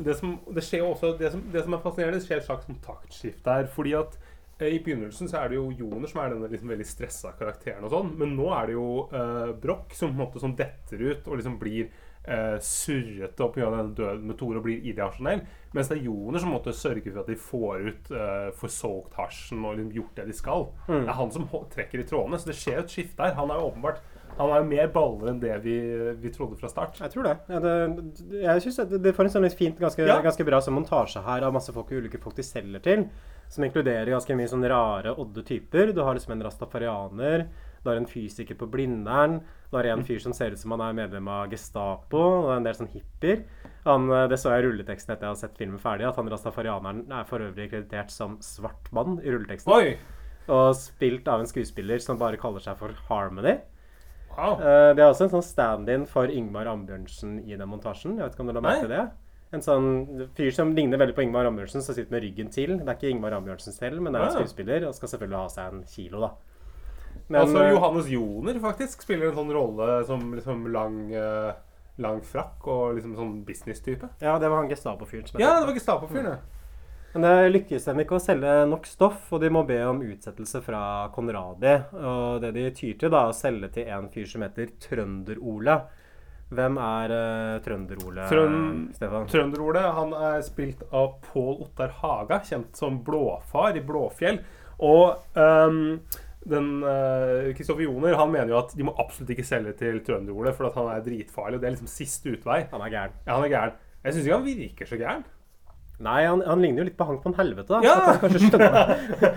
det 0.00 0.14
som, 0.16 0.38
det 0.52 0.64
skjer 0.64 0.84
også 0.86 1.12
det 1.20 1.30
som, 1.34 1.42
det 1.52 1.62
som 1.64 1.76
er 1.76 1.82
fascinerende, 1.84 2.22
skjer 2.24 2.40
et 2.40 2.48
slags 2.48 2.66
sånn 2.68 2.80
taktskifte 2.84 3.58
her. 3.58 3.68
Fordi 3.72 3.94
at 3.98 4.16
eh, 4.60 4.72
i 4.76 4.80
begynnelsen 4.84 5.30
så 5.30 5.42
er 5.42 5.52
det 5.52 5.60
jo 5.60 5.70
Joner 5.76 6.10
som 6.10 6.22
er 6.22 6.34
denne 6.34 6.50
liksom 6.52 6.72
veldig 6.72 6.88
stressa 6.88 7.32
karakteren 7.38 7.86
og 7.86 7.92
sånn. 7.92 8.12
Men 8.20 8.34
nå 8.38 8.50
er 8.56 8.70
det 8.70 8.76
jo 8.76 8.88
eh, 9.10 9.52
Broch 9.62 9.96
som 9.96 10.12
på 10.12 10.16
en 10.16 10.22
måte 10.24 10.42
som 10.42 10.56
detter 10.58 11.04
ut 11.04 11.28
og 11.28 11.40
liksom 11.40 11.60
blir 11.60 11.92
eh, 12.26 12.56
surrete 12.62 13.44
opp 13.44 13.54
pga. 13.56 13.70
den 13.76 13.94
døden 13.94 14.26
med 14.26 14.38
Tore 14.38 14.60
og 14.60 14.66
blir 14.66 14.84
irrasjonell. 14.84 15.44
Mens 15.76 15.90
det 15.90 15.98
er 15.98 16.06
Joner 16.08 16.42
som 16.42 16.52
måtte 16.54 16.74
sørge 16.76 17.10
for 17.10 17.22
at 17.22 17.30
de 17.30 17.36
får 17.36 17.88
ut 17.90 18.10
uh, 18.14 18.50
forsolgt 18.56 19.16
hasjen 19.18 19.64
og 19.64 19.76
liksom 19.76 19.96
gjort 19.98 20.20
det 20.20 20.28
de 20.30 20.36
skal. 20.36 20.68
Mm. 20.88 21.02
Det 21.02 21.10
er 21.10 21.18
han 21.20 21.32
som 21.34 21.48
trekker 21.74 22.00
i 22.00 22.06
trådene. 22.08 22.40
Så 22.40 22.48
det 22.50 22.56
skjer 22.56 22.80
et 22.80 22.92
skifte 22.92 23.26
her. 23.26 23.36
Han 23.36 23.52
er 23.52 23.60
jo 23.60 23.72
åpenbart 23.72 24.00
han 24.36 24.50
er 24.52 24.60
jo 24.60 24.68
mer 24.68 24.90
baller 24.92 25.30
enn 25.32 25.38
det 25.40 25.54
vi, 25.64 25.76
vi 26.20 26.32
trodde 26.34 26.58
fra 26.60 26.68
start. 26.68 26.98
Jeg 27.00 27.12
tror 27.14 27.24
det. 27.24 27.36
Ja, 27.48 27.60
det 27.62 28.42
jeg 28.42 28.64
synes 28.66 28.80
det, 28.90 29.00
det 29.06 29.14
får 29.16 29.28
en 29.28 29.34
sånn 29.38 29.46
litt 29.46 29.56
fint, 29.56 29.78
ganske, 29.80 30.04
Ja. 30.04 30.18
ganske 30.24 30.44
bra 30.44 30.60
sånn 30.64 30.76
montasje 30.76 31.22
her 31.24 31.46
av 31.46 31.54
masse 31.56 31.72
folk, 31.72 31.92
ulike 31.92 32.20
folk 32.20 32.36
de 32.36 32.44
selger 32.44 32.84
til, 32.84 33.06
som 33.48 33.64
inkluderer 33.64 34.12
ganske 34.12 34.36
mye 34.36 34.50
sånn 34.50 34.66
rare, 34.68 35.14
odde 35.16 35.44
typer. 35.46 35.94
Du 35.96 36.02
har 36.04 36.18
liksom 36.18 36.34
en 36.36 36.44
rastafarianer, 36.44 37.46
du 37.86 37.92
har 37.92 38.00
en 38.00 38.08
fysiker 38.10 38.58
på 38.58 38.66
Blindern, 38.70 39.38
du 39.70 39.76
har 39.78 39.86
en 39.92 40.02
fyr 40.06 40.18
som 40.22 40.34
ser 40.36 40.52
ut 40.54 40.60
som 40.60 40.74
han 40.76 40.82
er 40.88 40.98
medlem 40.98 41.28
av 41.32 41.48
Gestapo, 41.52 42.20
og 42.46 42.50
en 42.56 42.66
del 42.66 42.74
sånn 42.78 42.90
hippier. 42.92 43.44
Han, 43.86 44.08
eh, 44.10 44.26
det 44.30 44.38
så 44.42 44.50
jeg 44.52 44.64
i 44.64 44.66
rulleteksten 44.66 45.14
etter 45.14 45.26
jeg 45.28 45.32
hadde 45.32 45.42
sett 45.44 45.58
filmen 45.62 45.78
ferdig, 45.82 46.08
at 46.10 46.18
han 46.20 46.28
rastafarianeren 46.32 47.04
er 47.12 47.24
for 47.30 47.38
øvrig 47.46 47.70
kreditert 47.70 48.10
som 48.10 48.36
svart 48.44 48.90
mann 48.92 49.20
i 49.22 49.30
rulleteksten. 49.30 49.72
Oi! 49.72 49.96
Og 50.48 50.74
spilt 50.78 51.26
av 51.28 51.40
en 51.42 51.46
skuespiller 51.50 51.98
som 52.02 52.18
bare 52.18 52.38
kaller 52.38 52.60
seg 52.62 52.76
for 52.78 52.92
Harmony. 53.08 53.56
Wow. 54.36 54.58
Eh, 54.60 54.90
det 54.94 55.00
er 55.02 55.08
også 55.08 55.24
en 55.30 55.36
sånn 55.38 55.46
stand-in 55.46 56.04
for 56.10 56.28
Ingmar 56.28 56.68
Ambjørnsen 56.68 57.38
i 57.48 57.56
den 57.56 57.70
montasjen. 57.70 58.18
Jeg 58.18 58.26
vet 58.26 58.34
ikke 58.36 58.44
om 58.44 58.50
du 58.50 58.52
la 58.58 58.60
merke 58.66 58.84
til 58.84 58.92
det? 58.92 59.04
En 59.54 59.62
sånn 59.62 59.86
fyr 60.36 60.50
som 60.52 60.74
ligner 60.76 60.98
veldig 61.00 61.14
på 61.16 61.22
Ingmar 61.24 61.46
Ambjørnsen, 61.48 61.80
som 61.82 61.94
sitter 61.96 62.10
med 62.12 62.22
ryggen 62.26 62.50
til. 62.52 62.74
Det 62.76 62.84
er 62.90 62.98
ikke 62.98 63.12
Ingmar 63.14 63.32
Ambjørnsen 63.38 63.72
selv, 63.72 64.02
men 64.02 64.12
det 64.12 64.20
er 64.20 64.26
en 64.26 64.34
Ah. 64.34 64.38
skuespiller, 64.42 64.86
og 64.88 64.94
skal 64.94 65.08
selvfølgelig 65.08 65.38
ha 65.38 65.48
seg 65.48 65.72
en 65.72 65.84
kilo, 65.84 66.20
da. 66.20 66.30
Altså 67.34 67.62
eh, 67.64 67.70
Johannes 67.74 68.08
Joner 68.08 68.58
faktisk 68.62 69.02
spiller 69.02 69.30
en 69.30 69.38
sånn 69.40 69.54
rolle 69.54 70.04
som 70.06 70.28
liksom 70.34 70.66
lang, 70.72 70.98
eh, 71.10 71.54
lang 72.02 72.20
frakk 72.22 72.66
og 72.70 72.98
liksom 72.98 73.16
sånn 73.18 73.32
business-type. 73.48 74.12
Ja, 74.22 74.36
det 74.38 74.50
var 74.52 74.62
han 74.62 74.70
Gestapo-fyren 74.70 75.40
Ja, 75.40 75.56
det 75.58 75.66
var 75.66 75.72
på. 75.72 75.78
Gestapo-fyren, 75.80 76.36
ja. 76.36 76.36
Men 77.16 77.24
det 77.24 77.52
lykkes 77.54 77.86
dem 77.88 78.00
ikke 78.02 78.18
å 78.18 78.20
selge 78.20 78.54
nok 78.68 78.84
stoff, 78.86 79.30
og 79.32 79.40
de 79.40 79.48
må 79.48 79.62
be 79.64 79.78
om 79.88 80.02
utsettelse 80.04 80.60
fra 80.60 80.80
Konradi. 81.14 81.78
Og 81.96 82.42
det 82.42 82.50
de 82.52 82.66
tyr 82.76 82.98
til, 83.00 83.08
da, 83.08 83.22
er 83.24 83.32
å 83.32 83.36
selge 83.36 83.70
til 83.72 83.88
en 83.88 84.10
fyr 84.12 84.26
som 84.28 84.44
heter 84.44 84.74
Trønder-Ole. 84.84 85.78
Hvem 86.52 86.76
er 86.78 87.14
uh, 87.16 87.54
Trønder-Ole, 87.64 88.26
Trøn- 88.30 88.84
Stefan? 88.94 89.24
Trønder-Ole 89.32 89.80
han 89.96 90.12
er 90.28 90.44
spilt 90.46 90.84
av 90.92 91.16
Pål 91.24 91.64
Ottar 91.64 91.96
Haga, 92.02 92.42
kjent 92.44 92.76
som 92.78 93.00
Blåfar 93.06 93.80
i 93.80 93.82
Blåfjell. 93.82 94.42
Og 94.84 95.40
ehm, 95.40 95.96
den 96.50 96.68
Kristoffer 97.56 97.84
Joner 97.86 98.16
han 98.18 98.30
mener 98.32 98.52
jo 98.54 98.60
at 98.60 98.74
de 98.76 98.86
må 98.86 98.94
absolutt 99.02 99.32
ikke 99.34 99.46
selge 99.46 99.74
til 99.80 99.98
Trønder-Ole, 100.06 100.52
for 100.56 100.68
at 100.68 100.76
han 100.78 100.92
er 100.92 101.04
dritfarlig. 101.04 101.58
og 101.58 101.64
Det 101.64 101.70
er 101.70 101.76
liksom 101.76 101.90
siste 101.90 102.34
utvei. 102.36 102.60
Han 102.70 102.84
er 102.86 102.92
gæren. 102.92 103.16
Ja, 103.26 103.32
han 103.34 103.46
er 103.48 103.54
gæren. 103.54 103.80
Jeg 104.04 104.14
syns 104.14 104.28
ikke 104.28 104.38
han 104.38 104.46
virker 104.46 104.90
så 104.90 105.00
gæren. 105.00 105.24
Nei, 105.96 106.26
han, 106.28 106.42
han 106.44 106.60
ligner 106.60 106.82
jo 106.82 106.86
litt 106.90 106.96
på 106.98 107.06
Hank 107.08 107.22
von 107.24 107.34
Helvete, 107.38 107.72
da. 107.72 107.80
Ja! 107.80 108.90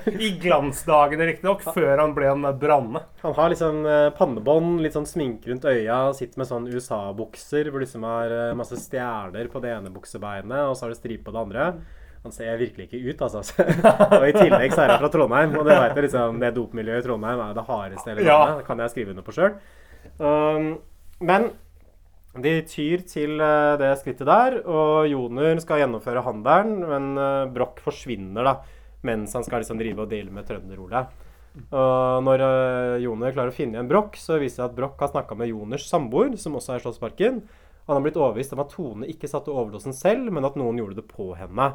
I 0.28 0.32
glansdagene, 0.44 1.30
riktignok, 1.30 1.64
før 1.64 2.02
han 2.02 2.12
ble 2.18 2.28
en 2.34 2.48
branne. 2.60 3.02
Han 3.22 3.36
har 3.38 3.54
liksom 3.54 3.86
eh, 3.88 4.10
pannebånd, 4.18 4.82
litt 4.84 4.98
sånn 4.98 5.08
sminke 5.08 5.54
rundt 5.54 5.70
øya, 5.72 6.02
sitter 6.18 6.42
med 6.42 6.50
sånn 6.50 6.68
USA-bukser 6.68 7.72
hvor 7.72 7.86
liksom 7.86 8.04
eh, 8.04 8.52
masse 8.60 8.76
stjerner 8.82 9.48
på 9.54 9.64
det 9.64 9.72
ene 9.78 9.94
buksebeinet, 9.94 10.66
og 10.68 10.76
så 10.76 10.86
har 10.86 10.94
det 10.94 11.00
stripe 11.00 11.30
på 11.30 11.36
det 11.38 11.46
andre. 11.46 11.70
Han 12.26 12.36
ser 12.36 12.58
virkelig 12.60 12.90
ikke 12.90 13.00
ut, 13.00 13.22
altså. 13.24 13.64
og 14.20 14.26
i 14.28 14.36
tillegg 14.36 14.74
så 14.76 14.84
er 14.84 14.94
han 14.94 15.02
fra 15.02 15.12
Trondheim, 15.14 15.56
og 15.56 15.64
det 15.68 15.78
vet 15.78 15.96
jeg 15.96 16.08
liksom, 16.10 16.42
det 16.42 16.52
dopmiljøet 16.58 17.04
i 17.04 17.08
Trondheim 17.08 17.44
er 17.46 17.56
det 17.56 17.64
hardeste 17.70 18.12
hele 18.12 18.28
landet. 18.28 18.60
Det 18.60 18.68
kan 18.68 18.84
jeg 18.84 18.94
skrive 18.94 19.14
under 19.16 19.28
på 19.28 19.36
sjøl. 19.38 19.56
Um, 20.20 20.68
men 21.24 21.52
de 22.44 22.52
tyr 22.70 23.02
til 23.10 23.40
eh, 23.42 23.78
det 23.82 23.94
skrittet 24.00 24.28
der, 24.30 24.60
og 24.70 25.08
Joner 25.10 25.58
skal 25.64 25.82
gjennomføre 25.82 26.22
handelen, 26.24 26.84
men 26.86 27.08
eh, 27.18 27.48
Broch 27.56 27.82
forsvinner 27.84 28.46
da, 28.46 28.54
mens 29.08 29.34
han 29.36 29.48
skal 29.48 29.64
liksom 29.64 29.80
drive 29.80 30.06
og 30.06 30.12
deale 30.12 30.32
med 30.36 30.46
Trønder-Ole. 30.48 31.02
Og 31.74 32.22
når 32.24 32.44
uh, 32.46 33.02
Joner 33.02 33.34
klarer 33.34 33.52
å 33.52 33.56
finne 33.56 33.76
igjen 33.76 33.90
Broch, 33.90 34.14
så 34.22 34.38
viser 34.40 34.62
det 34.62 34.68
at 34.70 34.76
Broch 34.78 35.02
har 35.02 35.10
snakka 35.12 35.36
med 35.36 35.50
Joners 35.50 35.88
samboer, 35.90 36.36
som 36.40 36.56
også 36.56 36.76
er 36.76 36.80
i 36.80 36.84
Slottsparken. 36.84 37.42
Han 37.90 37.98
har 37.98 38.04
blitt 38.06 38.20
overbevist 38.20 38.54
om 38.54 38.62
at 38.62 38.76
Tone 38.76 39.10
ikke 39.10 39.28
satte 39.28 39.52
overdosen 39.52 39.96
selv, 39.98 40.30
men 40.36 40.46
at 40.46 40.60
noen 40.60 40.78
gjorde 40.78 41.00
det 41.02 41.08
på 41.10 41.32
henne. 41.40 41.72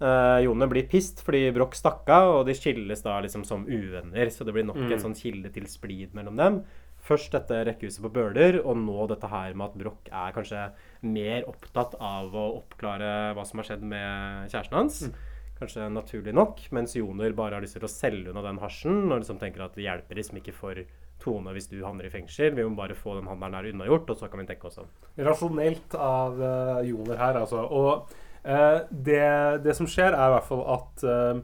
Uh, 0.00 0.38
Joner 0.44 0.68
blir 0.70 0.86
pissed 0.86 1.18
fordi 1.26 1.48
Broch 1.56 1.74
stakk 1.74 2.06
av, 2.14 2.36
og 2.40 2.44
de 2.46 2.54
skilles 2.54 3.02
da 3.02 3.16
liksom 3.24 3.44
som 3.44 3.64
uvenner. 3.66 4.30
Så 4.30 4.44
det 4.46 4.54
blir 4.54 4.64
nok 4.68 4.76
Mm. 4.78 4.92
en 4.92 4.98
sånn 5.08 5.16
kilde 5.18 5.52
til 5.52 5.66
splid 5.66 6.14
mellom 6.14 6.36
dem. 6.36 6.60
Først 7.02 7.30
dette 7.32 7.64
rekkehuset 7.64 8.02
på 8.02 8.12
Bøler, 8.12 8.60
og 8.64 8.76
nå 8.76 9.06
dette 9.08 9.28
her 9.30 9.54
med 9.54 9.70
at 9.70 9.78
Broch 9.78 10.06
er 10.12 10.32
kanskje 10.32 10.72
mer 11.02 11.42
opptatt 11.48 11.94
av 12.00 12.30
å 12.34 12.62
oppklare 12.62 13.34
hva 13.34 13.44
som 13.46 13.58
har 13.58 13.64
skjedd 13.70 13.82
med 13.82 14.50
kjæresten 14.50 14.72
hans. 14.78 15.10
Kanskje 15.58 15.88
naturlig 15.90 16.34
nok. 16.34 16.60
Mens 16.70 16.94
Joner 16.94 17.32
bare 17.32 17.54
har 17.54 17.60
lyst 17.62 17.74
til 17.74 17.82
å 17.86 17.90
selge 17.90 18.30
unna 18.30 18.42
den 18.42 18.58
hasjen, 18.62 19.10
og 19.10 19.18
liksom 19.22 19.38
tenker 19.40 19.64
at 19.64 19.74
det 19.74 19.82
hjelper 19.86 20.14
liksom 20.14 20.38
ikke 20.38 20.54
for 20.54 20.74
Tone 21.18 21.50
hvis 21.50 21.66
du 21.68 21.80
havner 21.82 22.06
i 22.06 22.10
fengsel. 22.10 22.54
Vi 22.54 22.62
må 22.62 22.76
bare 22.76 22.94
få 22.94 23.16
den 23.18 23.26
handelen 23.26 23.54
her 23.58 23.72
unnagjort, 23.72 24.10
og 24.10 24.16
så 24.20 24.30
kan 24.30 24.38
vi 24.38 24.46
tenke 24.46 24.66
oss 24.70 24.78
om. 24.78 24.86
Rasjonelt 25.18 25.94
av 25.98 26.38
uh, 26.38 26.82
Joner 26.86 27.16
her, 27.18 27.40
altså. 27.40 27.64
Og 27.74 28.06
eh, 28.10 28.14
det, 28.44 29.62
det 29.64 29.74
som 29.76 29.86
skjer, 29.86 30.12
er 30.14 30.28
i 30.28 30.34
hvert 30.36 30.46
fall 30.48 30.62
at 30.74 31.02
eh, 31.04 31.40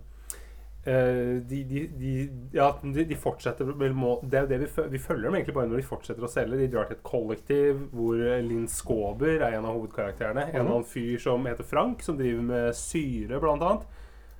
eh, 0.87 1.41
de, 1.49 1.63
de, 1.69 1.83
de, 1.99 2.13
ja, 2.55 2.69
de, 2.83 3.05
de 3.09 3.17
fortsetter 3.17 3.65
må, 3.93 4.19
Det 4.23 4.39
er 4.43 4.47
det 4.47 4.61
vi, 4.63 4.69
vi 4.95 4.99
følger 5.03 5.29
dem 5.29 5.35
egentlig 5.39 5.55
bare 5.57 5.69
når 5.69 5.83
de 5.83 5.89
fortsetter 5.89 6.25
å 6.25 6.31
selge. 6.31 6.59
De 6.61 6.69
drar 6.73 6.85
til 6.89 6.97
et 6.99 7.03
kollektiv 7.07 7.83
hvor 7.93 8.17
Linn 8.45 8.69
Skåber 8.69 9.41
er 9.41 9.59
en 9.59 9.65
av 9.67 9.75
hovedkarakterene. 9.79 10.49
En 10.53 10.63
Mhm. 10.65 10.71
annen 10.73 10.85
fyr 10.85 11.19
som 11.21 11.45
heter 11.47 11.65
Frank, 11.65 12.03
som 12.03 12.17
driver 12.19 12.43
med 12.43 12.75
syre, 12.75 13.41
blant 13.41 13.63
annet. 13.63 13.87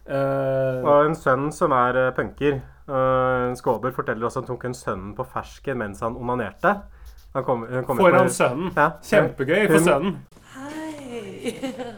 Uh, 0.05 0.85
Og 0.85 1.07
en 1.07 1.15
sønn 1.17 1.47
som 1.51 1.73
er 1.73 1.97
uh, 1.97 2.11
punker. 2.13 2.59
Uh, 2.85 3.55
Skåber 3.57 3.91
forteller 3.97 4.27
også 4.29 4.43
at 4.43 4.49
han 4.51 4.51
tok 4.57 4.65
en 4.69 4.75
sønnen 4.77 5.15
på 5.17 5.25
fersken 5.25 5.79
mens 5.81 6.01
han 6.05 6.17
onanerte. 6.21 6.75
Han 7.35 7.43
kom, 7.47 7.65
kom 7.89 7.97
Foran 7.97 8.29
sønnen. 8.31 8.69
Ja. 8.77 8.91
Kjempegøy 9.03 9.65
for 9.67 9.79
Hun- 9.79 9.89
sønnen. 9.89 10.19
Hei. 10.53 11.55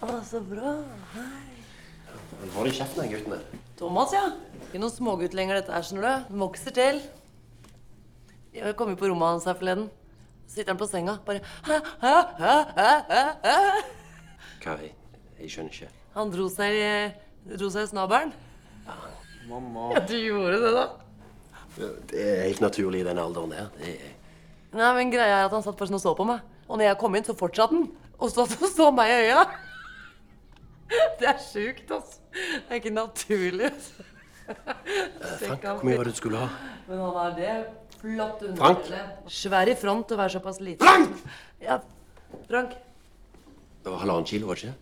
Å, 0.00 0.08
så 0.24 0.40
bra. 0.40 0.74
Han 1.14 2.52
har 2.54 2.64
det 2.66 2.72
i 2.72 2.76
kjeften, 2.78 3.02
de 3.04 3.14
guttene. 3.14 3.38
Thomas, 3.78 4.12
ja. 4.16 4.22
Ikke 4.66 4.80
noen 4.80 4.92
smågutt 4.94 5.34
lenger, 5.36 5.58
dette 5.60 5.74
her, 5.74 5.84
skjønner 5.84 6.06
du. 6.06 6.28
Den 6.32 6.42
vokser 6.44 6.74
til. 6.76 7.00
Jeg 8.56 8.74
kom 8.78 8.90
jo 8.94 8.98
på 8.98 9.10
rommet 9.10 9.34
hans 9.36 9.46
her 9.48 9.58
forleden. 9.60 9.88
Så 10.48 10.56
sitter 10.58 10.72
han 10.72 10.80
på 10.80 10.88
senga, 10.90 11.18
bare 11.26 11.42
hæ, 11.68 11.76
hæ, 12.02 12.14
hæ, 12.40 12.54
hæ, 12.78 12.88
hæ, 13.10 13.20
hæ. 13.44 13.82
Hva? 14.64 14.72
Jeg, 14.82 14.94
jeg 15.38 15.52
skjønner 15.52 15.76
ikke. 15.76 15.90
Han 16.16 16.32
dro 16.34 16.48
seg, 16.50 16.74
i- 16.74 17.52
dro 17.60 17.68
seg 17.70 17.86
i 17.86 17.90
snabelen. 17.92 18.32
Mamma. 19.50 19.84
Ja, 19.94 20.00
du 20.06 20.16
gjorde 20.18 20.58
det, 20.64 20.72
da. 20.74 20.88
Det 22.10 22.24
er 22.24 22.42
helt 22.48 22.60
naturlig 22.64 23.04
i 23.04 23.06
den 23.06 23.18
alderen 23.22 23.52
der. 23.54 23.68
Det 23.78 23.92
er... 23.94 24.16
Nei, 24.74 24.90
men 24.96 25.10
greia 25.12 25.38
er 25.40 25.46
at 25.46 25.54
han 25.54 25.62
satt 25.64 25.78
først 25.78 25.94
og 25.96 26.02
så 26.02 26.12
på 26.18 26.26
meg. 26.28 26.42
Og 26.68 26.78
når 26.78 26.88
jeg 26.90 26.98
kom 27.00 27.14
inn, 27.18 27.24
så 27.26 27.34
fortsatte 27.38 27.74
han. 27.78 27.86
Og 28.20 28.30
så 28.34 28.44
så 28.74 28.90
meg 28.94 29.10
i 29.10 29.20
øya. 29.30 29.44
Det 31.20 31.28
er 31.28 31.38
sjukt, 31.44 31.90
altså. 31.90 32.18
Det 32.34 32.70
er 32.70 32.80
ikke 32.80 32.90
naturlig. 32.94 33.70
altså. 33.70 34.08
Frank, 35.46 35.62
hvor 35.62 35.84
mye 35.86 35.96
var 36.00 36.04
det 36.08 36.12
du 36.16 36.18
skulle 36.18 36.38
ha? 36.42 36.48
Men 36.88 36.98
han 37.04 37.18
er 37.24 37.34
det. 37.38 37.56
Flott 38.00 38.44
Frank? 38.58 38.86
Svær 39.30 39.68
i 39.70 39.74
front 39.76 40.10
og 40.14 40.18
være 40.18 40.32
såpass 40.38 40.60
liten. 40.64 40.86
Frank! 40.86 41.18
Ja, 41.62 41.76
Frank. 42.48 42.72
Det 43.84 43.92
var 43.92 44.00
halvannen 44.02 44.26
kilo, 44.28 44.48
var 44.48 44.54
det 44.58 44.70
ikke? 44.70 44.78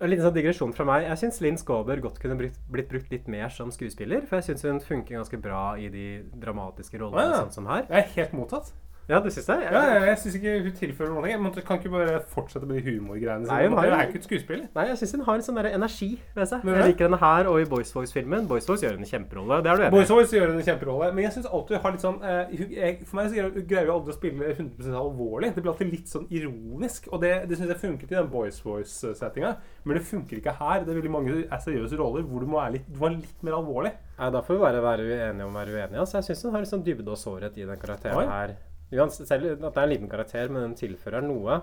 En 0.00 0.08
liten 0.08 0.24
sånn 0.24 0.32
digresjon 0.38 0.70
fra 0.72 0.86
meg. 0.88 1.02
Jeg 1.10 1.20
syns 1.20 1.40
Linn 1.44 1.58
Skåber 1.60 2.00
godt 2.00 2.16
kunne 2.22 2.36
blitt, 2.38 2.54
blitt 2.72 2.88
brukt 2.88 3.10
litt 3.12 3.26
mer 3.28 3.50
som 3.52 3.68
skuespiller. 3.74 4.22
For 4.30 4.38
jeg 4.40 4.46
syns 4.54 4.64
hun 4.64 4.78
funker 4.80 5.18
ganske 5.18 5.40
bra 5.44 5.74
i 5.76 5.90
de 5.92 6.06
dramatiske 6.40 6.96
rollene, 7.02 7.26
Ja. 7.34 7.42
sånn 7.42 7.52
som 7.58 7.66
her. 7.68 7.84
Jeg 7.90 7.98
er 8.06 8.14
helt 8.16 8.32
mottatt. 8.38 8.70
Ja, 9.10 9.18
du 9.18 9.26
syns 9.34 9.48
det? 9.48 9.56
Ja, 9.66 9.80
jeg, 9.90 10.02
jeg 10.06 10.18
syns 10.22 10.34
ikke 10.38 10.52
hun 10.62 10.74
tilfører 10.78 11.10
noe. 11.16 11.26
Jeg 11.26 11.40
Man 11.42 11.52
kan 11.56 11.78
ikke 11.80 11.90
bare 11.90 12.20
fortsette 12.30 12.66
med 12.68 12.78
de 12.78 12.82
humorgreiene 12.92 13.48
sine. 13.48 13.56
har 13.56 13.66
Hun 13.66 13.74
jo- 13.88 13.96
er 13.96 14.06
ikke 14.06 14.20
et 14.20 14.26
skuespiller. 14.28 14.68
Nei, 14.76 14.84
jeg 14.92 14.98
syns 15.00 15.14
hun 15.16 15.24
har 15.26 15.34
en 15.34 15.42
sånn 15.42 15.58
energi 15.66 16.10
ved 16.36 16.46
seg. 16.46 16.62
Men 16.64 16.74
Jeg 16.78 16.92
liker 16.92 17.08
henne 17.08 17.18
her 17.18 17.48
og 17.50 17.60
i 17.60 17.64
Boys 17.64 17.90
Voice-filmen. 17.94 18.46
Boys 18.46 18.68
Voice 18.70 18.84
gjør 18.86 18.98
en 19.00 19.08
kjemperolle. 19.10 19.58
Det 19.64 19.72
er 19.72 19.76
du 19.76 19.82
enig 19.82 19.90
i? 19.90 19.96
Boys 19.96 20.12
Voice 20.14 20.30
gjør 20.38 20.54
en 20.54 20.62
kjemperolle, 20.62 21.10
men 21.14 21.24
jeg 21.24 21.32
syns 21.32 21.48
alltid 21.50 21.76
hun 21.76 21.82
har 21.82 21.92
litt 21.96 22.04
sånn 22.06 22.22
eh, 22.22 22.54
jeg, 22.76 23.00
For 23.06 23.16
meg 23.16 23.30
så 23.30 23.66
greier 23.66 23.86
hun 23.90 23.94
aldri 23.98 24.14
å 24.14 24.18
spille 24.20 24.54
100% 24.54 25.00
alvorlig. 25.02 25.54
Det 25.54 25.62
blir 25.64 25.72
alltid 25.74 25.90
litt 25.90 26.06
sånn 26.14 26.26
ironisk, 26.30 27.08
og 27.12 27.20
det, 27.20 27.48
det 27.50 27.58
syns 27.58 27.74
jeg 27.74 27.82
funket 27.82 28.12
i 28.12 28.14
den 28.14 28.30
Boys 28.30 28.60
Voice-settinga. 28.64 29.56
Men 29.84 29.96
det 29.98 30.04
funker 30.06 30.38
ikke 30.38 30.54
her. 30.60 30.84
Det 30.86 30.94
er 30.94 31.00
veldig 31.02 31.10
mange 31.18 31.34
er 31.50 31.58
seriøse 31.66 31.98
roller 31.98 32.22
hvor 32.22 32.40
du 32.40 32.46
må 32.46 32.60
være 32.62 32.78
litt, 32.78 32.86
du 32.86 32.98
må 33.00 33.08
være 33.08 33.20
litt 33.26 33.42
mer 33.42 33.58
alvorlig. 33.58 33.92
Nei, 34.20 34.30
Da 34.30 34.40
får 34.44 34.54
vi 34.54 34.60
bare 34.60 34.82
være 34.84 35.06
uenige 35.08 35.44
om 35.46 35.54
å 35.54 35.58
være 35.64 35.74
uenige. 35.74 35.98
Altså, 35.98 36.20
jeg 36.20 36.30
syns 36.30 36.42
hun 36.46 36.52
har 36.52 36.60
litt 36.64 36.70
sånn 36.70 36.84
dybde 36.86 37.08
og 37.08 37.18
sårhet 37.18 37.56
i 37.58 37.64
den 37.66 37.80
karakteren 37.80 38.16
Oi. 38.20 38.26
her. 38.28 38.56
Selv 38.90 39.52
at 39.52 39.60
det 39.60 39.70
er 39.70 39.84
en 39.84 39.92
liten 39.92 40.10
karakter, 40.10 40.50
men 40.50 40.64
den 40.64 40.78
tilfører 40.78 41.22
noe. 41.24 41.60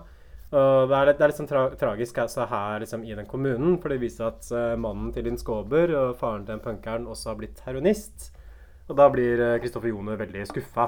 Og 0.47 0.87
det 0.87 0.95
er 0.95 1.09
litt, 1.09 1.17
det 1.19 1.25
er 1.25 1.31
litt 1.33 1.39
sånn 1.41 1.49
tra 1.49 1.63
tragisk 1.75 2.21
altså, 2.23 2.45
her 2.47 2.79
liksom, 2.79 3.03
i 3.03 3.17
den 3.17 3.27
kommunen, 3.27 3.75
for 3.83 3.91
det 3.91 3.99
viser 3.99 4.29
at 4.29 4.47
uh, 4.55 4.77
mannen 4.79 5.09
til 5.11 5.27
Linn 5.27 5.39
Skåber 5.39 5.91
og 5.91 6.13
faren 6.21 6.45
til 6.45 6.55
den 6.55 6.63
punkeren 6.63 7.09
også 7.11 7.33
har 7.33 7.41
blitt 7.41 7.59
heroinist. 7.65 8.29
Og 8.87 8.95
da 8.95 9.09
blir 9.11 9.43
Kristoffer 9.59 9.91
Joner 9.91 10.15
veldig 10.21 10.45
skuffa. 10.47 10.87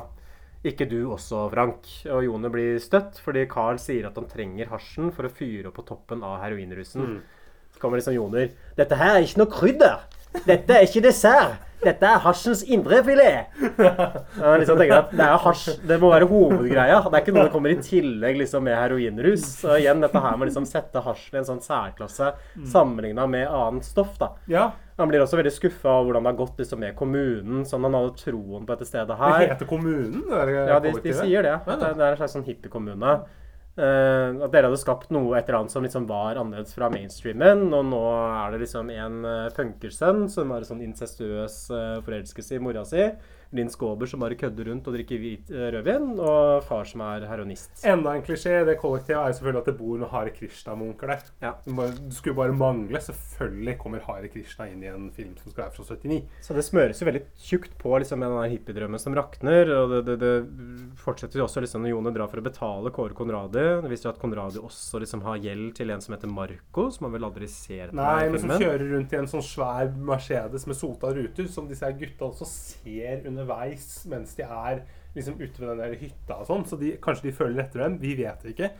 Ikke 0.67 0.87
du 0.91 1.09
også, 1.13 1.45
Frank. 1.53 1.87
Og 2.11 2.25
Joner 2.25 2.51
blir 2.51 2.79
støtt 2.83 3.19
fordi 3.23 3.45
Carl 3.51 3.79
sier 3.79 4.09
at 4.09 4.17
han 4.19 4.27
trenger 4.27 4.71
hasjen 4.73 5.11
for 5.15 5.27
å 5.27 5.31
fyre 5.31 5.69
opp 5.69 5.77
på 5.79 5.85
toppen 5.87 6.23
av 6.25 6.41
heroinrusen. 6.43 7.15
Mm. 7.15 7.19
Så 7.75 7.79
kommer 7.79 7.99
liksom 7.99 8.15
Joner. 8.17 8.49
Dette 8.75 8.97
her 8.99 9.15
er 9.15 9.27
ikke 9.27 9.43
noe 9.43 9.53
krydder. 9.53 10.01
Dette 10.45 10.77
er 10.77 10.85
ikke 10.87 11.01
dessert. 11.09 11.65
Dette 11.79 12.03
er 12.03 12.19
hasjens 12.19 12.61
indrefilet. 12.67 13.53
Ja, 14.39 14.55
liksom 14.59 14.79
det 14.79 14.89
er 14.91 15.37
hasj. 15.39 15.77
Det 15.87 15.97
må 16.01 16.09
være 16.11 16.27
hovedgreia. 16.27 16.97
Det 17.05 17.15
er 17.15 17.23
ikke 17.23 17.33
noe 17.35 17.45
som 17.47 17.53
kommer 17.53 17.71
i 17.71 17.77
tillegg 17.83 18.35
liksom 18.41 18.65
med 18.67 18.75
heroinrus. 18.75 19.45
Så 19.61 19.77
igjen, 19.79 20.03
dette 20.03 20.19
her 20.23 20.35
med 20.39 20.49
liksom 20.51 20.67
sette 20.67 20.99
hasj 21.05 21.29
i 21.31 21.39
en 21.39 21.47
sånn 21.47 21.63
særklasse 21.63 22.33
sammenligna 22.67 23.27
med 23.31 23.47
annet 23.47 23.87
stoff. 23.87 24.17
da. 24.19 24.33
Ja. 24.51 24.69
Han 24.99 25.07
blir 25.11 25.23
også 25.23 25.39
veldig 25.39 25.53
skuffa 25.55 25.87
over 25.93 26.09
hvordan 26.09 26.27
det 26.27 26.33
har 26.33 26.39
gått 26.41 26.59
liksom, 26.59 26.83
med 26.83 26.95
kommunen. 26.99 27.63
Sånn 27.67 27.87
han 27.87 27.95
hadde 27.95 28.17
troen 28.19 28.65
på 28.67 28.73
dette 28.75 28.87
stedet 28.89 29.15
her. 29.19 29.37
Det 29.39 29.51
heter 29.53 29.69
kommunen? 29.69 30.25
Det 30.27 30.57
Ja, 30.59 30.79
de, 30.83 30.95
de 30.99 31.13
sier 31.15 31.47
det. 31.47 31.55
Ja, 31.63 31.77
det, 31.79 31.93
det 31.95 32.03
er 32.03 32.11
en 32.11 32.19
slags 32.19 32.35
sånn 32.35 32.47
hippiekommune. 32.47 33.19
Eh, 33.79 34.41
at 34.43 34.51
dere 34.51 34.67
hadde 34.67 34.79
skapt 34.81 35.11
noe 35.15 35.37
et 35.37 35.47
eller 35.47 35.61
annet 35.61 35.71
som 35.71 35.85
liksom 35.85 36.07
var 36.09 36.35
annerledes 36.35 36.75
fra 36.75 36.89
mainstreamen. 36.91 37.69
Og 37.71 37.85
nå 37.87 38.01
er 38.11 38.53
det 38.53 38.63
liksom 38.65 38.89
en 38.91 39.19
uh, 39.23 39.51
punkersønn 39.55 40.25
som 40.31 40.51
har 40.51 40.65
en 40.65 40.71
sånn 40.73 40.83
incestuøs 40.83 41.59
uh, 41.71 41.99
forelskelse 42.03 42.57
i 42.57 42.63
mora 42.63 42.83
si. 42.87 43.05
Linn 43.55 43.69
Skåber 43.73 44.09
som 44.09 44.21
bare 44.21 44.37
kødder 44.37 44.69
rundt 44.69 44.87
og 44.89 44.93
drikker 44.93 45.21
hvit 45.21 45.49
eh, 45.53 45.69
rødvin. 45.73 46.11
Og 46.21 46.63
far 46.67 46.85
som 46.89 47.01
er 47.05 47.25
heroinist. 47.29 47.71
Enda 47.87 48.13
en 48.15 48.25
klisjé 48.25 48.59
det 48.67 48.77
kollektivet 48.81 49.17
er 49.17 49.31
jo 49.31 49.37
selvfølgelig 49.39 49.63
at 49.63 49.69
det 49.71 49.75
bor 49.79 49.95
noen 49.97 50.11
Hare 50.13 50.33
Krishna-munker 50.35 51.13
der. 51.13 51.23
Ja. 51.41 51.53
Du, 51.65 52.13
skulle 52.13 52.37
bare 52.37 52.55
mangle. 52.55 53.01
Selvfølgelig 53.01 53.77
kommer 53.81 54.05
Hare 54.05 54.29
Krishna 54.31 54.69
inn 54.69 54.83
i 54.85 54.91
en 54.91 55.09
film 55.15 55.35
som 55.39 55.53
skal 55.53 55.65
være 55.65 55.75
fra 55.77 55.87
79. 55.95 56.19
Så 56.45 56.57
det 56.57 56.65
smøres 56.67 57.01
jo 57.01 57.09
veldig 57.09 57.23
tjukt 57.49 57.77
på 57.81 57.95
liksom, 58.03 58.25
den 58.25 58.35
der 58.37 58.53
hippiedrømmen 58.53 59.01
som 59.01 59.17
rakner. 59.17 59.73
Og 59.79 59.95
det, 59.95 60.01
det, 60.09 60.17
det 60.21 60.99
fortsetter 61.01 61.41
jo 61.41 61.47
også 61.47 61.65
liksom, 61.65 61.85
når 61.85 61.93
Jone 61.95 62.13
drar 62.15 62.29
for 62.31 62.41
å 62.41 62.45
betale 62.45 62.93
Kåre 62.93 63.17
Konradi. 63.17 63.65
Det 63.83 63.91
viser 63.91 64.13
at 64.13 64.21
Konradi 64.21 64.61
også 64.61 65.01
liksom, 65.01 65.25
har 65.25 65.41
gjeld 65.41 65.73
til 65.79 65.95
en 65.95 66.05
som 66.05 66.15
heter 66.15 66.29
Marco, 66.31 66.89
som 66.93 67.07
han 67.07 67.17
vel 67.17 67.27
aldri 67.29 67.49
ser 67.49 67.93
Nei, 67.95 68.29
men 68.29 68.41
som 68.41 68.53
kjører 68.53 68.85
rundt 68.93 69.13
i 69.13 69.19
en 69.19 69.29
sånn 69.29 69.45
svær 69.45 69.89
Mercedes 70.09 70.67
med 70.69 70.77
sota 70.77 71.11
ruter, 71.15 71.49
som 71.51 71.67
disse 71.69 71.89
gutta 71.99 72.29
også 72.29 72.47
ser 72.49 73.25
underveis 73.39 74.03
mens 74.11 74.35
de 74.37 74.45
er 74.45 74.83
liksom 75.15 75.39
ute 75.39 75.61
ved 75.61 75.71
den 75.71 75.81
der 75.81 75.97
hytta 75.99 76.41
og 76.41 76.49
sånn. 76.49 76.65
Så 76.69 76.79
de, 76.79 76.93
kanskje 77.01 77.29
de 77.29 77.37
følger 77.39 77.65
etter 77.65 77.85
dem. 77.85 77.97
Vi 78.03 78.15
vet 78.19 78.45
ikke. 78.51 78.73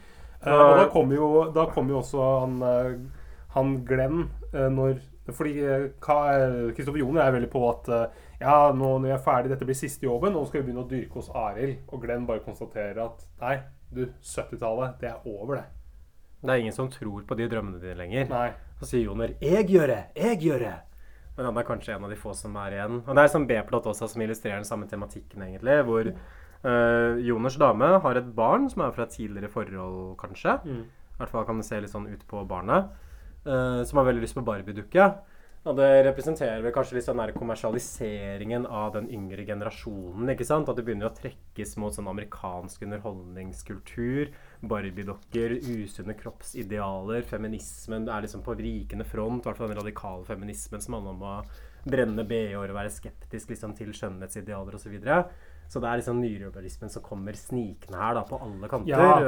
Uh, 0.44 0.54
og 0.54 0.76
da 0.80 0.90
kommer 0.92 1.18
jo, 1.18 1.30
kom 1.74 1.90
jo 1.92 2.00
også 2.00 2.28
han, 2.46 2.60
eh, 2.64 3.24
han 3.58 3.74
Glenn 3.88 4.22
eh, 4.54 4.70
når 4.72 5.02
fordi 5.36 5.60
eh, 5.60 5.90
Kristoffer 6.76 7.00
Joner 7.00 7.22
er 7.22 7.36
veldig 7.36 7.50
på 7.52 7.64
at 7.70 7.90
eh, 7.94 8.22
ja, 8.42 8.72
nå 8.76 8.96
når 8.98 9.12
jeg 9.12 9.18
er 9.18 9.26
ferdig, 9.26 9.52
dette 9.54 9.68
blir 9.68 9.78
siste 9.78 10.08
jobben, 10.08 10.34
nå 10.34 10.46
skal 10.48 10.62
vi 10.62 10.70
begynne 10.70 10.86
å 10.86 10.90
dyrke 10.90 11.20
hos 11.20 11.32
Arild. 11.36 11.82
Og 11.90 12.04
Glenn 12.04 12.28
bare 12.30 12.44
konstaterer 12.46 13.02
at 13.04 13.26
nei, 13.42 13.58
du, 13.92 14.06
70-tallet, 14.24 15.00
det 15.02 15.12
er 15.12 15.28
over, 15.28 15.60
det. 15.60 15.66
Det 16.40 16.54
er 16.54 16.64
ingen 16.64 16.76
som 16.76 16.88
tror 16.92 17.26
på 17.28 17.36
de 17.36 17.50
drømmene 17.52 17.82
dine 17.82 17.98
lenger. 18.00 18.30
Nei. 18.32 18.50
Så 18.80 18.94
sier 18.94 19.10
Joner 19.10 19.34
'Jeg 19.42 19.68
gjør 19.68 19.88
det! 19.92 20.04
Jeg 20.16 20.40
gjør 20.40 20.60
det!' 20.64 20.89
Men 21.40 21.48
han 21.48 21.58
er 21.62 21.64
kanskje 21.70 21.94
en 21.96 22.04
av 22.04 22.12
de 22.12 22.18
få 22.20 22.34
som 22.36 22.58
er 22.60 22.74
igjen. 22.76 22.98
Og 23.06 23.16
det 23.16 23.24
er 23.24 23.30
sånn 23.32 23.46
B-plott 23.48 23.86
også 23.88 24.10
som 24.12 24.22
illustrerer 24.26 24.60
den 24.60 24.68
samme 24.68 24.90
tematikken, 24.92 25.46
egentlig. 25.46 25.78
Hvor 25.88 26.10
øh, 26.12 27.20
Joners 27.24 27.56
dame 27.62 27.94
har 28.04 28.20
et 28.20 28.28
barn 28.36 28.68
som 28.68 28.84
er 28.84 28.92
fra 28.92 29.06
et 29.08 29.16
tidligere 29.16 29.48
forhold, 29.54 30.18
kanskje. 30.20 30.58
Mm. 30.68 30.82
I 30.84 31.22
hvert 31.22 31.32
fall 31.32 31.48
kan 31.48 31.62
det 31.62 31.68
se 31.70 31.80
litt 31.80 31.94
sånn 31.94 32.10
ut 32.12 32.26
på 32.28 32.44
barnet. 32.50 32.92
eh, 33.46 33.84
som 33.88 34.02
har 34.02 34.10
veldig 34.10 34.26
lyst 34.26 34.36
på 34.36 34.44
Barbie-dukke. 34.44 35.06
Og 35.68 35.76
det 35.76 35.88
representerer 36.08 36.62
vel 36.64 36.72
kanskje 36.72 36.96
litt 36.96 37.06
sånn 37.06 37.20
der 37.20 37.34
kommersialiseringen 37.36 38.64
av 38.64 38.94
den 38.94 39.10
yngre 39.12 39.44
generasjonen. 39.44 40.32
ikke 40.32 40.48
sant? 40.48 40.70
At 40.72 40.80
det 40.80 40.86
begynner 40.88 41.10
å 41.10 41.18
trekkes 41.18 41.76
mot 41.84 41.96
sånn 41.96 42.08
amerikansk 42.08 42.86
underholdningskultur. 42.88 44.32
Barbiedokker, 44.72 45.58
usunne 45.60 46.16
kroppsidealer, 46.16 47.28
feminismen 47.28 48.08
er 48.08 48.24
liksom 48.24 48.46
på 48.46 48.56
rikende 48.56 49.04
front. 49.04 49.44
I 49.44 49.50
hvert 49.50 49.60
fall 49.60 49.74
den 49.74 49.82
radikale 49.82 50.24
feminismen 50.32 50.86
som 50.86 50.96
handler 50.96 51.18
om 51.18 51.28
å 51.28 51.36
brenne 51.90 52.24
BH-er 52.28 52.72
og 52.72 52.80
være 52.80 52.96
skeptisk 52.96 53.52
liksom, 53.52 53.76
til 53.76 53.92
skjønnhetsidealer 53.96 54.80
osv. 54.80 54.88
Så, 54.88 54.96
videre. 54.96 55.26
Så 55.70 55.78
det 55.84 55.86
er 55.92 56.00
liksom 56.02 56.18
nyrealismen 56.18 56.90
som 56.90 57.04
kommer 57.06 57.36
snikende 57.38 58.00
her 58.02 58.16
da, 58.18 58.24
på 58.26 58.40
alle 58.42 58.68
kanter. 58.72 58.90
Ja, 58.90 59.20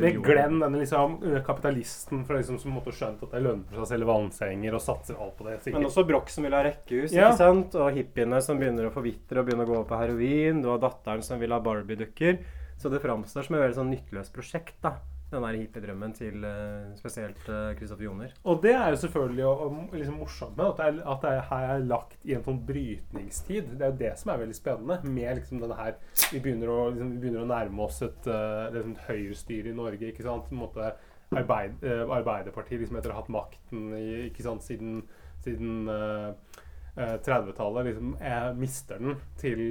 det 0.00 0.14
men 0.14 0.22
glem 0.24 0.54
denne 0.62 0.80
liksom 0.80 1.18
kapitalisten 1.44 2.22
for, 2.24 2.38
liksom, 2.38 2.56
som 2.62 2.72
måtte 2.72 2.94
skjønt 2.96 3.20
at 3.26 3.34
det 3.34 3.42
lønner 3.44 3.68
seg 3.76 3.84
å 3.84 3.88
selge 3.90 4.08
vannsenger 4.08 4.78
og 4.78 4.80
satser 4.84 5.20
alt 5.20 5.36
på 5.36 5.44
det. 5.44 5.58
sikkert. 5.60 5.76
Men 5.76 5.88
også 5.90 6.06
Broch 6.08 6.32
som 6.32 6.44
vil 6.48 6.56
ha 6.56 6.62
rekkehus, 6.64 7.12
Ja. 7.12 7.28
ikke 7.28 7.36
sant? 7.42 7.74
og 7.76 7.92
hippiene 7.92 8.40
som 8.42 8.58
begynner 8.58 8.88
å 8.88 8.94
forvitre 8.94 9.40
og 9.42 9.46
begynner 9.50 9.68
å 9.68 9.68
gå 9.68 9.76
over 9.76 9.88
på 9.92 10.00
heroin. 10.00 10.62
Du 10.62 10.68
har 10.72 10.78
datteren 10.78 11.22
som 11.22 11.38
vil 11.38 11.52
ha 11.52 11.60
Barbie-dukker. 11.60 12.38
Så 12.80 12.88
det 12.88 13.02
framstår 13.02 13.44
som 13.44 13.56
et 13.56 13.60
veldig 13.68 13.76
sånn 13.76 13.92
nytteløst 13.92 14.32
prosjekt, 14.32 14.80
da. 14.80 14.94
Den 15.30 15.44
der 15.46 15.58
hippiedrømmen 15.60 16.14
til 16.16 16.46
eh, 16.46 16.88
spesielt 16.98 17.42
Kristoffer 17.78 18.08
Joner. 18.08 18.32
Og 18.50 18.62
det 18.64 18.72
er 18.74 18.88
jo 18.90 19.02
selvfølgelig 19.04 19.44
og, 19.46 19.60
og, 19.66 19.92
liksom 19.94 20.18
morsomt 20.18 20.56
med 20.58 20.72
at 20.72 20.80
det, 20.80 20.88
er, 20.88 21.12
at 21.12 21.22
det 21.22 21.34
er, 21.36 21.44
her 21.52 21.68
er 21.74 21.86
lagt 21.92 22.26
i 22.26 22.34
en 22.34 22.42
sånn 22.46 22.58
brytningstid. 22.66 23.76
Det 23.76 23.86
er 23.86 23.94
jo 23.94 24.00
det 24.02 24.16
som 24.18 24.32
er 24.34 24.42
veldig 24.42 24.58
spennende 24.58 24.98
med 25.06 25.38
liksom 25.38 25.62
denne 25.62 25.78
her 25.78 25.96
Vi 26.32 26.42
begynner 26.42 26.72
å, 26.72 26.80
liksom, 26.90 27.14
vi 27.14 27.22
begynner 27.22 27.46
å 27.46 27.52
nærme 27.52 27.86
oss 27.86 28.02
et, 28.06 28.26
uh, 28.26 28.66
liksom, 28.74 28.98
høyrestyre 29.06 29.70
i 29.70 29.78
Norge. 29.78 30.10
ikke 30.10 30.26
sant? 30.26 30.50
På 30.50 30.56
en 30.56 30.64
måte 30.64 30.90
arbeid, 31.36 31.84
eh, 31.84 32.02
Arbeiderpartiet 32.10 32.80
liksom 32.82 32.98
etter 32.98 33.12
å 33.12 33.16
ha 33.18 33.22
hatt 33.22 33.32
makten 33.32 33.90
i, 33.96 34.06
ikke 34.28 34.44
sant, 34.44 34.64
siden, 34.66 35.02
siden 35.44 35.90
eh, 35.90 36.30
eh, 36.96 37.16
30-tallet, 37.22 37.90
liksom 37.90 38.14
eh, 38.18 38.50
mister 38.58 39.02
den 39.02 39.20
til 39.40 39.62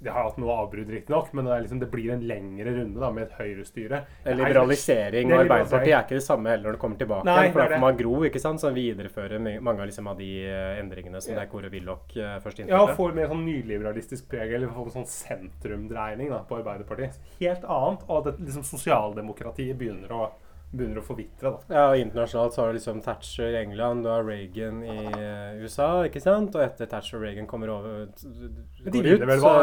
de 0.00 0.08
har 0.14 0.28
hatt 0.28 0.36
noe 0.38 0.54
avbrudd, 0.62 0.88
riktignok, 0.94 1.32
men 1.34 1.44
det, 1.48 1.56
liksom, 1.64 1.80
det 1.80 1.88
blir 1.90 2.12
en 2.14 2.20
lengre 2.28 2.70
runde 2.76 3.00
da, 3.02 3.10
med 3.10 3.24
et 3.28 3.32
høyrestyre. 3.38 4.02
Er- 4.24 4.36
Liberalisering 4.38 5.30
er 5.32 5.34
og. 5.34 5.44
Arbeiderpartiet 5.46 5.94
er 5.96 6.04
ikke 6.04 6.18
det 6.20 6.22
samme 6.26 6.50
heller 6.52 6.68
når 6.68 6.76
det 6.78 6.82
kommer 6.84 6.96
tilbake. 7.00 7.24
Nei, 7.24 7.50
for 7.50 7.60
da 7.64 7.68
får 7.74 7.80
man 7.82 7.96
Gro, 7.98 8.14
ikke 8.28 8.40
sant, 8.42 8.60
som 8.62 8.74
viderefører 8.76 9.42
mange 9.60 9.80
av, 9.82 9.86
liksom, 9.90 10.06
av 10.12 10.18
de 10.18 10.30
eh, 10.46 10.78
endringene 10.82 11.20
som 11.22 11.34
Ja. 11.34 11.40
det 11.40 11.48
Kåre 11.50 11.70
Willoch 11.72 12.06
først 12.14 12.44
først 12.48 12.68
Ja, 12.68 12.82
og 12.82 12.94
får 12.96 13.14
mer 13.14 13.26
sånn 13.28 13.44
nyliberalistisk 13.44 14.28
preg, 14.30 14.52
eller 14.54 14.68
får 14.68 14.90
sånn 14.94 15.06
sentrumdreining 15.06 16.30
da, 16.30 16.42
på 16.48 16.58
Arbeiderpartiet. 16.62 17.18
Helt 17.40 17.64
annet, 17.64 18.04
og 18.08 18.26
at 18.28 18.38
liksom, 18.40 18.62
sosialdemokratiet 18.66 19.76
begynner 19.78 20.12
å, 20.14 20.30
begynner 20.72 21.00
å 21.00 21.04
forvitre. 21.04 21.50
da. 21.50 21.74
Ja, 21.74 21.84
og 21.90 22.00
internasjonalt 22.02 22.54
så 22.54 22.62
har 22.62 22.72
du 22.72 22.78
liksom 22.78 23.02
Thatcher 23.04 23.54
i 23.54 23.60
England, 23.62 24.04
du 24.04 24.10
har 24.12 24.24
Reagan 24.26 24.82
i 24.84 24.96
eh, 25.08 25.60
USA, 25.62 26.04
ikke 26.08 26.20
sant? 26.20 26.54
Og 26.54 26.64
etter 26.64 26.90
Thatcher 26.90 27.18
og 27.18 27.24
Reagan 27.24 27.48
kommer 27.48 27.72
over 27.72 28.08
Men 28.08 28.92
de 28.92 28.92
vinner 28.92 29.14
ut, 29.22 29.28
vel, 29.30 29.40
så- 29.40 29.54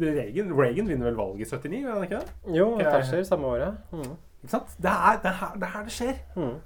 Reagan, 0.00 0.54
Reagan 0.56 0.88
vinner 0.88 1.10
vel 1.10 1.18
valget 1.20 1.52
i 1.52 1.56
79, 1.56 1.82
gjør 1.82 1.98
han 1.98 2.06
ikke 2.08 2.20
det? 2.20 2.56
Jo, 2.56 2.70
okay. 2.74 2.90
Thatcher 2.90 3.26
samme 3.28 3.50
året. 3.56 3.82
Mm. 3.92 4.14
Ikke 4.44 4.54
sant? 4.56 4.78
Det 4.80 4.92
er, 4.92 5.20
det 5.22 5.32
er, 5.32 5.38
her, 5.42 5.58
det 5.58 5.68
er 5.68 5.74
her 5.78 5.84
det 5.84 5.98
skjer. 5.98 6.22
Mm. 6.36 6.56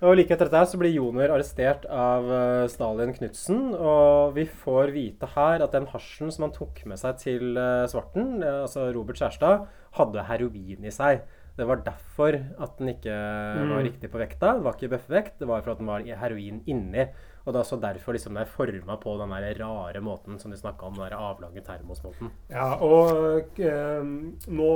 Og 0.00 0.14
like 0.16 0.32
etter 0.32 0.48
dette 0.48 0.70
så 0.70 0.78
blir 0.80 0.94
Joner 0.94 1.28
arrestert 1.28 1.82
av 1.92 2.24
eh, 2.32 2.68
Stalin 2.72 3.12
Knutsen, 3.12 3.74
og 3.76 4.32
vi 4.38 4.46
får 4.48 4.94
vite 4.94 5.28
her 5.34 5.60
at 5.60 5.74
den 5.76 5.90
hasjen 5.92 6.32
som 6.32 6.46
han 6.46 6.54
tok 6.54 6.80
med 6.88 6.96
seg 7.02 7.18
til 7.20 7.58
eh, 7.60 7.84
Svarten, 7.90 8.38
eh, 8.40 8.62
altså 8.62 8.86
Robert 8.96 9.20
Kjærstad, 9.20 9.66
hadde 9.98 10.24
heroin 10.30 10.88
i 10.88 10.94
seg. 10.94 11.20
Det 11.60 11.66
var 11.68 11.82
derfor 11.84 12.38
at 12.64 12.78
den 12.80 12.94
ikke 12.94 13.12
Mm. 13.60 13.74
var 13.74 13.82
riktig 13.84 14.08
på 14.10 14.18
vekta. 14.20 14.54
Det 14.56 14.64
var 14.64 14.74
ikke 14.78 14.90
bøffevekt, 14.96 15.38
det 15.42 15.48
var 15.48 15.60
for 15.62 15.72
at 15.74 15.78
den 15.82 15.86
var 15.90 16.00
heroin 16.22 16.62
inni. 16.66 17.04
Og 17.46 17.54
det 17.54 17.56
er 17.56 17.64
også 17.64 17.80
derfor 17.80 18.12
liksom 18.12 18.34
det 18.36 18.42
er 18.42 18.50
forma 18.52 18.96
på 19.00 19.14
den 19.20 19.30
der 19.32 19.54
rare 19.62 20.00
måten 20.04 20.38
som 20.38 20.50
de 20.52 20.58
snakka 20.60 20.84
om, 20.86 20.94
den 20.98 21.08
der 21.08 21.16
avlange 21.16 21.62
termosmåten. 21.64 22.30
Ja, 22.52 22.74
og 22.76 23.58
eh, 23.58 24.02
nå, 24.48 24.70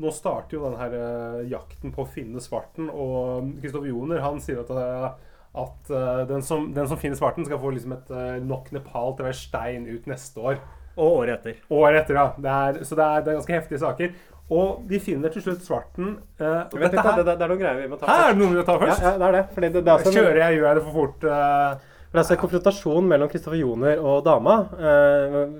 nå 0.00 0.12
starter 0.12 0.58
jo 0.58 0.64
den 0.68 0.76
her 0.80 0.96
eh, 0.98 1.48
jakten 1.50 1.92
på 1.96 2.04
å 2.04 2.08
finne 2.12 2.40
svarten, 2.44 2.90
og 2.92 3.54
Kristoffer 3.62 3.88
Joner 3.88 4.20
han 4.20 4.40
sier 4.40 4.60
at, 4.60 4.70
eh, 4.70 5.08
at 5.64 5.90
eh, 5.96 6.26
den, 6.28 6.44
som, 6.44 6.68
den 6.76 6.88
som 6.92 7.00
finner 7.00 7.16
svarten, 7.16 7.44
skal 7.48 7.58
få 7.62 7.72
liksom 7.72 7.96
et 7.96 8.10
eh, 8.12 8.36
nok 8.44 8.68
Nepal 8.76 9.16
til 9.16 9.24
å 9.24 9.30
være 9.30 9.40
stein 9.40 9.88
ut 9.88 10.06
neste 10.10 10.40
år. 10.44 10.60
Og 11.00 11.22
året 11.22 11.38
etter. 11.40 11.62
Året 11.72 12.02
etter, 12.02 12.18
ja. 12.20 12.28
Det 12.36 12.50
er, 12.52 12.84
så 12.84 12.96
det 12.98 13.04
er, 13.06 13.22
det 13.24 13.32
er 13.32 13.40
ganske 13.40 13.56
heftige 13.62 13.80
saker. 13.80 14.12
Og 14.50 14.82
de 14.88 14.98
finner 14.98 15.30
til 15.30 15.42
slutt 15.42 15.62
svarten. 15.62 16.16
Uh, 16.40 16.64
Vent 16.74 16.92
litt, 16.92 17.00
her- 17.00 17.16
det, 17.22 17.26
det 17.38 17.42
er 17.44 17.48
noen 17.52 17.60
greier 17.60 17.80
vi 17.82 17.88
må 17.92 17.98
ta 18.00 18.06
Her 18.10 18.24
er 18.30 18.34
det 18.34 18.38
noe 18.42 18.48
vi 18.50 18.56
må 18.58 18.64
ta 18.66 18.78
først. 18.78 19.00
Ja, 19.02 19.12
ja 19.12 19.18
det 19.18 19.26
er 19.28 19.32
det. 19.38 19.44
Fordi 19.54 19.68
det, 19.70 19.84
det 19.84 19.88
er 19.92 19.96
altså 19.98 20.12
Kjører 20.16 20.36
jeg, 20.42 20.58
gjør 20.58 20.66
jeg 20.66 20.74
det 20.80 20.84
for 20.88 20.92
fort? 20.92 21.24
Uh, 21.24 21.86
For 22.10 22.18
det 22.18 22.18
er 22.18 22.22
altså 22.24 22.34
en 22.34 22.40
konfrontasjon 22.42 23.06
mellom 23.06 23.28
Kristoffer 23.30 23.60
Joner 23.60 24.00
og 24.02 24.24
dama. 24.26 24.54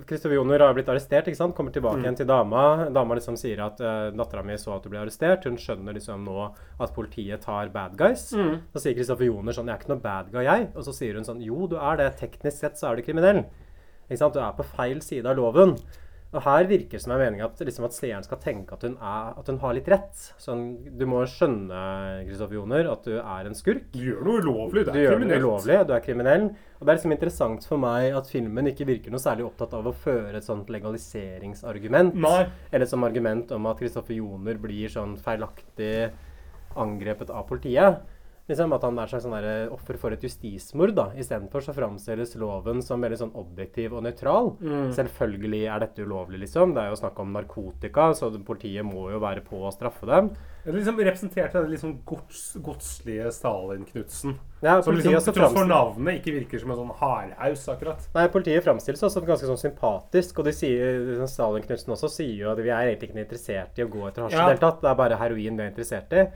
Kristoffer 0.08 0.34
Joner 0.34 0.64
har 0.64 0.74
blitt 0.74 0.88
arrestert, 0.90 1.28
ikke 1.30 1.38
sant? 1.38 1.54
kommer 1.54 1.70
tilbake 1.70 2.00
Mm. 2.00 2.04
igjen 2.04 2.16
til 2.18 2.26
dama. 2.26 2.90
Dama 2.90 3.14
liksom 3.14 3.36
sier 3.38 3.60
at 3.64 3.78
uh, 3.80 4.10
dattera 4.10 4.42
mi 4.42 4.56
så 4.58 4.74
at 4.74 4.82
du 4.82 4.88
ble 4.90 4.98
arrestert. 4.98 5.44
Hun 5.46 5.56
skjønner 5.56 5.94
liksom 5.94 6.24
nå 6.26 6.48
at 6.80 6.94
politiet 6.94 7.40
tar 7.46 7.68
bad 7.70 7.94
guys. 7.96 8.32
Mm. 8.34 8.58
Så 8.74 8.82
sier 8.82 8.94
Kristoffer 8.98 9.24
Joner 9.30 9.52
sånn 9.52 9.66
'Jeg 9.70 9.76
er 9.78 9.80
ikke 9.84 9.92
noe 9.94 10.02
bad 10.02 10.32
guy, 10.32 10.42
jeg'. 10.44 10.68
Og 10.74 10.82
så 10.84 10.92
sier 10.92 11.14
hun 11.14 11.24
sånn 11.24 11.40
'Jo, 11.42 11.66
du 11.68 11.76
er 11.76 11.96
det. 11.96 12.16
Teknisk 12.18 12.58
sett 12.58 12.74
så 12.76 12.90
er 12.90 12.96
du 12.96 13.02
kriminell'. 13.02 13.44
Ikke 14.10 14.18
sant? 14.18 14.34
Du 14.34 14.40
er 14.40 14.52
på 14.52 14.64
feil 14.64 15.00
side 15.00 15.26
av 15.26 15.36
loven. 15.36 15.76
Og 16.30 16.44
her 16.44 16.66
virker 16.70 16.94
det 16.94 17.02
som 17.02 17.10
er 17.16 17.24
meningen 17.24 17.42
at, 17.48 17.58
liksom 17.66 17.84
at 17.88 17.94
seeren 17.96 18.22
skal 18.22 18.38
tenke 18.38 18.76
at 18.76 18.84
hun, 18.86 18.92
er, 19.02 19.32
at 19.40 19.48
hun 19.50 19.56
har 19.58 19.72
litt 19.74 19.88
rett. 19.90 20.20
Sånn, 20.38 20.60
du 20.94 21.02
må 21.10 21.24
skjønne, 21.26 21.80
Kristoffer 22.28 22.54
Joner, 22.54 22.86
at 22.92 23.02
du 23.08 23.16
er 23.18 23.48
en 23.48 23.56
skurk. 23.58 23.88
Du 23.90 23.98
gjør 23.98 24.20
noe 24.28 24.42
ulovlig. 24.44 24.84
Du 24.86 24.92
Du 24.92 24.98
er 25.00 25.10
kriminelt. 25.10 25.42
noe 25.42 25.48
ulovlig, 25.56 25.78
du 25.88 25.92
er 25.96 26.04
kriminell. 26.04 26.44
Og 26.78 26.86
det 26.86 26.92
er 26.92 26.98
liksom 27.00 27.16
interessant 27.16 27.66
for 27.66 27.82
meg 27.82 28.14
at 28.14 28.30
filmen 28.30 28.70
ikke 28.70 28.86
virker 28.86 29.10
noe 29.10 29.18
særlig 29.24 29.48
opptatt 29.48 29.74
av 29.74 29.90
å 29.90 29.94
føre 30.06 30.38
et 30.38 30.46
sånt 30.46 30.70
legaliseringsargument. 30.70 32.14
Nei. 32.14 32.44
Eller 32.72 32.86
som 32.86 33.02
argument 33.04 33.50
om 33.52 33.66
at 33.66 33.82
Kristoffer 33.82 34.14
Joner 34.14 34.54
blir 34.62 34.88
sånn 34.92 35.16
feilaktig 35.18 36.12
angrepet 36.78 37.30
av 37.34 37.46
politiet. 37.50 38.04
Liksom 38.48 38.72
At 38.74 38.82
han 38.82 38.98
er 38.98 39.02
et 39.04 39.10
slags 39.12 39.24
sånn 39.24 39.34
der 39.42 39.68
offer 39.70 39.96
for 39.96 40.10
et 40.10 40.22
justismord. 40.22 40.94
da. 40.94 41.10
Istedenfor 41.14 41.62
så 41.62 41.74
framstilles 41.74 42.34
loven 42.36 42.82
som 42.82 43.00
veldig 43.00 43.18
sånn 43.20 43.34
objektiv 43.38 43.92
og 43.94 44.02
nøytral. 44.02 44.56
Mm. 44.60 44.88
Selvfølgelig 44.96 45.60
er 45.70 45.78
dette 45.84 46.02
ulovlig, 46.02 46.40
liksom. 46.40 46.74
Det 46.74 46.82
er 46.82 46.88
jo 46.90 46.96
snakk 46.98 47.18
om 47.20 47.32
narkotika, 47.32 48.08
så 48.14 48.30
politiet 48.44 48.84
må 48.84 49.10
jo 49.12 49.20
være 49.22 49.44
på 49.46 49.60
å 49.62 49.70
straffe 49.72 50.06
dem. 50.06 50.32
Det 50.64 50.74
liksom 50.74 50.98
representerte 50.98 51.62
den 51.62 51.70
liksom 51.70 51.94
gods, 52.04 52.56
godslige 52.60 53.30
Stalin-Knutsen. 53.32 54.34
Ja, 54.62 54.82
som 54.82 54.94
liksom, 54.94 55.14
til 55.24 55.32
tross 55.38 55.54
for 55.56 55.64
navnet 55.70 56.18
ikke 56.20 56.34
virker 56.36 56.60
som 56.60 56.70
en 56.74 56.76
sånn 56.82 56.92
hardhaus, 56.98 57.62
akkurat. 57.72 58.02
Nei, 58.14 58.26
Politiet 58.28 58.64
framstilles 58.66 59.00
også 59.06 59.20
som 59.20 59.28
ganske 59.30 59.46
sånn 59.48 59.62
sympatisk. 59.62 60.38
Og 60.42 60.44
de 60.50 60.52
sier, 60.52 60.98
liksom 61.06 61.30
Stalin 61.32 61.64
Knutsen 61.64 61.94
også 61.94 62.10
sier 62.12 62.34
jo 62.44 62.50
at 62.52 62.58
vi 62.60 62.68
er 62.68 62.90
egentlig 62.90 63.08
ikke 63.12 63.22
interessert 63.24 63.78
i 63.80 63.86
å 63.86 63.88
gå 63.88 64.04
etter 64.10 64.26
hasj 64.26 64.34
i 64.34 64.36
Ja. 64.36 64.48
det 64.50 64.58
hele 64.58 64.66
tatt. 64.66 64.80
Det 64.82 64.90
er 64.90 64.94
bare 65.00 65.16
heroin 65.22 65.56
vi 65.56 65.62
er 65.64 65.70
interessert 65.72 66.12
i. 66.12 66.26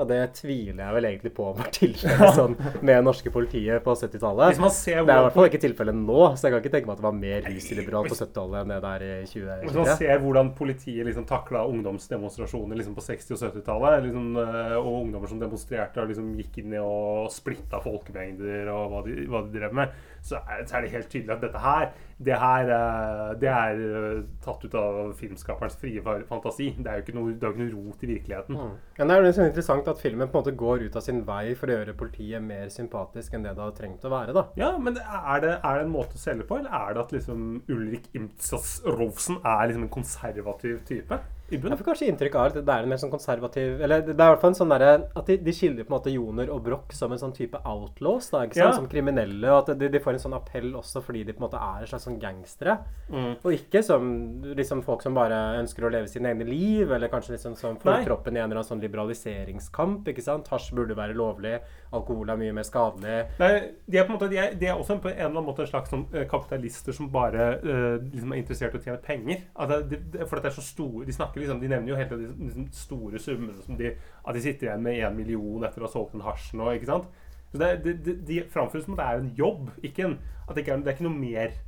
Og 0.00 0.08
det 0.08 0.20
tviler 0.38 0.78
jeg 0.80 0.94
vel 0.96 1.06
egentlig 1.10 1.32
på 1.36 1.50
var 1.56 1.68
tilfellet 1.74 2.34
sånn 2.38 2.54
med 2.80 3.04
norske 3.04 3.28
politiet 3.32 3.82
på 3.84 3.92
70-tallet. 3.92 4.54
Hvis 4.54 4.62
man 4.62 4.72
ser 4.72 5.02
Det 5.04 5.12
er 5.12 5.20
i 5.20 5.26
hvert 5.26 5.36
fall 5.36 5.48
ikke 5.50 5.60
tilfellet 5.66 5.98
nå, 5.98 6.20
så 6.32 6.48
jeg 6.48 6.54
kan 6.54 6.62
ikke 6.62 6.72
tenke 6.72 6.88
meg 6.88 6.94
at 6.96 7.02
det 7.02 7.06
var 7.06 7.18
mer 7.18 7.44
rusliberalt 7.46 8.08
på 8.08 8.16
70-tallet 8.16 8.62
enn 8.62 8.72
det 8.72 8.78
der 8.86 9.04
i 9.04 9.10
Hvis 9.26 9.76
man 9.76 9.90
ser 10.00 10.22
hvordan 10.22 10.52
politiet 10.56 11.08
liksom 11.08 11.26
takla 11.28 11.66
ungdomsdemonstrasjoner 11.68 12.80
liksom 12.80 12.96
på 12.96 13.04
60- 13.04 13.36
og 13.36 13.42
70-tallet, 13.42 13.98
liksom, 14.06 14.30
eh, 14.40 14.78
og 14.80 14.94
ungdommer 15.02 15.32
som 15.34 15.42
demonstrerte 15.42 16.00
og 16.00 16.08
liksom 16.12 16.32
gikk 16.40 16.62
inn 16.62 16.78
og 16.80 17.28
splitta 17.34 17.82
folkemengder 17.84 18.72
og 18.72 18.94
hva 18.94 19.04
de, 19.04 19.18
hva 19.28 19.44
de 19.44 19.58
drev 19.58 19.76
med, 19.76 19.92
så 20.24 20.40
er, 20.40 20.64
så 20.64 20.78
er 20.78 20.86
det 20.86 20.96
helt 20.96 21.12
tydelig 21.12 21.36
at 21.36 21.44
dette 21.44 21.62
her 21.62 21.92
det 22.22 22.38
her 22.38 22.70
eh, 22.70 23.30
det 23.40 23.50
er 23.50 23.80
eh, 23.82 24.18
tatt 24.44 24.64
ut 24.64 24.74
av 24.78 24.98
filmskaperens 25.18 25.76
frie 25.80 26.02
fantasi. 26.28 26.70
Det 26.78 26.90
er 26.90 27.00
jo 27.00 27.04
ikke 27.06 27.16
noe, 27.16 27.32
jo 27.34 27.50
ikke 27.50 27.64
noe 27.64 27.72
rot 27.72 28.04
i 28.04 28.10
virkeligheten. 28.12 28.58
Mm. 28.58 28.76
Men 28.98 29.10
det 29.10 29.14
er 29.14 29.20
jo 29.20 29.26
litt 29.26 29.38
sånn 29.38 29.50
interessant 29.82 29.98
at 29.98 30.02
filmen 30.02 30.30
på 30.30 30.38
en 30.38 30.44
måte 30.44 30.56
går 30.56 30.86
ut 30.86 30.96
av 30.96 31.02
sin 31.04 31.22
vei 31.26 31.54
for 31.58 31.68
å 31.70 31.76
gjøre 31.76 31.96
politiet 31.98 32.42
mer 32.42 32.70
sympatisk 32.70 33.34
enn 33.34 33.44
det 33.44 33.54
det 33.56 33.62
hadde 33.62 33.78
trengt 33.78 34.04
å 34.04 34.12
være. 34.12 34.32
da. 34.32 34.46
Ja, 34.56 34.76
men 34.78 34.96
er 34.96 35.40
det, 35.42 35.52
er 35.62 35.78
det 35.78 35.86
en 35.86 35.92
måte 35.92 36.16
å 36.16 36.22
selge 36.22 36.46
på, 36.46 36.58
eller 36.58 36.70
er 36.70 36.94
det 36.94 37.02
at 37.02 37.12
liksom 37.12 37.62
Ulrik 37.68 38.08
Imtsas 38.14 38.80
Rolfsen 38.86 39.40
er 39.42 39.68
liksom 39.68 39.86
en 39.88 39.92
konservativ 39.92 40.82
type? 40.88 41.18
Jeg 41.52 41.78
får 41.78 41.86
kanskje 41.86 42.08
inntrykk 42.08 42.36
av 42.38 42.46
at 42.48 42.56
det 42.64 42.74
er 42.74 42.86
en 42.86 42.92
mer 42.92 43.00
sånn 43.00 43.12
konservativ 43.12 43.82
Eller 43.84 44.04
det 44.06 44.14
er 44.14 44.30
i 44.30 44.32
hvert 44.32 44.40
fall 44.40 44.54
en 44.54 44.58
sånn 44.58 44.72
derre 44.72 44.92
At 45.18 45.28
de, 45.28 45.36
de 45.44 45.54
skildrer 45.54 45.84
på 45.84 45.92
en 45.92 45.96
måte 45.98 46.14
Joner 46.14 46.52
og 46.54 46.62
Broch 46.64 46.94
som 46.96 47.12
en 47.12 47.20
sånn 47.20 47.34
type 47.36 47.60
outlaws, 47.68 48.30
da, 48.32 48.44
ikke 48.46 48.58
sant? 48.58 48.64
Ja. 48.64 48.78
Som 48.78 48.88
kriminelle. 48.90 49.44
Og 49.50 49.58
at 49.60 49.78
de, 49.78 49.90
de 49.92 50.00
får 50.02 50.16
en 50.16 50.24
sånn 50.24 50.36
appell 50.38 50.70
også 50.78 51.02
fordi 51.04 51.24
de 51.28 51.34
på 51.36 51.42
en 51.42 51.46
måte 51.46 51.60
er 51.60 51.84
en 51.84 51.90
slags 51.90 52.06
sånn 52.08 52.18
gangstere. 52.22 52.78
Mm. 53.12 53.30
Og 53.42 53.56
ikke 53.56 53.82
som 53.84 54.08
liksom 54.56 54.82
folk 54.86 55.04
som 55.04 55.16
bare 55.16 55.40
ønsker 55.60 55.86
å 55.86 55.92
leve 55.92 56.10
sine 56.10 56.32
egne 56.32 56.46
liv, 56.48 56.90
eller 56.90 57.12
kanskje 57.12 57.36
liksom 57.36 57.56
som 57.58 57.78
får 57.80 58.06
troppen 58.06 58.36
i 58.36 58.42
en 58.42 58.48
eller 58.48 58.62
annen 58.62 58.70
sånn 58.70 58.82
liberaliseringskamp, 58.84 60.08
ikke 60.12 60.24
sant. 60.24 60.50
Hasj 60.52 60.72
burde 60.76 60.96
være 60.98 61.16
lovlig, 61.18 61.58
alkohol 61.96 62.32
er 62.32 62.40
mye 62.40 62.54
mer 62.56 62.66
skadelig. 62.66 63.16
Nei, 63.40 63.50
de 63.86 63.98
er 63.98 64.06
på 64.06 64.12
en 64.12 64.16
måte 64.16 64.28
De 64.32 64.38
er, 64.40 64.54
de 64.58 64.68
er 64.68 64.78
også 64.78 64.96
på 65.02 65.10
en 65.10 65.16
eller 65.16 65.30
annen 65.30 65.46
måte 65.46 65.64
en 65.64 65.70
slags 65.70 65.92
sånn, 65.92 66.06
kapitalister 66.30 66.96
som 66.96 67.10
bare 67.12 67.48
uh, 67.62 67.96
liksom 68.06 68.32
er 68.32 68.42
interessert 68.42 68.76
i 68.76 68.80
å 68.80 68.84
tjene 68.84 69.02
penger. 69.04 69.42
Altså, 69.54 69.80
de, 69.90 70.00
de, 70.14 70.22
for 70.26 70.38
at 70.38 70.46
det 70.46 70.52
er 70.52 70.56
så 70.58 70.66
store 70.66 71.06
De 71.08 71.16
snakker 71.16 71.42
liksom 71.42 71.60
De 71.62 71.70
nevner 71.70 71.92
jo 71.92 71.98
hele 71.98 72.10
tiden 72.14 72.46
liksom, 72.46 72.68
store 72.76 73.20
summene 73.22 73.66
som 73.66 73.76
de 73.78 73.92
At 73.94 74.36
de 74.36 74.44
sitter 74.44 74.68
igjen 74.68 74.86
med 74.86 75.00
én 75.00 75.18
million 75.18 75.66
etter 75.66 75.82
å 75.82 75.88
ha 75.88 75.92
solgt 75.92 76.16
en 76.16 76.24
hasj 76.26 76.52
nå, 76.58 76.70
ikke 76.76 76.90
sant? 76.90 77.10
Så 77.52 77.60
det, 77.60 77.72
de, 77.84 77.96
de, 78.06 78.16
de 78.28 78.38
framføres 78.52 78.86
som 78.86 78.96
at 78.96 79.02
det 79.02 79.08
er 79.10 79.20
en 79.20 79.34
jobb, 79.36 79.68
ikke 79.84 80.08
en 80.08 80.16
At 80.46 80.56
det 80.56 80.64
ikke 80.64 80.78
er, 80.78 80.84
det 80.84 80.92
er 80.92 80.98
ikke 80.98 81.08
noe 81.10 81.20
mer 81.20 81.60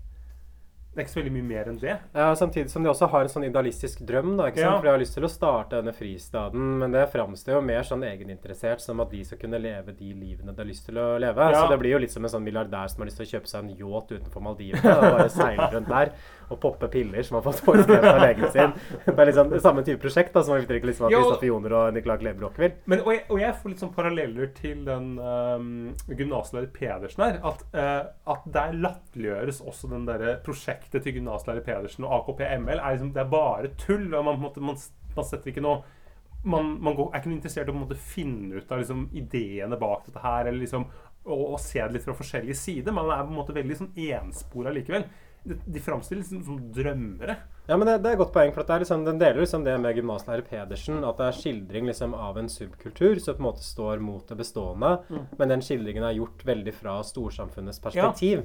Det 0.95 1.01
er 1.01 1.07
ikke 1.09 1.11
så 1.11 1.19
veldig 1.19 1.33
mye 1.35 1.47
mer 1.49 1.69
enn 1.73 1.79
det. 1.83 1.95
Ja, 2.15 2.29
Samtidig 2.39 2.71
som 2.71 2.85
de 2.85 2.91
også 2.93 3.09
har 3.11 3.25
en 3.27 3.31
sånn 3.33 3.45
idealistisk 3.49 4.05
drøm. 4.07 4.37
da, 4.39 4.45
ikke 4.47 4.61
sant? 4.63 4.69
Ja. 4.69 4.75
For 4.79 4.87
de 4.87 4.93
har 4.93 5.01
lyst 5.03 5.17
til 5.19 5.25
å 5.27 5.31
starte 5.33 5.81
denne 5.81 5.91
fristaden, 5.97 6.69
men 6.79 6.95
det 6.95 7.03
framstår 7.11 7.57
jo 7.57 7.63
mer 7.67 7.83
sånn 7.83 8.05
egeninteressert, 8.07 8.81
som 8.81 9.03
at 9.03 9.11
de 9.11 9.25
skal 9.27 9.41
kunne 9.43 9.59
leve 9.59 9.91
de 9.99 10.13
livene 10.15 10.55
de 10.55 10.63
har 10.63 10.69
lyst 10.71 10.87
til 10.87 11.01
å 11.03 11.19
leve. 11.19 11.49
Ja. 11.51 11.65
Så 11.65 11.73
det 11.73 11.81
blir 11.83 11.97
jo 11.97 11.99
litt 12.05 12.15
som 12.15 12.23
en 12.23 12.31
sånn 12.31 12.47
milliardær 12.47 12.87
som 12.93 13.03
har 13.03 13.11
lyst 13.11 13.19
til 13.19 13.27
å 13.27 13.33
kjøpe 13.35 13.51
seg 13.51 13.65
en 13.65 13.75
yacht 13.75 14.15
utenfor 14.15 14.47
Maldivene 14.47 14.95
og 14.95 15.03
bare 15.19 15.29
seile 15.35 15.69
rundt 15.75 15.91
der 15.91 16.15
og 16.49 16.61
poppe 16.61 16.89
piller 16.93 17.25
som 17.27 17.39
har 17.39 17.45
fått 17.47 17.63
foreskrevet 17.65 18.09
av 18.11 18.21
legen 18.23 18.51
sin. 18.53 18.75
Det 19.07 19.15
er 19.15 19.31
liksom 19.31 19.55
samme 19.63 19.85
type 19.87 20.03
prosjekt 20.03 20.35
da, 20.35 20.43
som 20.45 20.59
vi 20.59 20.81
liksom 20.81 21.09
at. 21.09 21.15
Kristoffer 21.15 21.49
Joner 21.49 21.77
og 21.79 21.97
Nicolai 21.97 22.19
Klevebrok 22.21 22.61
vil. 22.61 22.77
Men, 22.91 23.03
og, 23.05 23.11
jeg, 23.15 23.25
og 23.29 23.43
jeg 23.43 23.57
får 23.61 23.73
litt 23.73 23.85
sånn 23.85 23.95
paralleller 23.97 24.53
til 24.59 24.85
den 24.87 25.11
um, 25.19 25.73
gymnaslærer 26.11 26.71
Pedersen 26.75 27.27
her. 27.27 27.41
At, 27.53 27.67
uh, 27.75 28.33
at 28.35 28.47
der 28.55 28.79
latterliggjøres 28.85 29.63
også 29.65 29.91
den 29.93 30.07
derre 30.09 30.39
prosjektet 30.45 31.05
til 31.05 31.21
gymnaslærer 31.21 31.65
Pedersen 31.67 32.09
og 32.09 32.17
AKP-ML. 32.21 32.79
Er 32.79 32.97
liksom, 32.97 33.13
det 33.17 33.25
er 33.25 33.35
bare 33.35 33.75
tull. 33.81 34.09
og 34.13 34.25
Man, 34.25 34.39
på 34.39 34.43
en 34.43 34.49
måte, 34.49 34.65
man, 34.73 34.81
man 35.17 35.29
setter 35.29 35.55
ikke 35.55 35.65
noe 35.65 35.83
man, 36.45 36.75
man 36.85 36.97
går, 36.97 37.09
er 37.09 37.23
ikke 37.23 37.31
noe 37.31 37.39
interessert 37.39 37.71
i 37.71 37.73
å 37.73 37.79
måte 37.79 37.97
finne 37.97 38.61
ut 38.61 38.73
av 38.73 38.83
liksom, 38.83 39.07
ideene 39.17 39.79
bak 39.81 40.05
dette 40.05 40.21
her, 40.21 40.49
eller 40.51 40.61
liksom 40.61 40.85
å, 41.25 41.37
å 41.55 41.61
se 41.61 41.81
det 41.81 41.97
litt 41.97 42.05
fra 42.07 42.17
forskjellige 42.17 42.59
sider. 42.59 42.95
Man 42.95 43.09
er 43.09 43.25
på 43.25 43.33
en 43.33 43.39
måte 43.39 43.57
veldig 43.57 43.79
sånn 43.79 43.95
enspora 44.11 44.73
likevel. 44.75 45.07
De, 45.45 45.81
framstilles 45.85 46.29
som, 46.29 46.43
som 46.45 46.59
drømmere. 46.73 47.37
Ja, 47.69 47.77
men 47.77 47.87
det, 47.89 47.99
det 48.05 48.11
er 48.11 48.17
et 48.17 48.21
godt 48.21 48.33
poeng, 48.33 48.53
for 48.57 48.65
liksom, 48.81 49.05
den 49.07 49.19
deler 49.21 49.41
liksom 49.45 49.65
det 49.65 49.75
med 49.81 49.97
gymnaslærer 49.97 50.45
Pedersen, 50.45 51.03
at 51.05 51.17
det 51.21 51.27
er 51.31 51.37
skildring 51.39 51.87
liksom 51.89 52.15
av 52.17 52.37
en 52.41 52.49
subkultur 52.53 53.21
som 53.21 53.37
på 53.37 53.43
en 53.43 53.49
måte 53.51 53.65
står 53.65 54.01
mot 54.05 54.27
det 54.29 54.37
bestående, 54.41 54.95
Mm. 55.09 55.27
men 55.39 55.49
den 55.53 55.61
skildringen 55.65 56.05
er 56.05 56.17
gjort 56.17 56.45
veldig 56.49 56.73
fra 56.77 56.99
storsamfunnets 57.05 57.81
perspektiv. 57.85 58.45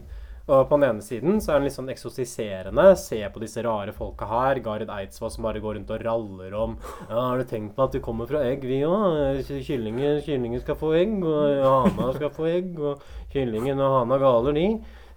Og 0.49 0.63
på 0.65 0.79
den 0.79 0.87
ene 0.89 1.03
siden 1.05 1.37
så 1.45 1.51
er 1.53 1.59
den 1.59 1.67
litt 1.67 1.75
sånn 1.75 1.91
eksotiserende. 1.93 2.85
Se 2.97 3.19
på 3.29 3.39
disse 3.43 3.61
rare 3.61 3.91
folka 3.93 4.25
her. 4.25 4.57
Garid 4.65 4.89
Eidsvoll 4.89 5.29
som 5.29 5.45
bare 5.45 5.61
går 5.61 5.75
rundt 5.77 5.91
og 5.93 6.01
raller 6.07 6.55
om 6.57 6.73
Ja, 7.05 7.19
har 7.27 7.37
du 7.37 7.43
tenkt 7.45 7.75
på 7.77 7.83
at 7.85 7.93
du 7.93 7.99
kommer 8.01 8.25
fra 8.25 8.41
egg, 8.47 8.65
vi 8.65 8.79
òg? 8.87 9.43
Kyllinger, 9.45 10.23
kyllingen 10.25 10.63
skal 10.63 10.79
få 10.79 10.89
egg, 10.97 11.19
og 11.21 11.61
hana 11.61 12.09
skal 12.17 12.33
få 12.33 12.47
egg, 12.49 12.79
og 12.81 13.03
kyllingen 13.33 13.77
og 13.77 13.93
hana 13.99 14.17
galer, 14.17 14.57
de. 14.57 14.65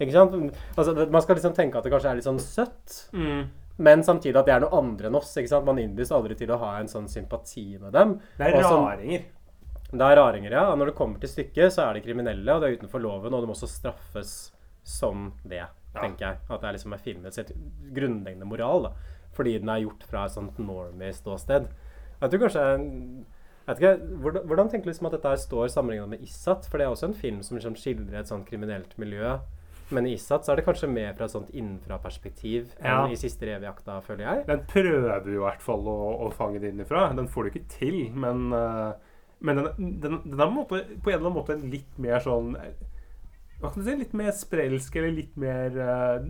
Ikke 0.02 0.14
sant? 0.14 0.62
Altså, 0.76 0.94
man 1.06 1.24
skal 1.24 1.38
liksom 1.38 1.56
tenke 1.56 1.78
at 1.78 1.86
det 1.86 1.92
kanskje 1.94 2.12
er 2.12 2.18
litt 2.18 2.28
sånn 2.28 2.40
søtt. 2.42 2.96
Mm. 3.16 3.44
Men 3.82 4.02
samtidig 4.06 4.36
at 4.38 4.48
det 4.48 4.54
er 4.56 4.64
noe 4.64 4.78
andre 4.78 5.08
enn 5.08 5.18
oss. 5.18 5.30
ikke 5.38 5.52
sant? 5.52 5.68
Man 5.68 5.80
innbys 5.82 6.12
aldri 6.14 6.36
til 6.38 6.52
å 6.52 6.58
ha 6.60 6.74
en 6.80 6.90
sånn 6.90 7.08
sympati 7.10 7.66
med 7.80 7.94
dem. 7.96 8.16
Det 8.38 8.48
er 8.48 8.58
Også, 8.58 8.80
raringer. 8.84 9.28
Det 9.92 10.08
er 10.08 10.18
raringer, 10.18 10.56
ja. 10.56 10.64
Og 10.72 10.80
når 10.80 10.92
det 10.92 10.96
kommer 10.98 11.22
til 11.22 11.32
stykket, 11.32 11.74
så 11.74 11.86
er 11.86 11.96
de 11.98 12.04
kriminelle, 12.04 12.54
og 12.54 12.62
det 12.62 12.68
er 12.68 12.78
utenfor 12.80 13.02
loven, 13.04 13.34
og 13.34 13.44
de 13.44 13.50
må 13.50 13.56
også 13.56 13.68
straffes 13.68 14.34
som 14.88 15.30
det, 15.44 15.64
tenker 15.98 16.26
jeg. 16.26 16.40
At 16.48 16.62
det 16.62 16.68
er 16.68 16.78
liksom 16.78 16.96
er 16.96 17.02
filmets 17.04 17.42
grunnleggende 17.96 18.48
moral, 18.48 18.88
da. 18.88 18.94
Fordi 19.36 19.58
den 19.60 19.70
er 19.72 19.84
gjort 19.84 20.04
fra 20.08 20.26
et 20.26 20.34
sånt 20.34 20.58
normie-ståsted. 20.60 21.68
Jeg 22.22 22.32
tror 22.32 22.44
kanskje 22.44 22.64
jeg 23.62 23.76
vet 23.76 23.78
ikke, 23.78 24.16
hvordan, 24.22 24.46
hvordan 24.50 24.70
tenker 24.70 24.88
du 24.88 24.90
liksom 24.90 25.06
at 25.06 25.12
dette 25.14 25.32
står 25.38 25.68
sammenlignet 25.70 26.10
med 26.10 26.22
Issat? 26.26 26.66
For 26.66 26.80
det 26.80 26.86
er 26.86 26.94
også 26.94 27.12
en 27.12 27.14
film 27.14 27.42
som 27.46 27.54
liksom 27.56 27.76
skildrer 27.78 28.18
et 28.18 28.30
sånt 28.30 28.48
kriminelt 28.48 28.96
miljø. 28.98 29.36
Men 29.92 30.06
i 30.08 30.14
Isat 30.16 30.46
så 30.46 30.52
er 30.54 30.60
det 30.60 30.64
kanskje 30.66 30.88
mer 30.90 31.12
fra 31.18 31.26
et 31.28 31.34
sånt 31.34 31.50
innenfra-perspektiv 31.52 32.70
Ja. 32.82 33.02
enn 33.04 33.12
i 33.12 33.16
Siste 33.20 33.46
revejakta, 33.48 34.00
føler 34.06 34.24
jeg. 34.26 34.46
Den 34.48 34.62
prøver 34.70 35.26
jo 35.28 35.40
i 35.40 35.44
hvert 35.44 35.62
fall 35.64 35.84
å, 35.92 35.96
å 36.26 36.30
fange 36.34 36.60
det 36.62 36.72
innenfra. 36.72 37.10
Den 37.16 37.28
får 37.28 37.44
du 37.44 37.50
ikke 37.52 37.68
til, 37.78 37.98
men, 38.14 38.48
eh, 38.56 38.92
men 39.40 39.60
den, 39.62 39.98
den, 40.00 40.18
den 40.24 40.40
er 40.40 40.46
på 40.46 40.48
en, 40.48 40.56
måte, 40.56 40.82
på 41.02 41.10
en 41.12 41.18
eller 41.18 41.28
annen 41.28 41.38
måte 41.40 41.58
litt 41.62 41.98
mer 41.98 42.20
sånn 42.24 42.56
Hva 43.62 43.70
kan 43.70 43.82
du 43.82 43.86
si? 43.86 43.94
Litt 44.00 44.14
mer 44.18 44.32
sprelsk, 44.34 44.96
eller 44.98 45.12
litt 45.14 45.36
mer 45.38 45.76
eh, 45.78 46.24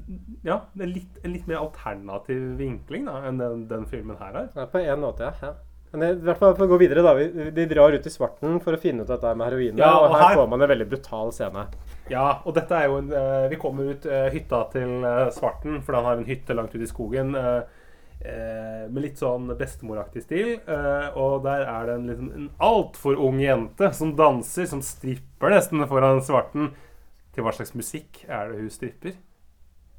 Ja, 0.44 0.58
det 0.76 0.84
er 0.84 0.90
litt, 0.98 1.20
en 1.24 1.32
litt 1.32 1.46
mer 1.48 1.62
alternativ 1.62 2.42
vinkling 2.58 3.06
da, 3.08 3.22
enn 3.28 3.38
den, 3.40 3.62
den 3.70 3.86
filmen 3.88 4.18
her 4.20 4.34
er. 4.42 4.50
Ja, 4.56 4.66
på 4.68 4.82
en 4.82 5.00
måte, 5.06 5.30
ja. 5.30 5.32
ja. 5.52 5.54
Men 5.92 6.06
i 6.08 6.24
hvert 6.24 6.38
fall 6.40 6.54
for 6.56 6.64
å 6.64 6.70
gå 6.70 6.78
videre, 6.80 7.02
da. 7.04 7.10
Vi, 7.18 7.50
de 7.52 7.64
drar 7.68 7.92
ut 7.92 8.06
i 8.08 8.12
svarten 8.12 8.58
for 8.64 8.72
å 8.76 8.80
finne 8.80 9.04
ut 9.04 9.10
dette 9.12 9.32
med 9.36 9.44
heroinet. 9.50 9.80
Ja, 9.80 9.90
og, 10.00 10.06
og 10.10 10.14
her, 10.16 10.22
her- 10.30 10.38
får 10.40 10.46
man 10.48 10.62
en 10.64 10.70
veldig 10.72 10.86
brutal 10.88 11.32
scene. 11.36 11.66
Ja, 12.10 12.42
og 12.42 12.54
dette 12.56 12.74
er 12.76 12.88
jo 12.90 12.98
en 12.98 13.12
eh, 13.14 13.48
Vi 13.52 13.58
kommer 13.62 13.92
ut 13.94 14.06
eh, 14.10 14.28
hytta 14.34 14.64
til 14.72 15.04
eh, 15.06 15.28
Svarten, 15.34 15.80
for 15.84 15.96
han 15.96 16.08
har 16.08 16.18
en 16.18 16.28
hytte 16.28 16.56
langt 16.56 16.74
ute 16.74 16.86
i 16.86 16.90
skogen. 16.90 17.36
med 18.22 19.02
litt 19.02 19.18
sånn 19.18 19.48
bestemoraktig 19.58 20.20
stil. 20.22 20.52
og 21.18 21.42
der 21.42 21.64
er 21.66 21.88
det 21.88 21.94
en, 21.96 22.04
liksom, 22.06 22.28
en 22.36 22.44
altfor 22.62 23.18
ung 23.18 23.40
jente 23.42 23.88
som 23.98 24.12
danser, 24.14 24.68
som 24.70 24.78
stripper 24.78 25.50
nesten 25.50 25.82
foran 25.90 26.22
Svarten. 26.22 26.70
Til 27.34 27.42
hva 27.42 27.50
slags 27.56 27.74
musikk 27.74 28.22
er 28.28 28.52
det 28.52 28.60
hun 28.60 28.70
stripper? 28.70 29.16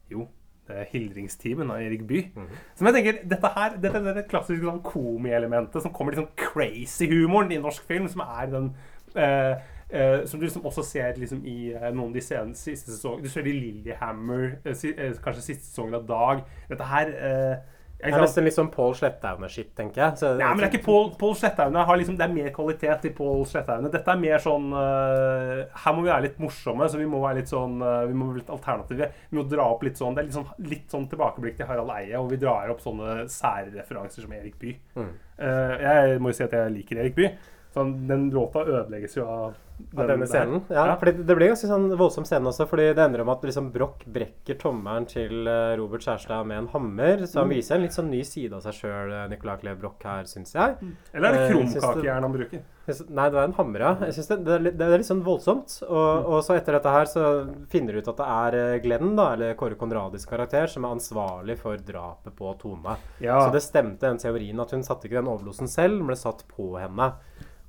Jo, 0.07 0.29
det 0.67 0.77
er 0.77 0.85
'Hildringstimen' 0.85 1.71
av 1.73 1.81
Erik 1.81 2.07
Bye. 2.07 2.31
Som 2.75 2.87
jeg 2.87 2.95
tenker, 2.95 3.19
Dette 3.27 3.51
her, 3.57 3.75
dette 3.75 3.99
er 3.99 4.15
det 4.15 4.29
klassiske 4.31 4.63
sånn 4.63 4.83
komielementet 4.87 5.83
som 5.83 5.91
kommer 5.91 6.13
litt 6.13 6.23
sånn 6.23 6.35
crazy 6.39 7.09
humoren 7.11 7.51
i 7.51 7.59
norsk 7.59 7.83
film, 7.89 8.07
som 8.07 8.23
er 8.23 8.45
den 8.53 8.71
eh, 9.15 9.59
eh, 9.89 10.25
Som 10.25 10.39
du 10.39 10.45
liksom 10.47 10.65
også 10.65 10.83
ser 10.83 11.13
liksom 11.19 11.43
i 11.45 11.73
eh, 11.73 11.89
noen 11.91 12.09
av 12.11 12.17
de 12.17 12.21
seneste 12.25 12.71
siste 12.71 12.91
sesongene. 12.95 13.23
Du 13.23 13.29
ser 13.29 13.43
det 13.45 13.53
i 13.55 13.59
Lillehammer, 13.59 14.57
eh, 14.65 14.73
si, 14.77 14.93
eh, 14.95 15.13
kanskje 15.23 15.41
siste 15.51 15.69
sesongen 15.69 15.95
av 16.01 16.07
Dag. 16.07 16.43
Dette 16.69 16.83
her 16.89 17.07
eh, 17.13 17.55
Det 18.03 18.11
er 18.11 18.19
nesten 18.19 18.43
litt 18.43 18.55
sånn 18.57 18.67
Paul 18.67 18.91
Slettaune-shit, 18.99 19.69
tenker 19.77 20.01
jeg. 20.01 20.17
Så, 20.19 20.33
Nei, 20.35 20.49
men 20.49 20.59
det 20.59 20.65
er 20.65 20.73
ikke 20.73 20.83
Paul, 20.83 21.05
Paul 21.15 21.37
Slettaune. 21.39 21.85
har 21.87 21.95
Liksom, 22.01 22.17
det 22.19 22.25
er 22.25 22.33
mer 22.33 22.49
kvalitet 22.51 23.05
i 23.07 23.11
Paul 23.15 23.45
Slettaune. 23.47 23.87
Dette 23.93 24.11
er 24.11 24.19
mer 24.19 24.43
sånn 24.43 24.65
eh, 24.75 25.61
Her 25.85 25.95
må 25.95 26.03
vi 26.03 26.11
være 26.11 26.25
litt 26.25 26.41
morsomme, 26.43 26.89
så 26.91 26.99
vi 26.99 27.07
må 27.07 27.21
være 27.23 27.39
litt 27.39 27.53
sånn 27.53 27.79
eh, 27.79 28.01
Vi 28.09 28.17
må 28.19 28.27
være 28.31 28.41
litt 28.41 28.51
alternative. 28.51 29.07
Vi 29.29 29.39
må 29.39 29.45
dra 29.47 29.69
opp 29.71 29.85
litt 29.87 30.01
sånn 30.01 30.17
Det 30.17 30.25
er 30.25 30.27
litt 30.27 30.35
sånn, 30.35 30.51
litt 30.73 30.91
sånn 30.91 31.07
tilbakeblikk 31.13 31.55
til 31.61 31.69
Harald 31.69 31.95
Eie, 31.95 32.19
og 32.19 32.27
vi 32.33 32.41
drar 32.43 32.73
opp 32.73 32.83
sånne 32.83 33.23
særreferanser 33.31 34.25
som 34.27 34.35
Erik 34.35 34.59
Bye. 34.59 34.81
Mm. 34.99 35.13
Eh, 35.37 35.75
jeg 35.87 36.19
må 36.19 36.33
jo 36.33 36.41
si 36.41 36.43
at 36.49 36.59
jeg 36.59 36.75
liker 36.75 36.99
Erik 37.05 37.15
Bye. 37.15 37.37
Sånn, 37.73 38.07
den 38.07 38.27
låta 38.31 38.61
ødelegges 38.69 39.15
jo 39.17 39.23
av, 39.25 39.55
Av 39.97 40.07
denne 40.07 40.19
der. 40.19 40.27
scenen? 40.29 40.59
Ja, 40.69 40.95
fordi 41.01 41.25
det- 41.25 41.35
blir 41.35 41.49
ganske 41.49 41.65
sånn 41.67 41.87
voldsom 41.97 42.23
scene 42.25 42.45
også, 42.45 42.67
fordi 42.69 42.93
det 42.93 42.99
ender 43.01 43.21
om 43.21 43.29
at 43.29 43.41
liksom 43.41 43.71
Broch 43.73 44.03
brekker 44.05 44.59
tommelen 44.61 45.07
til 45.09 45.47
eh, 45.47 45.75
Robert 45.79 46.01
Kjærstad 46.05 46.45
med 46.45 46.57
en 46.59 46.67
hammer. 46.67 47.17
Så 47.25 47.39
han 47.41 47.47
Mm. 47.49 47.55
viser 47.57 47.75
en 47.75 47.81
litt 47.81 47.91
sånn 47.97 48.09
ny 48.11 48.21
side 48.23 48.53
av 48.53 48.61
seg 48.61 48.73
sjøl, 48.73 49.29
Nicolai 49.29 49.57
Klev 49.57 49.79
Broch 49.81 50.03
her, 50.03 50.23
syns 50.29 50.53
jeg. 50.53 50.77
Eller 51.15 51.29
er 51.29 51.31
det 51.33 51.49
Eh, 51.49 51.53
krumkakejern 51.55 52.21
han 52.21 52.33
bruker? 52.33 52.61
Nei, 53.09 53.29
det 53.29 53.37
er 53.39 53.43
en 53.45 53.53
hammer, 53.53 53.79
ja. 53.79 53.95
Jeg 53.95 54.13
synes 54.13 54.27
det, 54.27 54.43
det, 54.45 54.53
er 54.53 54.59
litt, 54.59 54.77
det 54.77 54.85
er 54.85 54.97
litt 54.97 55.07
sånn 55.07 55.23
voldsomt. 55.23 55.81
Og, 55.89 56.25
og 56.27 56.43
så 56.43 56.55
etter 56.59 56.73
dette 56.77 56.91
her 56.91 57.05
så 57.05 57.23
finner 57.69 57.93
du 57.93 57.99
ut 57.99 58.07
at 58.09 58.17
det 58.17 58.27
er 58.27 58.75
eh, 58.75 58.79
Glenn, 58.83 59.15
da, 59.15 59.33
eller 59.33 59.55
Kåre 59.55 59.75
Konradis 59.75 60.25
karakter, 60.27 60.67
som 60.69 60.85
er 60.85 60.93
ansvarlig 60.93 61.57
for 61.57 61.75
drapet 61.77 62.35
på 62.35 62.53
Tone. 62.59 62.97
Ja. 63.19 63.39
Så 63.47 63.51
det 63.53 63.63
stemte 63.63 64.01
den 64.01 64.17
teorien 64.19 64.59
at 64.61 64.69
hun 64.71 64.83
satte 64.83 65.05
ikke 65.09 65.23
den 65.23 65.31
overdosen 65.33 65.67
selv, 65.67 65.97
men 65.97 66.07
ble 66.07 66.15
satt 66.15 66.43
på 66.55 66.77
henne. 66.79 67.13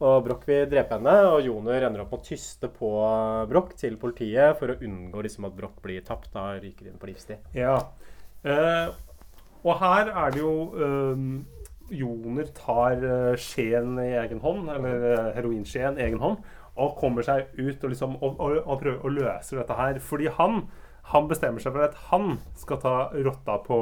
Og 0.02 0.24
Broch 0.26 0.42
vil 0.48 0.66
drepe 0.70 0.96
henne, 0.96 1.14
og 1.30 1.44
Joner 1.46 1.86
ender 1.86 2.02
opp 2.02 2.14
med 2.16 2.22
å 2.24 2.26
tyste 2.26 2.70
på 2.72 2.90
Broch 3.50 3.74
til 3.78 3.94
politiet 4.00 4.58
for 4.58 4.72
å 4.72 4.78
unngå 4.82 5.22
liksom 5.22 5.46
at 5.46 5.54
Broch 5.56 5.76
blir 5.84 6.02
tapt. 6.06 6.32
Da 6.34 6.52
ryker 6.58 6.90
inn 6.90 6.98
på 7.00 7.12
livstid. 7.12 7.44
Ja. 7.54 7.76
Eh, 8.42 8.90
og 9.64 9.78
her 9.80 10.10
er 10.10 10.34
det 10.34 10.42
jo 10.42 10.56
eh, 10.74 11.22
Joner 11.94 12.48
tar 12.56 13.02
uh, 13.04 13.34
skjeen 13.38 13.98
i 14.00 14.14
egen 14.18 14.40
hånd, 14.40 14.68
eller 14.72 15.04
uh, 15.04 15.32
heroinskjeen 15.36 15.98
i 16.00 16.06
egen 16.06 16.22
hånd, 16.22 16.40
og 16.80 16.96
kommer 16.98 17.26
seg 17.26 17.52
ut 17.58 17.76
og, 17.84 17.90
liksom, 17.92 18.16
og, 18.18 18.40
og, 18.40 18.56
og 18.64 18.80
prøver 18.80 19.04
å 19.04 19.12
løse 19.12 19.58
dette 19.58 19.76
her. 19.78 20.00
Fordi 20.02 20.32
han, 20.38 20.64
han 21.12 21.28
bestemmer 21.30 21.62
seg 21.62 21.76
for 21.76 21.86
at 21.86 22.00
han 22.08 22.38
skal 22.58 22.80
ta 22.82 22.96
rotta 23.14 23.60
på 23.66 23.78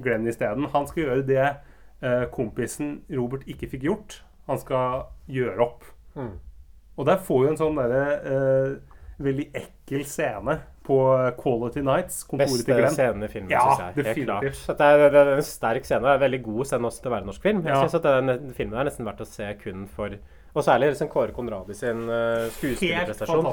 Glenn 0.00 0.28
isteden. 0.30 0.70
Han 0.72 0.88
skal 0.88 1.02
gjøre 1.04 1.26
det 1.28 1.42
eh, 1.44 2.24
kompisen 2.32 3.02
Robert 3.12 3.44
ikke 3.50 3.68
fikk 3.74 3.84
gjort. 3.90 4.20
Han 4.50 4.58
skal 4.60 5.04
gjøre 5.30 5.62
opp. 5.64 5.86
Mm. 6.18 6.32
Og 6.98 7.06
der 7.08 7.20
får 7.24 7.44
vi 7.44 7.48
en 7.54 7.60
sånn 7.60 7.78
derre 7.78 8.02
eh, 8.26 8.72
veldig 9.22 9.46
ekkel 9.56 10.02
scene 10.08 10.58
på 10.84 10.96
Quality 11.38 11.82
Nights. 11.86 12.22
Kontoret 12.26 12.50
Beste 12.50 12.66
til 12.66 12.80
Glenn. 12.80 12.94
scenen 12.96 13.22
i 13.24 13.28
filmen, 13.30 13.50
ja, 13.52 13.62
synes 13.68 13.80
jeg. 13.84 14.04
Definitivt. 14.04 14.64
klart. 14.66 14.78
Det 14.80 14.88
er, 14.90 15.04
det 15.14 15.20
er 15.22 15.30
en 15.36 15.46
sterk 15.46 15.86
scene. 15.86 16.02
Det 16.02 16.10
er 16.10 16.18
en 16.18 16.24
veldig 16.24 16.42
god 16.48 16.64
scene 16.72 16.88
også 16.90 17.04
til 17.04 17.12
å 17.12 17.14
være 17.14 17.28
norsk 17.28 17.42
film. 17.46 17.62
Jeg 17.62 17.72
Ja. 17.76 17.80
synes 17.84 17.94
at 18.00 18.08
den 18.08 18.52
filmen 18.58 18.78
er 18.80 18.88
nesten 18.90 19.06
verdt 19.06 19.22
å 19.24 19.28
se 19.30 19.48
kun 19.62 19.86
for 19.94 20.18
Og 20.50 20.64
særlig 20.66 20.88
liksom 20.90 21.06
Kåre 21.12 21.30
Konradi 21.30 21.76
sin 21.78 22.08
uh, 22.10 22.48
skuespillerprestasjon. 22.56 23.44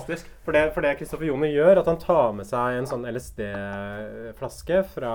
For 0.44 0.52
det, 0.56 0.64
for 0.74 0.82
det 0.82 0.96
Kristoffer 0.98 1.28
Joni 1.30 1.52
gjør, 1.54 1.78
at 1.84 1.86
han 1.92 2.00
tar 2.02 2.32
med 2.34 2.48
seg 2.50 2.80
en 2.80 2.88
sånn 2.90 3.06
LSD-flaske 3.06 4.80
fra 4.96 5.12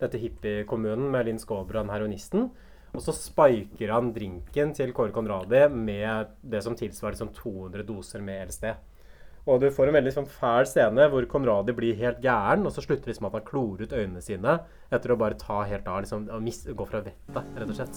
dette 0.00 0.18
hippiekommunen 0.22 1.10
med 1.12 1.26
Linn 1.28 1.40
Skåber 1.42 1.80
og 1.82 1.90
heroinisten. 1.92 2.48
Og 2.96 3.02
så 3.04 3.12
spiker 3.14 3.92
han 3.92 4.12
drinken 4.14 4.72
til 4.76 4.92
Kåre 4.96 5.12
Conradi 5.14 5.66
med 5.72 6.32
det 6.42 6.62
som 6.64 6.76
tilsvarer 6.78 7.16
liksom 7.16 7.34
200 7.36 7.84
doser 7.88 8.24
med 8.24 8.48
LSD. 8.48 8.70
Og 9.48 9.60
du 9.62 9.70
får 9.72 9.88
en 9.88 9.96
veldig 9.96 10.12
sånn 10.12 10.28
fæl 10.28 10.66
scene 10.68 11.06
hvor 11.08 11.24
Conradi 11.30 11.72
blir 11.76 11.96
helt 12.00 12.20
gæren, 12.24 12.66
og 12.68 12.74
så 12.74 12.84
slutter 12.84 13.08
liksom 13.08 13.28
at 13.30 13.38
han 13.38 13.46
klorer 13.48 13.86
ut 13.86 13.94
øynene 13.96 14.20
sine 14.24 14.58
etter 14.92 15.14
å 15.14 15.20
bare 15.20 15.38
ta 15.40 15.62
helt 15.68 15.88
av, 15.88 16.02
liksom, 16.04 16.28
og 16.28 16.44
mis 16.44 16.60
gå 16.68 16.88
fra 16.88 17.00
vettet, 17.06 17.54
rett 17.56 17.72
og 17.72 17.78
slett. 17.78 17.96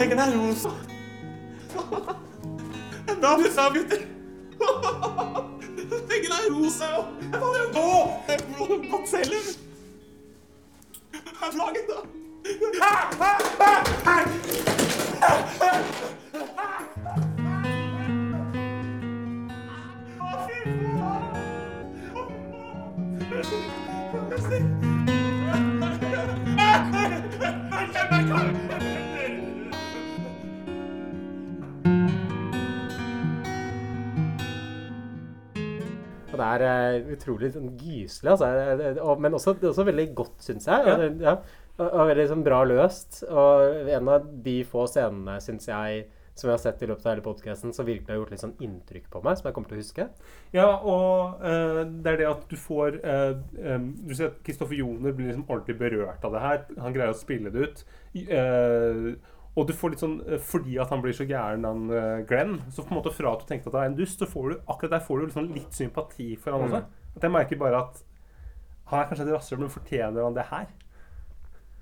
Jeg 0.00 0.16
er 0.16 0.32
rosa. 0.32 0.72
Bra 3.20 3.36
du 3.36 3.48
sa, 3.52 3.68
gutter. 3.74 4.06
Legg 6.10 6.24
er 6.26 6.46
rosa. 6.50 6.92
Jeg 7.20 7.38
faller 7.38 7.66
jo 7.66 7.68
nå. 7.76 7.90
I'm 11.42 11.56
locking 11.56 11.86
them. 11.86 12.06
I'm 27.72 27.92
my 28.10 28.24
car! 28.28 28.69
Det 36.40 36.50
er 36.56 36.66
eh, 36.66 37.10
utrolig 37.16 37.52
sånn 37.54 37.74
gyselig, 37.78 38.36
altså. 38.36 39.16
Men 39.20 39.36
også, 39.38 39.56
også 39.70 39.86
veldig 39.88 40.06
godt, 40.18 40.38
syns 40.44 40.68
jeg. 40.70 40.86
Og, 40.94 41.20
ja, 41.24 41.36
og, 41.78 41.84
og 41.88 42.08
veldig 42.12 42.30
sånn 42.32 42.46
bra 42.46 42.62
løst. 42.68 43.22
Og 43.28 43.92
en 43.96 44.14
av 44.16 44.32
de 44.46 44.56
få 44.68 44.86
scenene, 44.90 45.38
syns 45.44 45.68
jeg, 45.70 46.08
som 46.40 46.48
jeg 46.48 46.56
har 46.56 46.62
sett 46.62 46.82
i 46.82 46.88
løpet 46.88 47.04
av 47.04 47.12
hele 47.12 47.24
podkasten, 47.24 47.74
som 47.76 47.88
virkelig 47.88 48.12
har 48.12 48.20
gjort 48.20 48.30
litt 48.32 48.42
sånn 48.42 48.56
inntrykk 48.64 49.10
på 49.12 49.22
meg, 49.24 49.36
som 49.38 49.48
jeg 49.48 49.56
kommer 49.56 49.72
til 49.72 49.78
å 49.78 49.82
huske. 49.82 50.06
Ja, 50.56 50.68
og 50.78 51.42
uh, 51.42 51.82
det 51.84 52.14
er 52.14 52.22
det 52.22 52.30
at 52.30 52.46
du 52.48 52.56
får 52.60 53.00
uh, 53.04 53.34
um, 53.60 53.90
Du 54.06 54.14
ser 54.16 54.30
at 54.30 54.40
Kristoffer 54.46 54.78
Joner 54.78 55.12
blir 55.12 55.30
liksom 55.30 55.44
ordentlig 55.48 55.76
berørt 55.82 56.24
av 56.24 56.36
det 56.36 56.44
her. 56.46 56.64
Han 56.80 56.96
greier 56.96 57.12
å 57.12 57.18
spille 57.18 57.52
det 57.52 57.68
ut. 57.68 57.84
Eh, 58.10 59.10
og 59.56 59.66
du 59.66 59.72
får 59.74 59.90
litt 59.90 60.02
sånn 60.04 60.20
eh, 60.26 60.38
Fordi 60.38 60.76
at 60.78 60.90
han 60.94 61.00
blir 61.02 61.12
så 61.16 61.24
gæren, 61.26 61.64
han 61.66 61.90
eh, 61.90 62.20
Glenn, 62.28 62.60
så 62.70 62.84
på 62.86 62.94
en 62.94 63.00
måte 63.00 63.10
fra 63.14 63.32
at 63.34 63.40
du 63.42 63.46
tenkte 63.50 63.66
at 63.68 63.74
det 63.74 63.80
er 63.82 63.90
en 63.90 63.96
dust, 63.98 64.18
så 64.22 64.26
får 64.30 64.50
du 64.52 64.60
akkurat 64.70 64.90
der 64.98 65.00
får 65.06 65.18
du 65.18 65.26
liksom 65.26 65.50
litt 65.54 65.72
sympati 65.74 66.36
for 66.36 66.52
han 66.54 66.60
Mm. 66.60 66.68
også. 66.72 66.84
At 67.16 67.22
jeg 67.26 67.30
merker 67.34 67.56
bare 67.58 67.80
at 67.82 68.04
han 68.90 69.00
er 69.00 69.08
kanskje 69.10 69.26
et 69.26 69.34
rasshøl, 69.34 69.58
men 69.58 69.68
fortjener 69.70 70.22
han 70.24 70.34
det 70.34 70.44
her? 70.50 70.66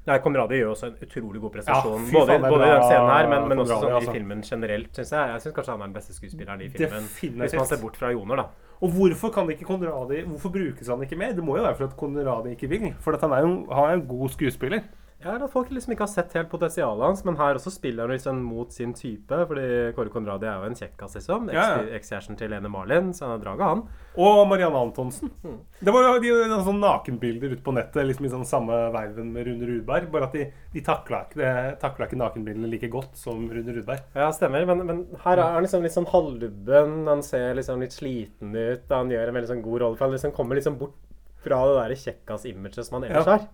Ja, 0.08 0.16
Conradi 0.24 0.56
gjør 0.56 0.70
også 0.72 0.86
en 0.88 0.94
utrolig 1.04 1.40
god 1.42 1.52
prestasjon. 1.52 2.04
Ja, 2.08 2.12
både, 2.16 2.36
både 2.48 2.64
i 2.64 2.70
den 2.72 2.82
scenen 2.88 3.10
her, 3.12 3.26
men, 3.28 3.48
men 3.50 3.58
også 3.60 3.76
sånn 3.82 3.90
i 3.90 3.96
altså. 3.98 4.12
filmen 4.16 4.40
generelt, 4.46 4.88
syns 4.96 5.10
jeg. 5.12 5.32
Jeg 5.34 5.42
syns 5.44 5.56
kanskje 5.58 5.74
han 5.74 5.82
er 5.84 5.90
den 5.90 5.96
beste 5.98 6.14
skuespilleren 6.16 6.62
i 6.64 6.68
filmen. 6.72 6.94
Definitivt. 6.94 7.34
Hvis 7.42 7.56
man 7.58 7.66
ser 7.68 7.82
bort 7.82 7.98
fra 8.00 8.12
Joner, 8.14 8.40
da. 8.40 8.46
Og 8.80 8.94
hvorfor 8.94 9.32
kan 9.34 9.50
ikke 9.52 9.66
Konradi 9.68 10.22
Hvorfor 10.22 10.52
brukes 10.54 10.88
han 10.88 11.02
ikke 11.04 11.18
mer? 11.18 11.34
Det 11.36 11.44
må 11.44 11.58
jo 11.58 11.64
være 11.66 11.76
fordi 11.76 11.90
at 11.90 11.96
Konradi 12.00 12.54
ikke 12.56 12.70
vil. 12.72 12.86
For 13.04 13.18
at 13.18 13.20
han 13.26 13.34
er 13.36 13.44
jo 13.44 13.50
han 13.68 13.90
er 13.90 13.98
en 13.98 14.06
god 14.08 14.32
skuespiller. 14.32 14.80
Ja, 15.18 15.32
eller 15.32 15.48
at 15.48 15.50
folk 15.50 15.72
liksom 15.74 15.90
ikke 15.90 16.04
har 16.04 16.10
sett 16.12 16.34
helt 16.38 16.50
potensialet 16.52 17.02
hans, 17.02 17.24
men 17.26 17.34
her 17.40 17.56
også 17.58 17.72
spiller 17.74 18.06
han 18.06 18.14
liksom 18.14 18.38
mot 18.46 18.70
sin 18.70 18.92
type. 18.94 19.34
Fordi 19.50 19.64
Kåre 19.96 20.12
Konradi 20.14 20.46
er 20.46 20.60
jo 20.62 20.68
en 20.68 20.78
kjekkas, 20.78 21.16
liksom. 21.18 21.48
Ja, 21.54 21.64
ja. 21.82 22.20
Til 22.38 22.52
Lene 22.52 22.70
Marlin, 22.70 23.10
så 23.16 23.26
han 23.26 23.32
har 23.34 23.42
draget 23.42 23.66
han. 23.66 23.82
Og 24.14 24.44
Marianne 24.50 24.78
Antonsen. 24.78 25.32
Mm. 25.42 25.58
Det 25.80 25.94
var 25.94 26.06
jo 26.06 26.22
de, 26.22 26.30
de, 26.52 26.60
sånn 26.68 26.78
nakenbilder 26.82 27.56
ute 27.56 27.64
på 27.66 27.74
nettet 27.74 28.06
liksom 28.06 28.28
i 28.28 28.32
sånn 28.32 28.46
samme 28.46 28.78
verven 28.94 29.34
med 29.34 29.50
Rune 29.50 29.66
Rudberg. 29.72 30.06
Bare 30.14 30.30
at 30.30 30.38
de, 30.38 30.46
de 30.74 30.84
takla 30.86 31.24
ikke, 31.26 31.52
takla 31.82 32.06
ikke 32.06 32.22
nakenbildene 32.22 32.70
like 32.70 32.90
godt 32.94 33.18
som 33.18 33.42
Rune 33.50 33.74
Rudberg. 33.74 34.06
Ja, 34.14 34.30
stemmer. 34.34 34.70
Men, 34.70 34.86
men 34.86 35.04
her 35.26 35.34
er 35.34 35.58
han 35.58 35.66
liksom 35.66 35.82
litt 35.82 35.98
sånn 35.98 36.10
halvlubben. 36.14 37.00
Han 37.10 37.26
ser 37.26 37.58
liksom 37.58 37.82
litt 37.82 37.98
sliten 37.98 38.54
ut. 38.54 38.86
Han 38.94 39.10
gjør 39.10 39.32
en 39.32 39.40
veldig 39.40 39.50
sånn 39.56 39.66
god 39.66 39.82
rolle. 39.82 39.98
For 39.98 40.06
han 40.06 40.14
liksom 40.14 40.36
kommer 40.38 40.62
liksom 40.62 40.78
bort 40.78 40.98
fra 41.42 41.64
det 41.66 41.78
der 41.78 42.02
kjekkas-imaget 42.06 42.86
som 42.86 43.00
han 43.00 43.10
ellers 43.10 43.32
Ja. 43.34 43.46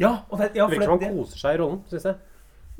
Ja, 0.00 0.12
og 0.30 0.38
det, 0.40 0.46
ja, 0.56 0.64
Det 0.66 0.72
virker 0.78 0.88
som 0.88 1.00
han 1.04 1.16
koser 1.18 1.38
seg 1.44 1.50
i 1.54 1.58
rollen, 1.60 1.80
syns 1.90 2.04
jeg. 2.08 2.16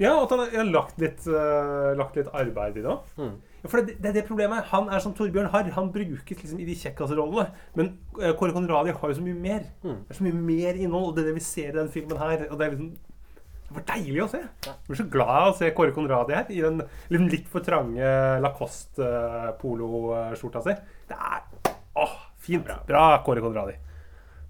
Ja, 0.00 0.14
og 0.16 0.22
at 0.24 0.30
han 0.32 0.40
har- 0.46 0.64
lagt 0.72 0.96
litt, 1.02 1.20
uh, 1.28 1.92
lagt 1.98 2.14
litt 2.16 2.30
arbeid 2.32 2.72
i 2.78 2.80
det 2.80 2.88
òg. 2.88 3.00
Mm. 3.20 3.34
Ja, 3.60 3.66
for 3.68 3.76
det, 3.84 3.98
det 4.00 4.08
er 4.08 4.12
det 4.16 4.24
problemet. 4.30 4.64
Han 4.72 4.88
er 4.88 4.98
som 5.04 5.12
Torbjørn 5.12 5.50
Harr. 5.52 5.68
Han 5.76 5.90
brukes 5.92 6.40
liksom 6.40 6.56
i 6.62 6.64
de 6.64 6.72
kjekkasrollene. 6.80 7.50
Men 7.76 7.90
uh, 8.16 8.32
Kåre 8.32 8.52
Conradi 8.56 8.88
har 8.96 9.08
jo 9.12 9.18
så 9.18 9.22
mye 9.26 9.36
mer. 9.36 9.60
Mm. 9.84 9.98
Det 10.08 10.14
er 10.14 10.16
så 10.16 10.24
mye 10.24 10.38
mer 10.40 10.72
innhold, 10.80 11.10
og 11.10 11.14
det 11.16 11.22
er 11.26 11.28
det 11.28 11.36
vi 11.36 11.44
ser 11.44 11.68
i 11.74 11.78
den 11.82 11.90
filmen 11.92 12.16
her. 12.16 12.46
Og 12.50 12.56
det 12.58 12.64
er 12.66 12.70
liksom 12.78 12.96
det 13.70 13.76
var 13.76 13.84
deilig 13.92 14.22
å 14.24 14.28
se. 14.32 14.40
Jeg 14.66 14.74
blir 14.88 14.98
så 14.98 15.04
glad 15.12 15.28
av 15.30 15.52
å 15.52 15.56
se 15.60 15.68
Kåre 15.76 15.92
Conradi 15.94 16.34
her 16.34 16.48
i 16.50 16.58
den 16.64 16.80
liksom 17.12 17.28
litt 17.30 17.46
for 17.52 17.60
trange 17.62 18.02
Lacoste-poloskjorta 18.42 20.62
si. 20.64 20.74
Det 21.10 21.14
er 21.14 21.40
åh, 22.00 22.14
fint. 22.42 22.66
Bra, 22.88 23.04
Kåre 23.26 23.40
Conradi. 23.44 23.76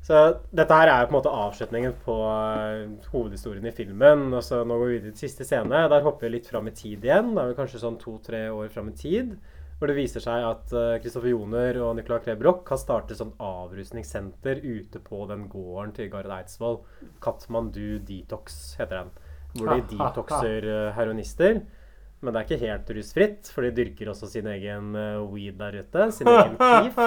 Så 0.03 0.18
dette 0.57 0.74
her 0.74 0.88
er 0.88 1.03
jo 1.03 1.11
på 1.11 1.12
en 1.12 1.18
måte 1.18 1.32
avslutningen 1.44 1.94
på 2.07 2.16
eh, 2.24 3.11
hovedhistorien 3.12 3.68
i 3.68 3.74
filmen. 3.76 4.28
Og 4.32 4.42
så 4.44 4.62
nå 4.64 4.78
går 4.80 4.88
vi 4.88 4.98
videre 4.98 5.14
til 5.16 5.28
siste 5.28 5.46
scene. 5.46 5.86
Der 5.92 6.05
hopper 6.07 6.26
vi 6.26 6.38
litt 6.38 6.48
fram 6.51 6.70
i 6.70 6.74
tid 6.76 7.05
igjen. 7.05 7.34
Det 7.34 7.42
er 7.42 7.51
vel 7.53 7.59
kanskje 7.59 7.82
sånn 7.82 7.98
to-tre 8.01 8.46
år 8.51 8.70
fram 8.72 8.90
i 8.92 8.96
tid. 8.96 9.34
Hvor 9.80 9.88
det 9.88 9.96
viser 9.96 10.20
seg 10.20 10.44
at 10.44 10.72
Kristoffer 11.01 11.30
Joner 11.32 11.78
og 11.80 11.94
Nicolai 11.96 12.20
Klebrok 12.20 12.68
har 12.68 12.80
startet 12.80 13.16
sånn 13.16 13.32
avrusningssenter 13.40 14.61
ute 14.61 15.01
på 15.01 15.22
den 15.30 15.46
gården 15.48 15.94
til 15.96 16.11
Gard 16.12 16.28
Eidsvoll. 16.36 16.82
Katmandu 17.24 17.98
Detox 18.05 18.59
heter 18.80 18.98
den. 18.98 19.12
Hvor 19.57 19.72
de 19.72 19.82
detoxer 19.90 20.66
eh, 20.68 20.90
heroinister. 20.96 21.62
Men 22.20 22.34
det 22.34 22.40
er 22.40 22.46
ikke 22.46 22.66
helt 22.68 22.90
rusfritt, 22.92 23.48
for 23.48 23.64
de 23.64 23.70
dyrker 23.78 24.11
også 24.12 24.28
sin 24.28 24.48
egen 24.53 24.92
eh, 25.01 25.22
weed 25.32 25.57
der 25.61 25.80
ute. 25.80 26.11
Sin 26.12 26.28
egen 26.28 26.59
keef. 26.61 27.01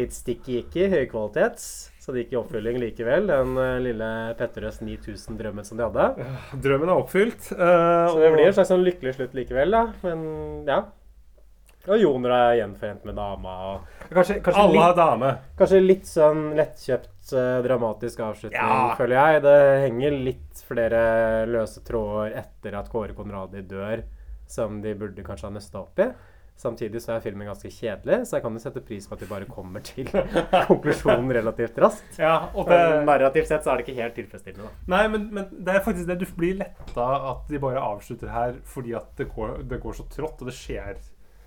Litt 0.00 0.16
sticky-icky, 0.16 0.88
høykvalitets. 0.92 1.68
Så 2.06 2.12
det 2.14 2.22
gikk 2.22 2.36
i 2.36 2.38
oppfylling 2.38 2.76
likevel, 2.78 3.24
den 3.26 3.56
eh, 3.58 3.80
lille 3.82 4.08
Petterøes 4.38 4.76
9000-drømmen 4.86 5.66
som 5.66 5.80
de 5.80 5.88
hadde. 5.88 6.26
Drømmen 6.62 6.92
er 6.92 7.00
oppfylt. 7.00 7.48
Uh, 7.50 8.06
Så 8.12 8.20
det 8.22 8.28
blir 8.36 8.46
en 8.46 8.54
slags 8.54 8.70
sånn 8.70 8.84
lykkelig 8.86 9.16
slutt 9.16 9.34
likevel, 9.34 9.74
da. 9.74 9.80
Men 10.04 10.22
ja. 10.70 10.84
Og 11.86 11.98
Joner 12.02 12.32
er 12.36 12.52
gjenforent 12.60 13.02
med 13.06 13.18
dama. 13.18 13.56
Og 13.74 14.14
kanskje, 14.14 14.36
kanskje 14.42 14.62
Alle 14.62 14.84
har 14.84 14.94
dame. 14.98 15.32
kanskje 15.58 15.80
litt 15.82 16.06
sånn 16.06 16.44
lettkjøpt, 16.58 17.32
uh, 17.34 17.58
dramatisk 17.66 18.22
avslutning, 18.28 18.54
Ja. 18.54 18.94
føler 18.98 19.16
jeg. 19.18 19.42
Det 19.42 19.58
henger 19.88 20.16
litt 20.30 20.62
flere 20.70 21.02
løse 21.50 21.82
tråder 21.86 22.38
etter 22.38 22.78
at 22.78 22.88
Kåre 22.90 23.14
Konradi 23.18 23.62
dør, 23.66 24.02
som 24.46 24.78
de 24.82 24.94
burde 24.94 25.26
kanskje 25.26 25.50
ha 25.50 25.54
nøsta 25.58 25.82
opp 25.82 25.98
i. 26.06 26.10
Samtidig 26.56 27.02
så 27.04 27.12
er 27.12 27.20
filmen 27.20 27.44
ganske 27.50 27.68
kjedelig, 27.68 28.22
så 28.26 28.38
jeg 28.38 28.42
kan 28.46 28.54
jo 28.56 28.60
sette 28.62 28.80
pris 28.80 29.04
på 29.06 29.12
at 29.12 29.20
de 29.20 29.26
bare 29.28 29.44
kommer 29.44 29.82
til 29.84 30.06
konklusjonen 30.70 31.28
relativt 31.36 31.76
raskt. 31.82 32.16
Ja, 32.18 32.48
og 32.54 32.66
det- 32.70 32.78
Men 32.78 33.04
narrativt 33.10 33.48
sett 33.50 33.64
så 33.66 33.72
er 33.74 33.76
det 33.82 33.84
ikke 33.88 33.98
helt 34.00 34.14
tilfredsstillende, 34.16 34.64
da. 34.70 34.94
Nei, 34.96 35.02
men, 35.12 35.26
men 35.36 35.50
det 35.66 35.74
er 35.74 35.84
faktisk 35.84 36.06
det. 36.08 36.18
Du 36.22 36.26
blir 36.38 36.56
letta 36.62 37.08
at 37.32 37.44
de 37.52 37.58
bare 37.60 37.82
avslutter 37.84 38.32
her 38.32 38.56
fordi 38.64 38.94
at 38.96 39.10
det 39.20 39.28
går, 39.34 39.58
det 39.68 39.80
går 39.82 39.92
så 40.00 40.08
trått, 40.08 40.40
og 40.40 40.48
det 40.48 40.56
skjer, 40.56 40.96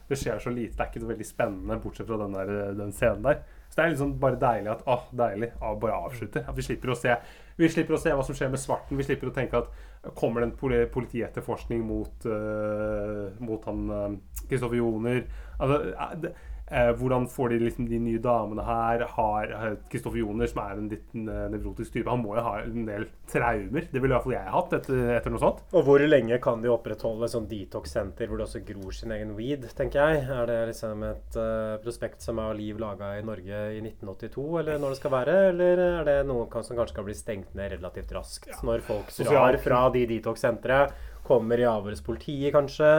det 0.09 0.17
skjer 0.21 0.39
så 0.45 0.53
lite. 0.53 0.75
Det 0.77 0.85
er 0.85 0.91
ikke 0.93 1.01
så 1.07 1.09
veldig 1.09 1.25
spennende, 1.31 1.79
bortsett 1.81 2.07
fra 2.07 2.17
den, 2.21 2.37
der, 2.37 2.73
den 2.77 2.93
scenen 2.93 3.25
der. 3.25 3.41
Så 3.69 3.77
det 3.77 3.83
er 3.83 3.91
liksom 3.93 4.15
bare 4.21 4.39
deilig 4.41 4.71
at 4.73 4.81
åh, 4.89 5.05
deilig, 5.17 5.51
åh, 5.61 5.75
bare 5.79 5.99
avslutte. 6.07 6.41
At 6.47 6.57
vi 6.57 6.65
slipper 6.65 6.93
å 6.93 6.97
se 6.97 7.15
Vi 7.59 7.67
slipper 7.69 7.97
å 7.97 7.99
se 7.99 8.13
hva 8.15 8.23
som 8.23 8.35
skjer 8.37 8.49
med 8.49 8.61
Svarten. 8.61 8.97
Vi 8.97 9.03
slipper 9.03 9.29
å 9.29 9.35
tenke 9.35 9.59
at 9.59 10.13
kommer 10.15 10.41
det 10.41 10.47
en 10.47 10.57
poli 10.57 10.77
politietterforskning 10.87 11.81
mot, 11.83 12.25
uh, 12.25 13.27
mot 13.43 13.65
han 13.67 14.19
Kristoffer 14.47 14.79
Joner? 14.79 15.25
Altså, 15.59 15.81
eh, 15.91 16.13
det, 16.23 16.31
Eh, 16.69 16.91
hvordan 16.99 17.25
får 17.29 17.53
de 17.53 17.59
liksom 17.63 17.87
de 17.89 17.99
nye 18.01 18.21
damene 18.21 18.63
her? 18.65 19.05
Har 19.15 19.53
Kristoffer 19.89 20.21
Joner, 20.21 20.49
som 20.49 20.61
er 20.63 20.77
en 20.77 20.89
litt 20.91 21.15
eh, 21.17 21.45
nevrotisk 21.53 21.95
type, 21.95 22.09
han 22.09 22.21
må 22.21 22.35
jo 22.37 22.43
ha 22.45 22.59
en 22.61 22.85
del 22.85 23.07
traumer. 23.29 23.87
Det 23.89 24.01
ville 24.01 24.13
i 24.13 24.17
hvert 24.17 24.27
fall 24.27 24.35
jeg 24.35 24.53
hatt 24.53 24.75
etter, 24.77 25.01
etter 25.17 25.33
noe 25.33 25.41
sånt. 25.41 25.63
Og 25.73 25.85
hvor 25.87 26.03
lenge 26.05 26.39
kan 26.43 26.61
de 26.63 26.71
opprettholde 26.71 27.25
et 27.25 27.33
sånt 27.33 27.49
detox-senter 27.49 28.29
hvor 28.29 28.41
det 28.41 28.47
også 28.47 28.63
gror 28.67 28.95
sin 28.95 29.13
egen 29.15 29.33
weed, 29.37 29.65
tenker 29.77 30.01
jeg? 30.01 30.25
Er 30.35 30.49
det 30.49 30.59
liksom 30.71 31.05
et 31.07 31.39
uh, 31.39 31.77
prospekt 31.83 32.25
som 32.25 32.41
er 32.41 32.57
Liv 32.59 32.79
laga 32.81 33.13
i 33.17 33.23
Norge 33.25 33.59
i 33.75 33.79
1982, 33.81 34.45
eller 34.61 34.81
når 34.81 34.93
det 34.93 34.99
skal 34.99 35.13
være? 35.13 35.37
Eller 35.51 35.83
er 35.87 36.07
det 36.07 36.17
noe 36.29 36.47
som 36.65 36.77
kanskje 36.77 36.97
kan 36.97 37.07
bli 37.07 37.17
stengt 37.17 37.55
ned 37.57 37.77
relativt 37.77 38.13
raskt? 38.17 38.51
Når 38.65 38.85
folk 38.85 39.13
drar 39.23 39.57
fra 39.63 39.81
de 39.93 40.05
detox-sentre, 40.09 40.83
kommer 41.25 41.61
i 41.61 41.67
avhør 41.69 41.95
hos 41.95 42.05
politiet 42.05 42.53
kanskje? 42.55 42.91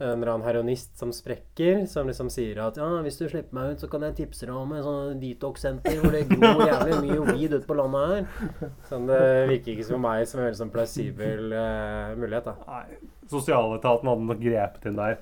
En 0.00 0.12
eller 0.22 0.30
annen 0.32 0.46
heroinist 0.46 0.92
som 0.98 1.10
sprekker, 1.14 1.80
som 1.90 2.06
liksom 2.06 2.28
sier 2.30 2.60
at 2.62 2.76
ja, 2.78 2.86
hvis 3.02 3.18
du 3.18 3.24
slipper 3.28 3.56
meg 3.58 3.72
ut, 3.74 3.80
så 3.82 3.88
kan 3.90 4.04
jeg 4.06 4.14
tipse 4.20 4.46
deg 4.46 4.54
om 4.54 4.72
et 4.76 4.84
sånt 4.86 5.18
detox-senter 5.22 5.98
hvor 5.98 6.14
det 6.14 6.22
gror 6.30 6.62
jævlig 6.68 7.00
mye 7.02 7.32
weed 7.32 7.56
ute 7.56 7.66
på 7.66 7.76
landet 7.80 8.06
her. 8.12 8.70
Sånn, 8.90 9.08
det 9.10 9.20
virker 9.50 9.74
ikke 9.74 9.88
som 9.90 10.02
meg 10.06 10.22
som 10.30 10.38
en 10.40 10.46
veldig 10.48 10.60
sånn 10.62 10.72
plausibel 10.74 11.52
uh, 11.52 12.14
mulighet, 12.18 12.46
da. 12.52 12.56
Nei, 12.70 13.00
Sosialetaten 13.28 14.08
hadde 14.12 14.28
nok 14.30 14.42
grepet 14.46 14.86
inn 14.92 14.98
der. 15.02 15.18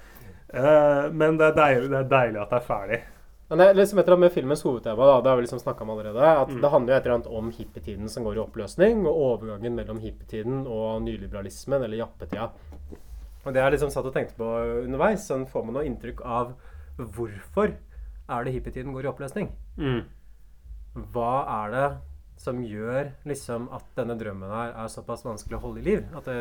Uh, 0.52 1.08
men 1.10 1.40
det 1.40 1.48
er, 1.50 1.56
deilig, 1.56 1.88
det 1.90 2.02
er 2.04 2.10
deilig 2.12 2.42
at 2.44 2.52
det 2.52 2.60
er 2.60 2.66
ferdig. 2.68 3.00
Men 3.46 3.60
det 3.62 3.66
er 3.70 3.76
liksom 3.78 3.98
et 4.00 4.08
eller 4.08 4.16
annet 4.16 4.26
med 4.26 4.34
filmens 4.34 4.62
hovedtema, 4.66 5.04
da, 5.06 5.16
det 5.22 5.30
har 5.30 5.36
vi 5.38 5.44
liksom 5.44 5.60
snakka 5.62 5.84
om 5.84 5.90
allerede, 5.94 6.22
at 6.42 6.48
Mm. 6.50 6.60
det 6.64 6.70
handler 6.72 6.92
jo 6.92 6.96
et 6.98 7.04
eller 7.06 7.14
annet 7.14 7.28
om 7.40 7.50
hippietiden 7.54 8.08
som 8.10 8.24
går 8.26 8.36
i 8.36 8.40
oppløsning, 8.42 9.04
og 9.06 9.20
overgangen 9.22 9.76
mellom 9.78 10.00
hippietiden 10.02 10.64
og 10.66 11.02
nyliberalismen, 11.06 11.84
eller 11.86 12.00
jappetida. 12.02 12.48
Og 13.46 13.54
det 13.54 13.62
jeg 13.62 13.76
liksom 13.76 13.92
satt 13.94 14.08
og 14.08 14.12
tenkte 14.16 14.34
på 14.40 14.48
underveis, 14.84 15.22
sånn 15.28 15.46
får 15.46 15.64
man 15.68 15.76
noe 15.78 15.86
inntrykk 15.86 16.20
av 16.26 16.56
hvorfor 16.98 17.76
er 18.26 18.44
det 18.44 18.52
hippietiden 18.56 18.92
går 18.96 19.06
i 19.06 19.10
oppløsning? 19.12 19.50
Mm. 19.78 20.00
Hva 21.14 21.32
er 21.64 21.74
det 21.74 21.86
som 22.40 22.58
gjør 22.64 23.12
liksom 23.28 23.68
at 23.72 23.84
denne 23.96 24.16
drømmen 24.20 24.50
her 24.52 24.72
er 24.82 24.90
såpass 24.92 25.22
vanskelig 25.24 25.56
å 25.58 25.62
holde 25.62 25.80
i 25.80 25.86
liv? 25.86 26.02
At 26.16 26.26
det, 26.28 26.38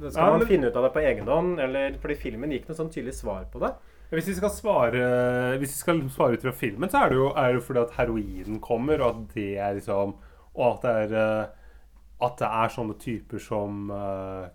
det 0.00 0.12
skal 0.12 0.20
Ja, 0.26 0.30
man 0.34 0.42
men- 0.44 0.48
finne 0.50 0.68
ut 0.70 0.76
av 0.76 0.84
det 0.86 0.92
på 0.94 1.02
egen 1.02 1.26
hånd, 1.26 1.58
eller 1.60 1.96
fordi 2.02 2.16
filmen 2.20 2.50
gikk 2.52 2.68
noe 2.68 2.76
sånn 2.78 2.92
tydelig 2.92 3.14
svar 3.18 3.46
på 3.50 3.62
det. 3.64 3.72
Hvis 4.10 4.26
vi 4.26 4.34
skal 4.34 4.50
svare 4.50 5.00
Hvis 5.60 5.70
vi 5.70 5.78
skal 5.84 6.00
svare 6.10 6.34
ut 6.34 6.42
fra 6.42 6.50
filmen, 6.52 6.88
så 6.90 7.04
er 7.04 7.08
det 7.10 7.16
jo, 7.16 7.28
er 7.38 7.52
det 7.54 7.62
fordi 7.62 7.80
at 7.80 7.92
heroinen 7.94 8.60
kommer, 8.60 9.00
og 9.00 9.08
at 9.14 9.34
det 9.34 9.56
er 9.56 9.74
liksom 9.78 10.16
Og 10.56 10.66
at 10.74 10.82
det 10.82 10.90
er 10.90 11.14
eh, 11.14 11.46
at 12.20 12.36
det 12.40 12.48
er 12.48 12.72
sånne 12.74 12.94
typer 13.00 13.40
som 13.42 13.90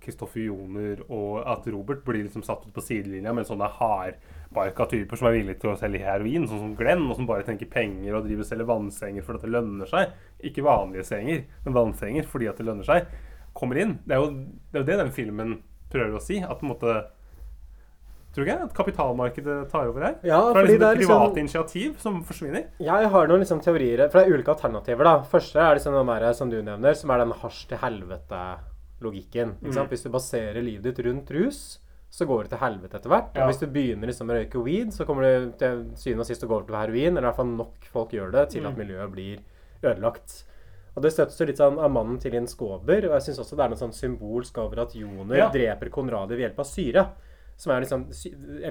Kristoffer 0.03 0.43
Joner 0.45 0.99
og 1.07 1.39
at 1.49 1.65
Robert 1.73 2.03
blir 2.05 2.23
liksom 2.23 2.43
satt 2.45 2.65
ut 2.67 2.73
på 2.75 2.83
sidelinja 2.83 3.33
med 3.33 3.47
sånne 3.49 3.69
hardbarka 3.79 4.85
typer 4.91 5.19
som 5.19 5.29
er 5.29 5.37
villige 5.39 5.59
til 5.63 5.71
å 5.71 5.77
selge 5.79 6.03
heroin, 6.05 6.45
sånn 6.49 6.61
som 6.61 6.75
Glenn, 6.77 7.07
og 7.09 7.17
som 7.17 7.29
bare 7.29 7.45
tenker 7.47 7.69
penger 7.71 8.17
og 8.17 8.27
driver 8.27 8.45
og 8.45 8.49
selger 8.51 8.69
vannsenger 8.69 9.25
fordi 9.25 9.43
det 9.43 9.53
lønner 9.55 9.89
seg. 9.89 10.13
Ikke 10.45 10.65
vanlige 10.65 11.07
senger, 11.09 11.45
men 11.65 11.77
vannsenger 11.79 12.29
fordi 12.29 12.51
at 12.51 12.61
det 12.61 12.67
lønner 12.69 12.87
seg. 12.87 13.09
Kommer 13.57 13.81
inn. 13.81 13.97
Det 14.05 14.15
er 14.15 14.21
jo 14.21 14.31
det, 14.35 14.75
er 14.75 14.83
jo 14.83 14.89
det 14.91 15.01
den 15.01 15.15
filmen 15.15 15.57
prøver 15.91 16.17
å 16.19 16.23
si. 16.23 16.41
At 16.43 16.59
på 16.59 16.67
en 16.67 16.73
måte 16.75 16.95
Tror 18.35 18.43
du 18.43 18.51
ikke 18.51 18.63
at 18.67 18.73
kapitalmarkedet 18.75 19.69
tar 19.71 19.87
over 19.87 20.01
her? 20.03 20.15
Ja, 20.27 20.41
For 20.51 20.65
det 20.67 20.75
er 20.75 20.75
liksom 20.75 20.79
det 20.79 20.87
er 20.87 20.91
et 20.91 20.99
liksom- 20.99 21.37
initiativ 21.39 21.99
som 22.01 22.17
forsvinner. 22.23 22.65
Jeg 22.79 23.09
har 23.09 23.27
noen 23.27 23.39
liksom 23.39 23.61
teorier 23.63 24.09
For 24.11 24.19
det 24.19 24.27
er 24.27 24.33
ulike 24.35 24.51
alternativer. 24.55 25.03
da 25.05 25.21
Første 25.23 25.55
er 25.55 25.75
liksom 25.79 25.93
den 25.95 26.05
der, 26.19 26.33
som 26.33 26.49
du 26.49 26.61
nevner, 26.61 26.93
som 26.95 27.09
er 27.11 27.17
den 27.19 27.31
hasj 27.31 27.67
til 27.69 27.77
helvete-logikken. 27.77 29.55
Mm. 29.61 29.87
Hvis 29.89 30.03
du 30.03 30.09
baserer 30.09 30.61
livet 30.63 30.83
ditt 30.83 31.05
rundt 31.05 31.31
rus, 31.31 31.79
så 32.11 32.25
går 32.27 32.43
det 32.43 32.49
til 32.55 32.59
helvete 32.59 32.95
etter 32.99 33.09
hvert. 33.11 33.31
Ja. 33.35 33.43
Og 33.45 33.51
hvis 33.51 33.59
du 33.59 33.67
begynner 33.67 34.07
liksom 34.07 34.29
å 34.31 34.35
røyke 34.37 34.63
weed, 34.63 34.93
så 34.95 35.05
kommer 35.07 35.23
du 35.23 35.51
til 35.59 35.85
syvende 35.99 36.23
og 36.23 36.29
sist 36.29 36.43
å 36.43 36.47
gå 36.47 36.55
over 36.59 36.67
til 36.69 36.75
heroin. 36.79 37.17
Eller 37.17 37.27
i 37.27 37.31
hvert 37.31 37.35
fall 37.41 37.55
nok 37.57 37.87
folk 37.91 38.11
gjør 38.15 38.31
det 38.31 38.49
til 38.51 38.65
at 38.65 38.75
Mm. 38.75 38.79
miljøet 38.87 39.11
blir 39.11 39.39
ødelagt. 39.83 40.43
Og 40.95 41.01
Det 41.03 41.11
støttes 41.11 41.37
jo 41.39 41.45
litt 41.45 41.57
sånn 41.57 41.77
av 41.77 41.91
mannen 41.91 42.17
til 42.21 42.33
en 42.35 42.47
Skåber. 42.47 43.03
Og 43.05 43.11
jeg 43.19 43.21
syns 43.35 43.39
også 43.39 43.57
det 43.57 43.65
er 43.65 43.69
noe 43.69 43.77
sånn 43.77 43.91
symbolsk 43.93 44.57
over 44.57 44.79
at 44.81 44.93
Joner 44.95 45.35
Ja. 45.35 45.49
dreper 45.49 45.89
Konradi 45.89 46.29
ved 46.37 46.39
hjelp 46.55 46.59
av 46.59 46.65
syre. 46.65 47.07
Som 47.57 47.71
er 47.71 47.81
liksom, 47.85 48.07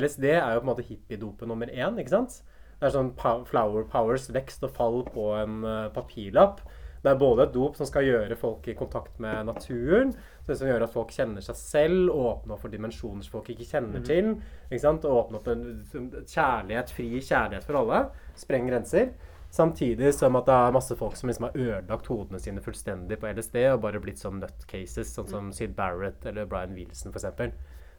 LSD 0.00 0.24
er 0.34 0.54
jo 0.54 0.60
på 0.60 0.66
en 0.68 0.72
måte 0.76 0.84
hippiedopet 0.88 1.48
nummer 1.48 1.66
én. 1.72 1.98
ikke 1.98 2.10
sant? 2.10 2.42
Det 2.80 2.88
er 2.90 2.96
sånn 2.98 3.14
flower 3.46 3.84
powers, 3.88 4.28
vekst 4.34 4.62
og 4.66 4.70
fall 4.76 5.04
på 5.04 5.30
en 5.42 5.64
eh, 5.64 5.88
papirlapp. 5.94 6.60
Det 7.04 7.10
er 7.12 7.18
både 7.20 7.42
et 7.44 7.52
dop 7.52 7.76
som 7.76 7.86
skal 7.86 8.04
gjøre 8.04 8.36
folk 8.36 8.66
i 8.68 8.74
kontakt 8.74 9.18
med 9.20 9.44
naturen, 9.46 10.14
som 10.48 10.66
gjør 10.68 10.82
at 10.86 10.92
folk 10.92 11.10
kjenner 11.12 11.40
seg 11.44 11.56
selv, 11.56 12.08
åpne 12.10 12.52
opp 12.56 12.60
for 12.60 12.72
dimensjoner 12.72 13.22
som 13.24 13.32
folk 13.38 13.50
ikke 13.52 13.66
kjenner 13.68 14.00
Mhm. 14.00 14.04
til. 14.04 14.42
ikke 14.70 14.80
sant? 14.80 15.04
Og 15.04 15.26
åpne 15.26 15.36
opp 15.36 15.48
en 15.48 15.84
kjærlighet, 16.24 16.90
fri 16.90 17.20
kjærlighet 17.20 17.64
for 17.64 17.76
alle. 17.76 18.10
Spreng 18.36 18.68
grenser. 18.68 19.12
Samtidig 19.54 20.12
som 20.14 20.34
at 20.36 20.46
det 20.46 20.54
er 20.54 20.72
masse 20.72 20.96
folk 20.98 21.14
som 21.16 21.28
liksom 21.28 21.44
har 21.46 21.52
ødelagt 21.54 22.06
hodene 22.10 22.40
sine 22.40 22.60
fullstendig 22.60 23.20
på 23.20 23.28
LSD 23.32 23.56
og 23.72 23.82
bare 23.82 24.00
blitt 24.00 24.18
sånn 24.18 24.40
nutcases, 24.40 25.12
sånn 25.14 25.28
som 25.30 25.52
Sid 25.52 25.76
Barrett 25.76 26.24
eller 26.26 26.46
Brian 26.46 26.74
Wilson 26.74 27.12
f.eks. 27.12 27.52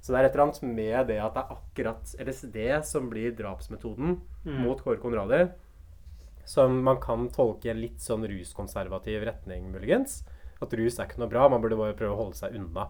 Så 0.06 0.14
det 0.14 0.20
er 0.20 0.28
et 0.28 0.36
eller 0.36 0.44
annet 0.46 0.62
med 0.70 1.08
det 1.10 1.16
at 1.18 1.34
det 1.34 1.42
er 1.42 1.56
akkurat 1.56 2.12
LSD 2.22 2.58
som 2.86 3.08
blir 3.10 3.32
drapsmetoden 3.34 4.20
Mm. 4.46 4.60
mot 4.62 4.78
Kåre 4.86 5.00
Konradi, 5.02 5.48
som 6.46 6.76
man 6.86 7.00
kan 7.02 7.28
tolke 7.34 7.66
i 7.66 7.72
en 7.72 7.82
litt 7.82 7.98
sånn 8.04 8.22
ruskonservativ 8.30 9.24
retning, 9.26 9.72
muligens. 9.74 10.20
At 10.62 10.72
rus 10.78 11.00
er 11.00 11.08
ikke 11.10 11.18
noe 11.24 11.32
bra, 11.32 11.48
man 11.50 11.60
burde 11.64 11.76
bare 11.80 11.98
prøve 11.98 12.14
å 12.14 12.20
holde 12.22 12.38
seg 12.38 12.54
unna. 12.54 12.86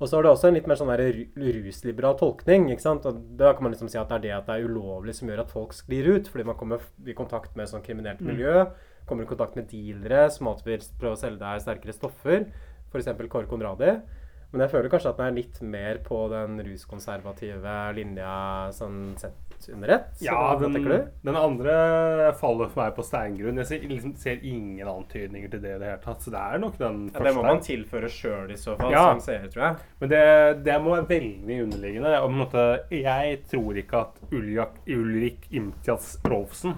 Og 0.00 0.08
så 0.08 0.18
er 0.18 0.22
det 0.24 0.30
også 0.32 0.48
en 0.48 0.54
litt 0.56 0.66
mer 0.66 0.74
sånn 0.80 0.96
rusliberal 1.36 2.16
tolkning. 2.18 2.70
ikke 2.72 2.80
sant? 2.80 3.04
Og 3.06 3.20
Da 3.36 3.52
kan 3.52 3.62
man 3.62 3.72
liksom 3.72 3.88
si 3.90 3.98
at 3.98 4.08
det 4.08 4.16
er 4.16 4.22
det 4.22 4.30
at 4.32 4.46
det 4.46 4.56
er 4.56 4.68
ulovlig 4.68 5.14
som 5.14 5.28
gjør 5.28 5.40
at 5.44 5.50
folk 5.50 5.70
sklir 5.72 6.08
ut. 6.16 6.26
Fordi 6.28 6.44
man 6.44 6.56
kommer 6.56 6.80
i 7.06 7.12
kontakt 7.14 7.54
med 7.56 7.68
sånn 7.68 7.84
kriminelt 7.84 8.20
Mm. 8.20 8.26
miljø. 8.26 8.72
Kommer 9.06 9.22
i 9.22 9.26
kontakt 9.26 9.54
med 9.54 9.68
dealere 9.68 10.30
som 10.30 10.48
alltid 10.48 10.64
vil 10.64 10.78
prøve 10.98 11.12
å 11.12 11.18
selge 11.18 11.38
deg 11.38 11.60
sterkere 11.60 11.92
stoffer. 11.94 12.46
F.eks. 12.92 13.06
Kåre 13.28 13.46
Conradi. 13.46 14.00
Men 14.52 14.66
jeg 14.66 14.70
føler 14.74 14.90
kanskje 14.92 15.10
at 15.14 15.16
den 15.22 15.26
er 15.30 15.36
litt 15.38 15.60
mer 15.64 15.98
på 16.04 16.16
den 16.28 16.58
ruskonservative 16.66 17.76
linja 17.96 18.32
sånn 18.76 19.14
sett 19.20 19.68
under 19.72 19.88
ett. 19.94 20.18
Ja, 20.20 20.56
den, 20.58 20.74
den 21.22 21.36
andre 21.38 22.32
faller 22.34 22.66
for 22.72 22.82
meg 22.82 22.96
på 22.96 23.04
steingrunn. 23.06 23.60
Jeg 23.62 23.68
ser, 23.68 23.84
liksom, 23.86 24.14
ser 24.18 24.40
ingen 24.42 24.88
antydninger 24.90 25.52
til 25.52 25.62
det 25.62 25.76
i 25.76 25.78
det 25.78 25.86
hele 25.92 26.00
tatt. 26.02 26.24
Så 26.24 26.32
det 26.34 26.40
er 26.42 26.58
nok 26.58 26.76
den 26.80 26.98
Ja, 27.06 27.12
første. 27.14 27.24
det 27.28 27.34
må 27.36 27.44
man 27.46 27.62
tilføre 27.62 28.10
sjøl 28.10 28.50
i 28.50 28.58
så 28.58 28.74
fall, 28.80 28.90
Ja. 28.92 29.04
som 29.12 29.20
seer, 29.22 29.46
tror 29.54 29.64
jeg. 29.68 29.76
Men 30.00 30.10
det, 30.12 30.64
det 30.66 30.78
må 30.82 30.96
være 30.96 31.08
veldig 31.12 31.58
underliggende. 31.68 32.12
Og 32.18 32.26
på 32.28 32.32
en 32.32 32.42
måte, 32.42 32.64
jeg 32.90 33.38
tror 33.52 33.78
ikke 33.84 34.00
at 34.02 34.20
Uljak, 34.32 34.74
Ulrik 34.88 35.46
Imtias 35.52 36.18
Rolfsen 36.26 36.74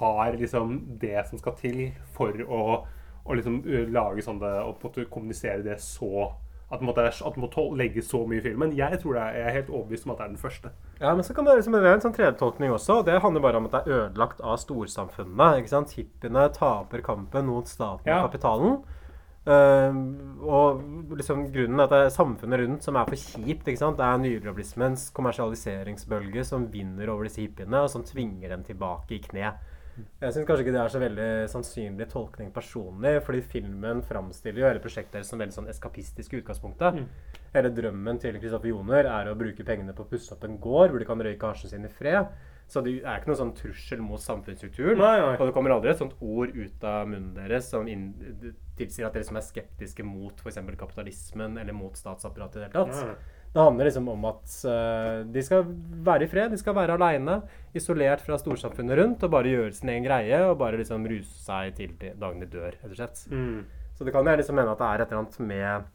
har 0.00 0.32
liksom 0.36 0.98
det 1.00 1.22
som 1.30 1.38
skal 1.40 1.54
til 1.62 1.80
for 2.18 2.34
å, 2.48 2.60
å 3.24 3.34
liksom 3.38 3.62
lage 3.94 4.22
sånn 4.26 4.42
det, 4.42 4.52
og 4.66 4.76
på 4.82 4.90
en 4.90 4.92
måte 4.92 5.08
kommunisere 5.10 5.62
det 5.64 5.78
så 5.80 6.28
at 6.70 6.80
det 6.82 6.84
måtte, 6.84 7.04
at 7.08 7.34
det 7.34 7.40
må 7.40 7.48
legge 7.80 8.02
så 8.04 8.26
mye 8.28 8.42
i 8.42 8.44
filmen. 8.44 8.74
Jeg 8.76 8.98
tror 9.00 9.14
det 9.16 9.22
er, 9.22 9.36
jeg 9.38 9.46
er 9.48 9.54
helt 9.56 9.70
overbevist 9.72 10.04
om 10.04 10.12
at 10.12 10.18
det 10.18 10.24
er 10.26 10.32
den 10.34 10.42
første. 10.42 10.70
Ja, 11.00 11.14
men 11.14 11.24
så 11.24 11.34
kan 11.34 11.46
det 11.48 11.54
liksom 11.56 11.72
være 11.78 11.94
en 11.96 12.04
sånn 12.04 12.12
tredjetolkning 12.16 12.74
også. 12.74 12.98
Det 13.06 13.20
handler 13.24 13.40
bare 13.40 13.56
om 13.62 13.68
at 13.70 13.72
det 13.72 13.80
er 13.86 14.02
ødelagt 14.02 14.42
av 14.44 14.58
storsamfunnet. 14.60 15.62
ikke 15.62 15.72
sant? 15.72 15.94
Hippiene 15.96 16.44
taper 16.52 17.00
kampen 17.06 17.46
mot 17.48 17.66
staten 17.68 18.04
Ja. 18.06 18.20
og 18.22 18.28
kapitalen. 18.30 18.80
Uh, 19.48 19.94
og 20.44 20.82
liksom 21.16 21.46
grunnen 21.54 21.80
er 21.80 21.86
at 21.86 21.92
det 21.94 22.00
er 22.04 22.12
samfunnet 22.12 22.60
rundt 22.60 22.84
som 22.84 22.96
er 23.00 23.08
for 23.08 23.16
kjipt. 23.16 23.64
ikke 23.64 23.80
sant? 23.80 23.96
Det 23.96 24.04
er 24.04 24.20
nyliberalismens 24.20 25.08
kommersialiseringsbølge 25.16 26.44
som 26.44 26.66
vinner 26.72 27.08
over 27.08 27.24
disse 27.24 27.40
hippiene, 27.40 27.80
og 27.80 27.88
som 27.88 28.04
tvinger 28.04 28.52
dem 28.52 28.62
tilbake 28.66 29.16
i 29.16 29.22
kne. 29.24 29.54
Jeg 30.20 30.34
syns 30.34 30.46
kanskje 30.48 30.64
ikke 30.64 30.74
det 30.74 30.82
er 30.82 30.92
så 30.92 31.00
veldig 31.02 31.28
sannsynlig 31.52 32.06
tolkning 32.12 32.52
personlig, 32.54 33.14
fordi 33.26 33.40
filmen 33.54 34.02
framstiller 34.06 34.62
jo 34.62 34.68
hele 34.68 34.82
prosjektet 34.84 35.18
deres 35.18 35.32
som 35.32 35.40
veldig 35.42 35.56
sånn 35.56 35.70
eskapistisk 35.72 36.34
i 36.34 36.42
utgangspunktet. 36.42 37.00
Mm. 37.00 37.40
Hele 37.54 37.72
drømmen 37.74 38.20
til 38.22 38.36
Kristoffer 38.38 38.72
Joner 38.72 39.08
er 39.10 39.30
å 39.30 39.38
bruke 39.38 39.66
pengene 39.66 39.96
på 39.96 40.04
å 40.04 40.10
pusse 40.10 40.34
opp 40.34 40.46
en 40.46 40.58
gård 40.62 40.92
hvor 40.92 41.02
de 41.02 41.08
kan 41.08 41.24
røyke 41.24 41.50
hasjen 41.50 41.72
sin 41.72 41.88
i 41.88 41.92
fred. 41.92 42.30
Så 42.68 42.82
det 42.84 42.98
er 43.00 43.16
ikke 43.16 43.30
noen 43.30 43.40
sånn 43.40 43.54
trussel 43.56 44.02
mot 44.04 44.20
samfunnsstrukturen. 44.20 44.98
Nei, 45.00 45.14
nei. 45.22 45.32
Og 45.38 45.48
det 45.48 45.54
kommer 45.56 45.72
aldri 45.72 45.94
et 45.94 46.02
sånt 46.02 46.18
ord 46.20 46.52
ut 46.52 46.84
av 46.84 47.08
munnen 47.08 47.32
deres 47.38 47.70
som 47.72 47.88
tilsier 48.76 49.08
at 49.08 49.16
dere 49.16 49.24
som 49.24 49.38
er 49.40 49.46
skeptiske 49.46 50.04
mot 50.04 50.42
f.eks. 50.44 50.60
kapitalismen 50.76 51.56
eller 51.62 51.76
mot 51.76 51.96
statsapparatet 51.96 52.60
i 52.60 52.66
det 52.66 52.68
hele 52.68 52.76
tatt. 52.76 53.08
Nei. 53.08 53.36
Det 53.58 53.64
handler 53.66 53.88
liksom 53.88 54.08
om 54.12 54.26
at 54.28 54.52
uh, 54.70 55.24
de 55.34 55.42
skal 55.42 55.64
være 56.06 56.28
i 56.28 56.30
fred, 56.30 56.52
de 56.54 56.58
skal 56.60 56.76
være 56.76 56.94
aleine, 56.94 57.40
isolert 57.74 58.22
fra 58.22 58.38
storsamfunnet 58.38 59.00
rundt, 59.00 59.24
og 59.26 59.32
bare 59.34 59.50
gjøre 59.50 59.72
sin 59.74 59.90
egen 59.90 60.06
greie 60.06 60.38
og 60.46 60.60
bare 60.60 60.78
liksom 60.78 61.08
ruse 61.10 61.42
seg 61.42 61.74
til 61.74 61.96
dagen 61.98 62.44
de 62.44 62.46
dør, 62.52 62.76
rett 62.76 62.92
og 62.92 63.00
slett. 63.00 63.24
Mm. 63.32 63.64
Så 63.98 64.06
det 64.06 64.14
kan 64.14 64.30
jeg 64.30 64.38
liksom 64.38 64.54
mene 64.60 64.76
at 64.76 64.78
det 64.78 64.86
er 64.92 65.02
et 65.02 65.10
eller 65.10 65.24
annet 65.24 65.40
med 65.50 65.88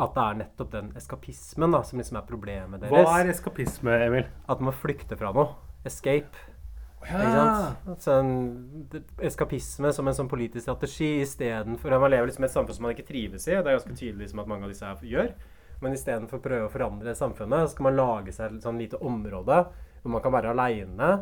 at 0.00 0.14
det 0.16 0.24
er 0.24 0.38
nettopp 0.40 0.70
den 0.72 0.88
eskapismen 0.96 1.76
da, 1.76 1.82
som 1.84 2.00
liksom 2.00 2.16
er 2.22 2.26
problemet 2.32 2.80
deres. 2.80 2.94
Hva 2.94 3.18
er 3.20 3.34
eskapisme, 3.34 3.98
Emil? 4.06 4.32
At 4.48 4.64
man 4.64 4.72
flykter 4.72 5.20
fra 5.20 5.34
noe. 5.36 5.50
Escape. 5.84 6.46
Ja. 7.04 7.20
Ikke 7.20 7.36
sant? 7.36 8.02
Sånn, 8.04 8.34
det- 8.92 9.04
eskapisme 9.28 9.92
som 9.92 10.08
en 10.08 10.16
sånn 10.16 10.28
politisk 10.28 10.64
strategi 10.66 11.20
istedenfor 11.22 11.98
Man 11.98 12.10
lever 12.10 12.28
liksom 12.28 12.44
i 12.44 12.48
et 12.48 12.56
samfunn 12.56 12.76
som 12.76 12.82
man 12.88 12.96
ikke 12.96 13.08
trives 13.08 13.48
i, 13.48 13.56
og 13.56 13.64
det 13.64 13.72
er 13.72 13.78
ganske 13.78 13.96
tydelig 13.96 14.28
liksom 14.28 14.40
at 14.40 14.48
mange 14.48 14.64
av 14.64 14.72
disse 14.72 14.84
her 14.84 14.96
gjør. 14.96 15.32
Men 15.80 15.96
istedenfor 15.96 16.40
å 16.40 16.44
prøve 16.44 16.68
å 16.68 16.72
forandre 16.72 17.16
samfunnet, 17.16 17.68
så 17.68 17.74
skal 17.74 17.88
man 17.88 17.98
lage 17.98 18.34
seg 18.36 18.56
et 18.56 18.64
sånn 18.66 18.80
lite 18.80 19.00
område 19.00 19.62
hvor 20.00 20.14
man 20.14 20.24
kan 20.24 20.34
være 20.34 20.54
aleine 20.54 21.12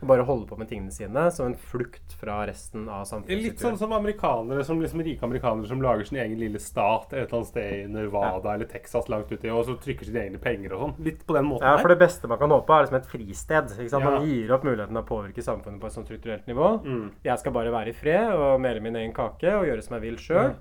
og 0.00 0.08
bare 0.08 0.24
holde 0.24 0.46
på 0.48 0.56
med 0.56 0.68
tingene 0.70 0.92
sine 0.94 1.26
som 1.34 1.50
en 1.50 1.56
flukt 1.72 2.14
fra 2.16 2.38
resten 2.48 2.86
av 2.88 3.02
samfunnet. 3.08 3.42
Litt 3.44 3.60
sånn 3.60 3.76
som 3.76 3.92
amerikanere, 3.92 4.64
som 4.64 4.80
liksom 4.80 5.02
rike 5.04 5.26
amerikanere 5.26 5.68
som 5.68 5.82
lager 5.84 6.08
sin 6.08 6.20
egen 6.22 6.40
lille 6.40 6.60
stat 6.62 7.12
et 7.12 7.18
eller 7.26 7.36
annet 7.36 7.50
sted 7.50 7.74
i 7.74 7.90
Nevada 7.92 8.54
eller 8.54 8.70
Texas 8.70 9.10
langt 9.12 9.28
uti, 9.32 9.50
og 9.52 9.66
så 9.68 9.76
trykker 9.82 10.08
sine 10.08 10.24
egne 10.24 10.40
penger 10.40 10.72
og 10.72 10.86
sånn. 10.86 10.94
Litt 11.04 11.26
på 11.28 11.36
den 11.36 11.50
måten 11.50 11.68
Ja, 11.68 11.76
for 11.82 11.92
det 11.92 11.98
beste 12.00 12.30
man 12.32 12.40
kan 12.40 12.54
håpe, 12.54 12.72
er 12.72 12.86
liksom 12.86 13.00
et 13.02 13.12
fristed. 13.12 13.76
Ja. 13.90 14.02
Man 14.06 14.24
gir 14.24 14.56
opp 14.56 14.64
muligheten 14.64 14.96
til 14.96 15.02
å 15.02 15.08
påvirke 15.10 15.44
samfunnet 15.44 15.82
på 15.82 15.90
et 15.90 15.98
sånt 15.98 16.08
strukturelt 16.08 16.48
nivå. 16.48 16.72
Mm. 16.80 17.06
Jeg 17.28 17.44
skal 17.44 17.56
bare 17.60 17.76
være 17.76 17.92
i 17.92 17.96
fred 18.00 18.32
og 18.32 18.56
mele 18.64 18.80
min 18.80 18.96
egen 19.02 19.12
kake 19.16 19.52
og 19.58 19.68
gjøre 19.68 19.84
som 19.84 19.98
jeg 19.98 20.06
vil 20.08 20.20
sjøl. 20.22 20.54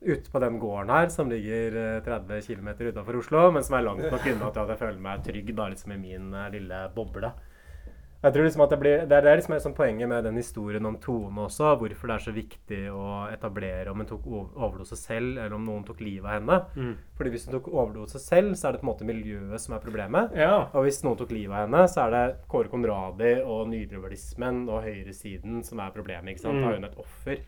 Ute 0.00 0.30
på 0.30 0.38
den 0.40 0.58
gården 0.62 0.90
her, 0.94 1.08
som 1.10 1.30
ligger 1.30 1.76
eh, 1.98 2.00
30 2.06 2.42
km 2.46 2.68
utafor 2.92 3.18
Oslo, 3.18 3.50
men 3.50 3.64
som 3.66 3.74
er 3.78 3.86
langt 3.88 4.06
nok 4.10 4.26
unna 4.30 4.50
til 4.54 4.62
at 4.64 4.74
jeg 4.74 4.78
føler 4.84 5.00
meg 5.10 5.24
trygg 5.26 5.54
da, 5.58 5.68
liksom 5.72 5.92
i 5.96 6.02
min 6.02 6.32
eh, 6.34 6.50
lille 6.54 6.84
boble. 6.94 7.32
Jeg 8.18 8.34
tror 8.34 8.42
liksom 8.48 8.62
at 8.64 8.70
det, 8.72 8.76
blir, 8.82 9.02
det 9.06 9.14
er 9.14 9.22
det 9.22 9.30
er 9.30 9.36
liksom 9.38 9.52
er 9.54 9.60
sånn 9.62 9.74
poenget 9.78 10.08
med 10.10 10.24
den 10.26 10.34
historien 10.40 10.86
om 10.88 10.96
Tone 10.98 11.44
også. 11.44 11.68
Hvorfor 11.78 12.10
det 12.10 12.14
er 12.16 12.24
så 12.24 12.32
viktig 12.34 12.78
å 12.90 13.28
etablere 13.30 13.92
om 13.92 14.00
hun 14.02 14.08
tok 14.10 14.24
ov- 14.26 14.56
overdose 14.58 14.98
selv, 14.98 15.36
eller 15.36 15.54
om 15.54 15.62
noen 15.62 15.84
tok 15.86 16.00
livet 16.02 16.26
av 16.26 16.40
henne. 16.40 16.56
Mm. 16.74 16.96
Fordi 17.14 17.30
hvis 17.30 17.46
hun 17.46 17.54
tok 17.54 17.68
overdose 17.70 18.18
selv, 18.18 18.56
så 18.58 18.66
er 18.66 18.74
det 18.74 18.80
på 18.82 18.88
en 18.88 18.90
måte 18.90 19.06
miljøet 19.06 19.62
som 19.62 19.76
er 19.76 19.84
problemet. 19.84 20.34
Ja. 20.34 20.64
Og 20.74 20.88
hvis 20.88 20.98
noen 21.06 21.14
tok 21.20 21.30
livet 21.30 21.54
av 21.54 21.68
henne, 21.68 21.84
så 21.94 22.08
er 22.08 22.16
det 22.16 22.24
Kåre 22.50 22.72
Konradi 22.74 23.36
og 23.44 23.68
nyliberalismen 23.70 24.64
og 24.66 24.82
høyresiden 24.88 25.62
som 25.70 25.78
er 25.86 25.94
problemet. 25.94 26.34
ikke 26.34 26.42
sant? 26.48 26.58
Mm. 26.58 26.64
Da 26.64 26.66
har 26.72 26.80
hun 26.80 26.90
et 26.90 26.98
offer. 27.06 27.46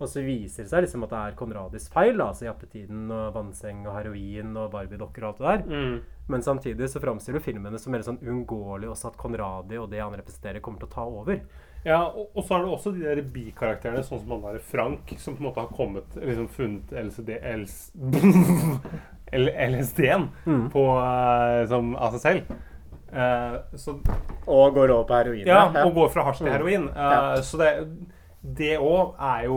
Og 0.00 0.06
så 0.08 0.22
viser 0.22 0.62
det 0.62 0.70
seg 0.70 0.84
liksom 0.84 1.02
at 1.04 1.10
det 1.10 1.18
er 1.18 1.32
Konradis 1.34 1.88
feil, 1.90 2.16
da, 2.20 2.28
altså 2.30 2.44
jappetiden 2.46 3.10
og 3.10 3.32
vannseng 3.34 3.80
og 3.88 3.96
heroin 3.96 4.52
og 4.56 4.70
Barbie-dokker 4.70 5.24
og 5.24 5.28
alt 5.32 5.38
det 5.38 5.48
der. 5.48 5.64
Mm. 5.74 5.96
Men 6.28 6.42
samtidig 6.46 6.86
så 6.92 7.00
framstiller 7.02 7.40
filmene 7.42 7.78
som 7.82 7.90
mer 7.92 8.04
sånn 8.06 8.20
uunngåelig 8.22 8.90
også 8.92 9.08
at 9.10 9.16
Konradi 9.18 9.78
og 9.80 9.88
det 9.90 9.98
han 10.04 10.14
representerer, 10.14 10.60
kommer 10.62 10.78
til 10.84 10.88
å 10.88 10.94
ta 10.94 11.02
over. 11.08 11.40
Ja, 11.84 11.98
og, 12.10 12.30
og 12.36 12.44
så 12.44 12.54
er 12.58 12.62
det 12.66 12.70
også 12.74 12.92
de 12.94 13.02
der 13.06 13.22
bikarakterene, 13.22 14.02
sånn 14.06 14.20
som 14.22 14.30
han 14.36 14.42
der 14.52 14.58
Frank, 14.60 15.12
som 15.18 15.34
på 15.34 15.42
en 15.42 15.48
måte 15.48 15.62
har 15.62 15.74
kommet 15.74 16.14
liksom 16.18 16.48
funnet 16.54 16.92
LCD 16.92 17.34
LS, 17.56 17.76
LSD-en 19.32 20.28
Mm. 20.46 20.70
på, 20.70 20.84
eh, 20.98 21.66
som, 21.68 21.94
av 21.96 22.12
seg 22.16 22.20
selv. 22.20 22.56
Uh, 23.08 23.54
så, 23.80 23.94
Og 24.46 24.74
går 24.76 24.90
over 24.92 25.04
på 25.08 25.14
heroin. 25.16 25.46
ja, 25.48 25.62
og 25.86 25.94
går 25.96 26.10
fra 26.12 26.24
hasj 26.26 26.38
til 26.42 26.46
Mm. 26.46 26.52
heroin. 26.52 26.88
Uh, 26.88 26.94
Ja. 26.96 27.36
Så 27.40 27.56
det 27.56 27.88
det 28.42 28.76
òg 28.78 29.16
er 29.18 29.48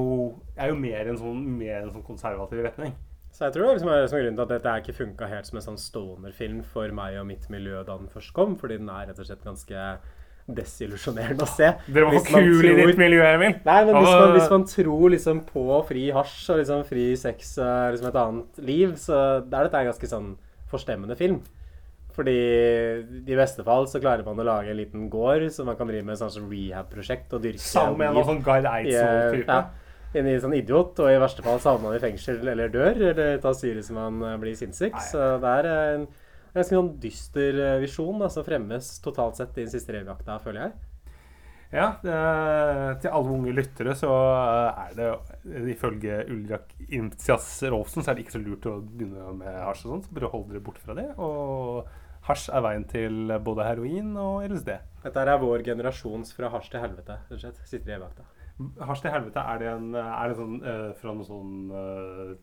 er 0.57 0.71
jo 0.71 0.77
mer 0.77 1.09
en 1.11 1.17
sånn, 1.17 1.41
mer 1.57 1.83
en 1.83 1.91
sånn 1.93 2.05
konservativ 2.05 2.63
retning. 2.65 2.95
Så 3.31 3.45
jeg 3.45 3.55
tror 3.55 3.69
det 3.69 3.75
liksom 3.77 3.91
er 3.93 4.07
som 4.09 4.17
er 4.17 4.23
grunnen 4.25 4.39
til 4.39 4.43
at 4.43 4.55
dette 4.57 4.73
ikke 4.81 4.97
funka 4.97 5.27
helt 5.31 5.47
som 5.47 5.59
en 5.59 5.65
sånn 5.69 5.77
stoner-film 5.79 6.63
for 6.67 6.91
meg 6.95 7.15
og 7.21 7.29
mitt 7.29 7.45
miljø 7.53 7.79
da 7.87 7.95
den 7.95 8.11
først 8.11 8.33
kom, 8.35 8.57
fordi 8.59 8.81
den 8.81 8.89
er 8.91 9.07
rett 9.07 9.21
og 9.21 9.29
slett 9.29 9.45
ganske 9.45 9.85
desillusjonerende 10.51 11.45
å 11.45 11.47
se. 11.47 11.69
Dere 11.87 12.09
var 12.09 12.25
kule 12.27 12.73
i 12.73 12.87
ditt 12.89 12.99
miljø, 12.99 13.21
Emil. 13.23 13.55
Nei, 13.63 13.77
men 13.87 13.95
hvis 13.95 14.09
man, 14.09 14.33
hvis 14.35 14.51
man 14.51 14.67
tror 14.67 15.05
liksom 15.13 15.41
på 15.47 15.65
fri 15.87 16.09
hasj 16.11 16.51
og 16.51 16.59
liksom 16.59 16.83
fri 16.89 17.05
sex 17.19 17.53
og 17.61 17.95
liksom 17.95 18.09
et 18.09 18.19
annet 18.25 18.61
liv, 18.67 18.95
så 18.99 19.17
er 19.39 19.47
dette 19.53 19.79
en 19.79 19.91
ganske 19.93 20.11
sånn 20.11 20.31
forstemmende 20.71 21.15
film. 21.19 21.39
Fordi 22.15 22.37
i 23.23 23.37
beste 23.37 23.63
fall 23.67 23.87
så 23.87 24.01
klarer 24.03 24.25
man 24.27 24.39
å 24.41 24.47
lage 24.47 24.73
en 24.73 24.79
liten 24.79 25.05
gård 25.11 25.47
som 25.55 25.69
man 25.69 25.77
kan 25.79 25.87
drive 25.87 26.03
med 26.07 26.17
et 26.17 26.23
sånn 26.23 26.49
rehab-prosjekt 26.51 27.37
og 27.37 27.45
dyrke 27.45 27.63
Sammen 27.63 28.01
med 28.01 28.19
en 28.19 28.27
sånn 28.33 28.43
Guide 28.45 28.73
Eidsvoll-type. 28.79 29.59
Ja, 29.61 30.19
en 30.19 30.31
sånn 30.43 30.57
idiot, 30.57 30.99
og 30.99 31.07
i 31.07 31.21
verste 31.23 31.45
fall 31.45 31.61
så 31.63 31.71
havner 31.71 31.87
man 31.87 31.95
i 31.95 32.03
fengsel 32.03 32.41
eller 32.43 32.73
dør, 32.73 32.97
eller 33.13 33.37
tar 33.43 33.55
syre 33.55 33.83
så 33.85 33.95
man 33.95 34.19
eh, 34.27 34.35
blir 34.41 34.57
sinnssyk. 34.59 34.97
Så 35.07 35.37
det 35.39 35.53
er 35.61 35.69
eh, 35.71 35.93
en 35.95 36.09
en 36.51 36.59
ganske 36.59 36.75
sånn 36.75 36.95
dyster 36.99 37.57
eh, 37.63 37.77
visjon 37.79 38.17
som 38.19 38.31
som 38.33 38.43
fremmes 38.47 38.87
totalt 39.03 39.37
sett 39.39 39.55
i 39.55 39.63
den 39.63 39.71
siste 39.71 39.93
revyjakta, 39.95 40.35
føler 40.43 40.65
jeg. 40.65 40.73
Ja, 41.71 41.85
det, 42.03 42.15
til 42.99 43.13
alle 43.15 43.31
unge 43.31 43.53
lyttere 43.55 43.93
så 43.95 44.11
er 44.11 44.91
det 44.97 45.07
ifølge 45.71 46.17
Ulrik 46.27 46.73
Imtias 46.91 47.47
Rolfsen 47.71 48.03
så 48.03 48.11
er 48.11 48.17
det 48.17 48.25
ikke 48.25 48.35
så 48.35 48.41
lurt 48.43 48.67
å 48.67 48.73
begynne 48.83 49.31
med 49.37 49.55
hasj 49.63 49.85
og 49.85 49.93
sånt. 49.93 50.09
Så 50.09 50.17
bare 50.17 50.31
hold 50.33 50.49
dere 50.49 50.63
bort 50.65 50.81
fra 50.83 50.97
det. 50.97 51.07
Og 51.15 51.87
hasj 52.27 52.49
er 52.53 52.63
veien 52.65 52.85
til 52.89 53.33
både 53.43 53.65
heroin 53.65 54.13
og 54.19 54.45
LSD. 54.49 54.75
Dette 55.05 55.25
er 55.25 55.41
vår 55.41 55.63
generasjons 55.65 56.35
fra 56.37 56.51
hasj 56.53 56.69
til 56.73 56.83
helvete, 56.83 57.17
rett 57.17 57.35
og 57.37 57.41
slett. 57.41 57.59
Siste 57.65 57.89
revyjakta. 57.89 58.27
Hasj 58.85 59.05
til 59.05 59.15
helvete, 59.15 59.41
er 59.41 59.61
det 59.61 59.69
en, 59.71 59.91
er 59.97 60.29
det 60.29 60.37
sånn 60.37 60.57
uh, 60.61 60.89
fra 60.99 61.15
noe 61.17 61.25
sånn 61.25 61.53
uh, 61.73 62.33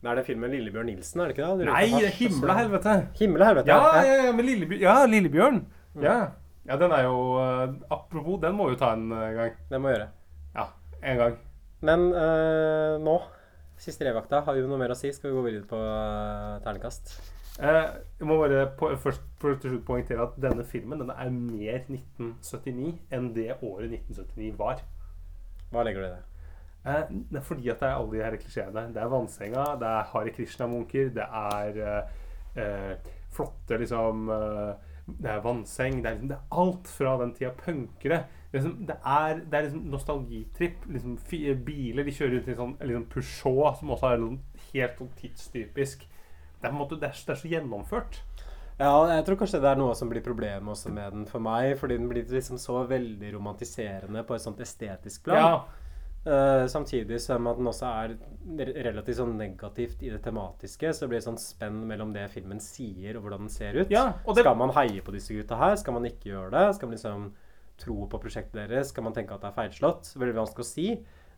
Det 0.00 0.08
er 0.12 0.20
det 0.20 0.24
filmen 0.24 0.54
Lillebjørn 0.54 0.88
Nilsen, 0.88 1.20
er 1.20 1.28
det 1.28 1.36
ikke 1.36 1.50
det? 1.60 1.68
Nei, 1.68 1.84
det 1.92 2.08
er 2.08 2.16
himmel 2.16 2.54
og 2.54 2.60
helvete! 2.62 2.96
Himmel 3.20 3.44
og 3.44 3.50
helvete, 3.50 3.74
Ja, 3.74 4.00
ja. 4.00 4.16
ja, 4.28 4.32
med 4.38 4.48
Lillebjørn. 4.48 4.84
Ja, 4.86 4.96
Lillebjørn. 5.10 5.60
Ja. 6.02 6.16
ja, 6.64 6.78
den 6.80 6.96
er 6.96 7.04
jo 7.06 7.18
uh, 7.36 7.68
Apropos, 7.92 8.40
den 8.42 8.56
må 8.56 8.70
jo 8.72 8.80
ta 8.80 8.94
en 8.96 9.12
eh, 9.14 9.30
gang. 9.36 9.60
Den 9.70 9.84
må 9.84 9.92
gjøre. 9.92 10.08
Ja, 10.56 10.70
en 11.02 11.20
gang. 11.20 11.38
Men 11.84 12.08
eh, 12.16 12.96
nå, 13.04 13.18
siste 13.76 14.06
revakta, 14.08 14.40
har 14.46 14.56
vi 14.56 14.64
noe 14.64 14.80
mer 14.80 14.94
å 14.94 14.98
si? 14.98 15.12
Skal 15.12 15.30
vi 15.30 15.36
gå 15.36 15.44
videre 15.50 15.68
på 15.68 15.80
ternekast? 16.64 17.12
Eh, 17.62 17.90
jeg 18.18 18.26
må 18.26 18.40
bare 18.40 18.66
på, 18.78 18.90
først 18.98 19.22
for 19.38 19.54
til 19.54 19.70
slutt 19.70 19.84
poengtere 19.86 20.24
at 20.26 20.38
denne 20.42 20.64
filmen 20.66 20.98
denne 20.98 21.14
er 21.14 21.30
mer 21.30 21.84
1979 21.86 22.96
enn 23.14 23.28
det 23.36 23.52
året 23.62 23.92
1979 23.92 24.54
var. 24.58 24.80
Hva 25.70 25.84
legger 25.86 26.02
du 26.02 26.06
i 26.08 26.14
det? 26.16 26.22
Eh, 26.84 27.04
det 27.30 27.38
er 27.38 27.44
fordi 27.46 27.68
at 27.68 27.80
det 27.80 27.88
er 27.88 27.94
alle 27.94 28.16
de 28.16 28.24
her 28.24 28.36
klisjeene. 28.36 28.88
Det 28.94 29.02
er 29.02 29.12
vannsenga, 29.12 29.66
det 29.80 29.90
er 29.90 30.08
Hare 30.10 30.32
Krishna-munker, 30.34 31.12
det 31.14 31.28
er 31.42 31.78
eh, 31.84 32.16
eh, 32.62 33.12
flotte 33.32 33.78
liksom 33.78 34.26
Det 35.04 35.30
er 35.30 35.40
vannseng. 35.44 35.98
Det 36.02 36.06
er, 36.06 36.14
liksom, 36.14 36.28
det 36.28 36.36
er 36.36 36.60
alt 36.60 36.88
fra 36.88 37.18
den 37.20 37.34
tida. 37.34 37.50
Punkere. 37.50 38.24
Det 38.52 38.58
er, 38.58 38.62
liksom, 38.62 38.86
det 38.86 38.96
er, 39.04 39.34
det 39.50 39.58
er 39.58 39.62
liksom 39.62 39.80
nostalgitripp. 39.92 40.86
Liksom, 40.86 41.18
biler 41.66 42.04
de 42.04 42.14
kjører 42.14 42.38
rundt 42.38 42.48
i 42.48 42.54
sånn 42.56 42.76
liksom 42.80 43.04
Peugeot, 43.12 43.78
som 43.78 43.90
også 43.90 44.12
er 44.14 44.24
helt 44.70 45.02
sånn 45.02 45.10
tidstypisk. 45.18 46.06
Det 46.64 46.70
er, 46.70 46.72
på 46.72 46.78
en 46.78 46.82
måte, 46.82 46.96
det 47.00 47.10
er, 47.12 47.22
det 47.28 47.34
er 47.36 47.40
så 47.42 47.50
gjennomført. 47.52 48.20
Ja, 48.80 48.90
jeg 49.12 49.22
tror 49.28 49.36
kanskje 49.38 49.60
det 49.62 49.68
er 49.70 49.78
noe 49.78 49.94
som 49.94 50.08
blir 50.10 50.24
problemet 50.24 50.66
også 50.72 50.90
med 50.90 51.12
den 51.14 51.26
for 51.30 51.42
meg. 51.44 51.76
Fordi 51.78 51.98
den 52.00 52.08
blir 52.10 52.24
liksom 52.26 52.58
så 52.58 52.80
veldig 52.90 53.30
romantiserende 53.36 54.24
på 54.26 54.34
et 54.34 54.42
sånt 54.42 54.62
estetisk 54.64 55.28
plan. 55.28 55.38
Ja. 55.38 55.80
Uh, 56.24 56.64
samtidig 56.72 57.18
som 57.20 57.44
at 57.50 57.58
den 57.60 57.68
også 57.68 57.84
er 58.00 58.14
relativt 58.88 59.18
sånn 59.18 59.36
negativt 59.36 60.00
i 60.02 60.10
det 60.10 60.22
tematiske. 60.24 60.90
Så 60.96 61.04
det 61.04 61.10
blir 61.12 61.22
sånn 61.24 61.38
spenn 61.38 61.82
mellom 61.86 62.14
det 62.16 62.24
filmen 62.32 62.62
sier 62.64 63.18
og 63.18 63.26
hvordan 63.26 63.44
den 63.44 63.52
ser 63.52 63.76
ut. 63.76 63.92
Ja, 63.92 64.06
det- 64.26 64.42
Skal 64.42 64.56
man 64.56 64.72
heie 64.74 65.02
på 65.04 65.12
disse 65.12 65.36
gutta 65.36 65.56
her? 65.60 65.76
Skal 65.76 65.94
man 65.94 66.08
ikke 66.08 66.32
gjøre 66.32 66.50
det? 66.50 66.74
Skal 66.74 66.88
man 66.88 66.96
liksom 66.96 67.32
tro 67.78 68.06
på 68.08 68.20
prosjektet 68.22 68.56
deres? 68.56 68.88
Skal 68.88 69.04
man 69.04 69.12
tenke 69.12 69.34
at 69.36 69.42
det 69.44 69.52
er 69.52 69.58
feilslått? 69.60 70.14
Veldig 70.16 70.34
vanskelig 70.40 70.64
å 70.64 70.72
si. 70.72 70.88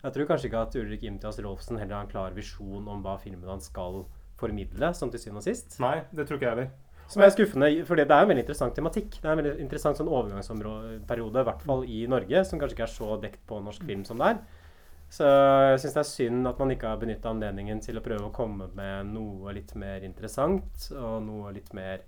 Jeg 0.04 0.12
tror 0.14 0.26
kanskje 0.30 0.48
ikke 0.48 0.62
at 0.62 0.76
Ulrik 0.76 1.02
Imtias 1.02 1.38
Rolfsen 1.42 1.78
heller 1.80 1.96
har 1.96 2.04
en 2.04 2.10
klar 2.12 2.30
visjon 2.36 2.86
om 2.88 3.02
hva 3.02 3.18
filmen 3.18 3.48
hans 3.48 3.66
skal 3.66 4.04
formidle, 4.38 4.90
sånn 4.94 5.10
til 5.10 5.20
syvende 5.20 5.42
og 5.42 5.46
sist. 5.48 5.78
Nei, 5.80 6.02
det 6.12 6.26
tror 6.28 6.38
ikke 6.38 6.48
jeg 6.50 6.54
heller. 6.56 6.70
Som 7.08 7.22
er 7.22 7.30
skuffende, 7.30 7.68
for 7.86 7.94
det 7.94 8.08
er 8.10 8.22
en 8.24 8.28
veldig 8.32 8.42
interessant 8.42 8.74
tematikk. 8.74 9.20
Det 9.22 9.24
er 9.28 9.32
en 9.36 9.38
veldig 9.44 9.60
interessant 9.62 9.96
sånn 10.00 10.08
overgangsperiode, 10.10 11.40
i 11.40 11.46
hvert 11.46 11.62
fall 11.62 11.84
i 11.86 12.00
Norge, 12.10 12.44
som 12.48 12.58
kanskje 12.58 12.74
ikke 12.74 12.86
er 12.88 12.94
så 12.96 13.20
dekt 13.22 13.44
på 13.46 13.60
norsk 13.62 13.84
film 13.86 14.02
som 14.04 14.18
det 14.18 14.32
er. 14.32 14.40
Så 15.08 15.22
jeg 15.22 15.78
syns 15.84 15.94
det 15.94 16.00
er 16.02 16.08
synd 16.10 16.48
at 16.50 16.58
man 16.58 16.72
ikke 16.74 16.88
har 16.90 16.98
benytta 16.98 17.30
anledningen 17.30 17.78
til 17.80 18.00
å 18.00 18.02
prøve 18.02 18.26
å 18.26 18.32
komme 18.34 18.66
med 18.74 19.06
noe 19.14 19.52
litt 19.54 19.70
mer 19.78 20.02
interessant, 20.02 20.88
og 20.98 21.20
noe 21.22 21.52
litt 21.54 21.70
mer 21.78 22.02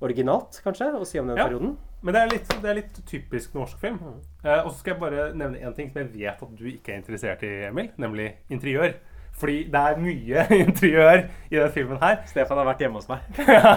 originalt, 0.00 0.58
kanskje, 0.64 0.88
å 0.96 1.04
si 1.08 1.18
om 1.20 1.26
den 1.28 1.36
Ja. 1.36 1.44
perioden. 1.48 1.76
Men 2.02 2.14
det 2.14 2.22
er 2.22 2.28
litt, 2.28 2.48
det 2.62 2.64
er 2.70 2.74
litt 2.74 2.98
typisk 3.06 3.54
norsk 3.54 3.78
film. 3.78 3.98
Eh, 4.44 4.64
og 4.64 4.70
så 4.72 4.78
skal 4.78 4.94
jeg 4.94 5.00
bare 5.00 5.32
nevne 5.34 5.60
en 5.60 5.72
ting 5.74 5.90
som 5.90 6.02
jeg 6.02 6.12
vet 6.12 6.42
at 6.42 6.56
du 6.56 6.64
ikke 6.64 6.92
er 6.92 7.00
interessert 7.02 7.42
i, 7.42 7.64
Emil. 7.68 7.90
Nemlig 7.98 8.34
interiør. 8.50 8.94
Fordi 9.36 9.56
det 9.72 9.80
er 9.80 9.98
mye 10.00 10.44
interiør 10.66 11.18
i 11.50 11.56
denne 11.58 11.72
filmen 11.74 11.98
her. 12.00 12.22
Stefan 12.30 12.56
har 12.56 12.64
vært 12.70 12.80
hjemme 12.84 12.96
hos 13.02 13.08
meg. 13.10 13.18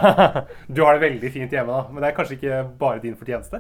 du 0.76 0.84
har 0.86 0.96
det 0.96 1.02
veldig 1.04 1.32
fint 1.34 1.52
hjemme, 1.52 1.74
da. 1.74 1.82
Men 1.92 2.04
det 2.04 2.10
er 2.12 2.16
kanskje 2.16 2.38
ikke 2.40 2.62
bare 2.80 3.02
din 3.04 3.18
fortjeneste. 3.20 3.60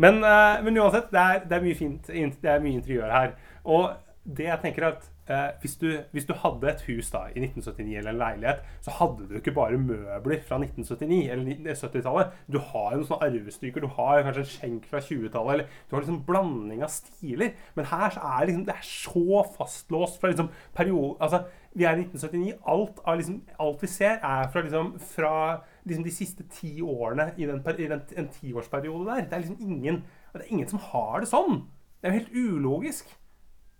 Men, 0.00 0.22
eh, 0.24 0.62
men 0.64 0.78
uansett, 0.80 1.10
det 1.12 1.20
er, 1.20 1.42
det 1.48 1.58
er 1.58 1.66
mye 1.66 1.76
fint. 1.76 2.08
in- 2.08 2.32
Det 2.42 2.50
er 2.50 2.62
mye 2.64 2.78
interiør 2.78 3.10
her. 3.12 3.34
Og 3.64 3.90
det 4.22 4.44
jeg 4.46 4.58
tenker 4.62 4.84
at 4.86 5.06
eh, 5.26 5.48
hvis, 5.60 5.74
du, 5.80 5.88
hvis 6.14 6.26
du 6.28 6.32
hadde 6.38 6.68
et 6.70 6.82
hus 6.86 7.08
da 7.10 7.24
i 7.32 7.40
1979 7.42 7.96
eller 7.98 8.12
en 8.12 8.20
leilighet, 8.20 8.60
så 8.84 8.94
hadde 9.00 9.26
du 9.26 9.34
ikke 9.38 9.54
bare 9.56 9.80
møbler 9.80 10.42
fra 10.46 10.60
1979 10.62 11.30
eller 11.34 11.74
70-tallet. 11.74 12.36
Du 12.46 12.60
har 12.62 12.94
jo 12.94 13.06
sånne 13.08 13.26
arvestykker. 13.26 13.82
Du 13.82 13.90
har 13.96 14.22
kanskje 14.22 14.44
en 14.44 14.52
skjenk 14.52 14.86
fra 14.90 15.00
20-tallet. 15.02 15.52
Eller 15.56 15.80
du 15.88 15.96
har 15.96 16.04
liksom 16.04 16.20
blanding 16.28 16.84
av 16.86 16.92
stiler. 16.94 17.56
Men 17.74 17.90
her 17.90 18.14
så 18.14 18.22
er 18.28 18.46
liksom, 18.46 18.66
det 18.68 18.76
er 18.76 18.86
så 18.86 19.42
fastlåst 19.56 20.20
fra 20.22 20.30
liksom 20.30 20.52
periode 20.76 21.16
Altså, 21.22 21.42
vi 21.74 21.88
er 21.88 21.98
i 21.98 22.04
1979. 22.04 22.54
Alt, 22.70 23.02
liksom, 23.18 23.40
alt 23.66 23.82
vi 23.82 23.90
ser, 23.90 24.20
er 24.22 24.52
fra 24.54 24.62
liksom 24.62 24.92
fra 25.02 25.34
liksom 25.82 26.06
de 26.06 26.14
siste 26.14 26.46
ti 26.60 26.76
årene 26.82 27.32
i, 27.36 27.48
den, 27.50 27.64
i 27.74 27.90
den, 27.90 28.06
en 28.22 28.30
tiårsperiode 28.38 29.10
der. 29.10 29.26
Det 29.26 29.34
er 29.34 29.44
liksom 29.46 29.58
ingen 29.60 30.04
Det 30.32 30.40
er 30.40 30.52
ingen 30.54 30.68
som 30.68 30.80
har 30.92 31.20
det 31.20 31.28
sånn. 31.28 31.64
Det 32.00 32.08
er 32.08 32.14
jo 32.14 32.20
helt 32.20 32.38
ulogisk. 32.38 33.10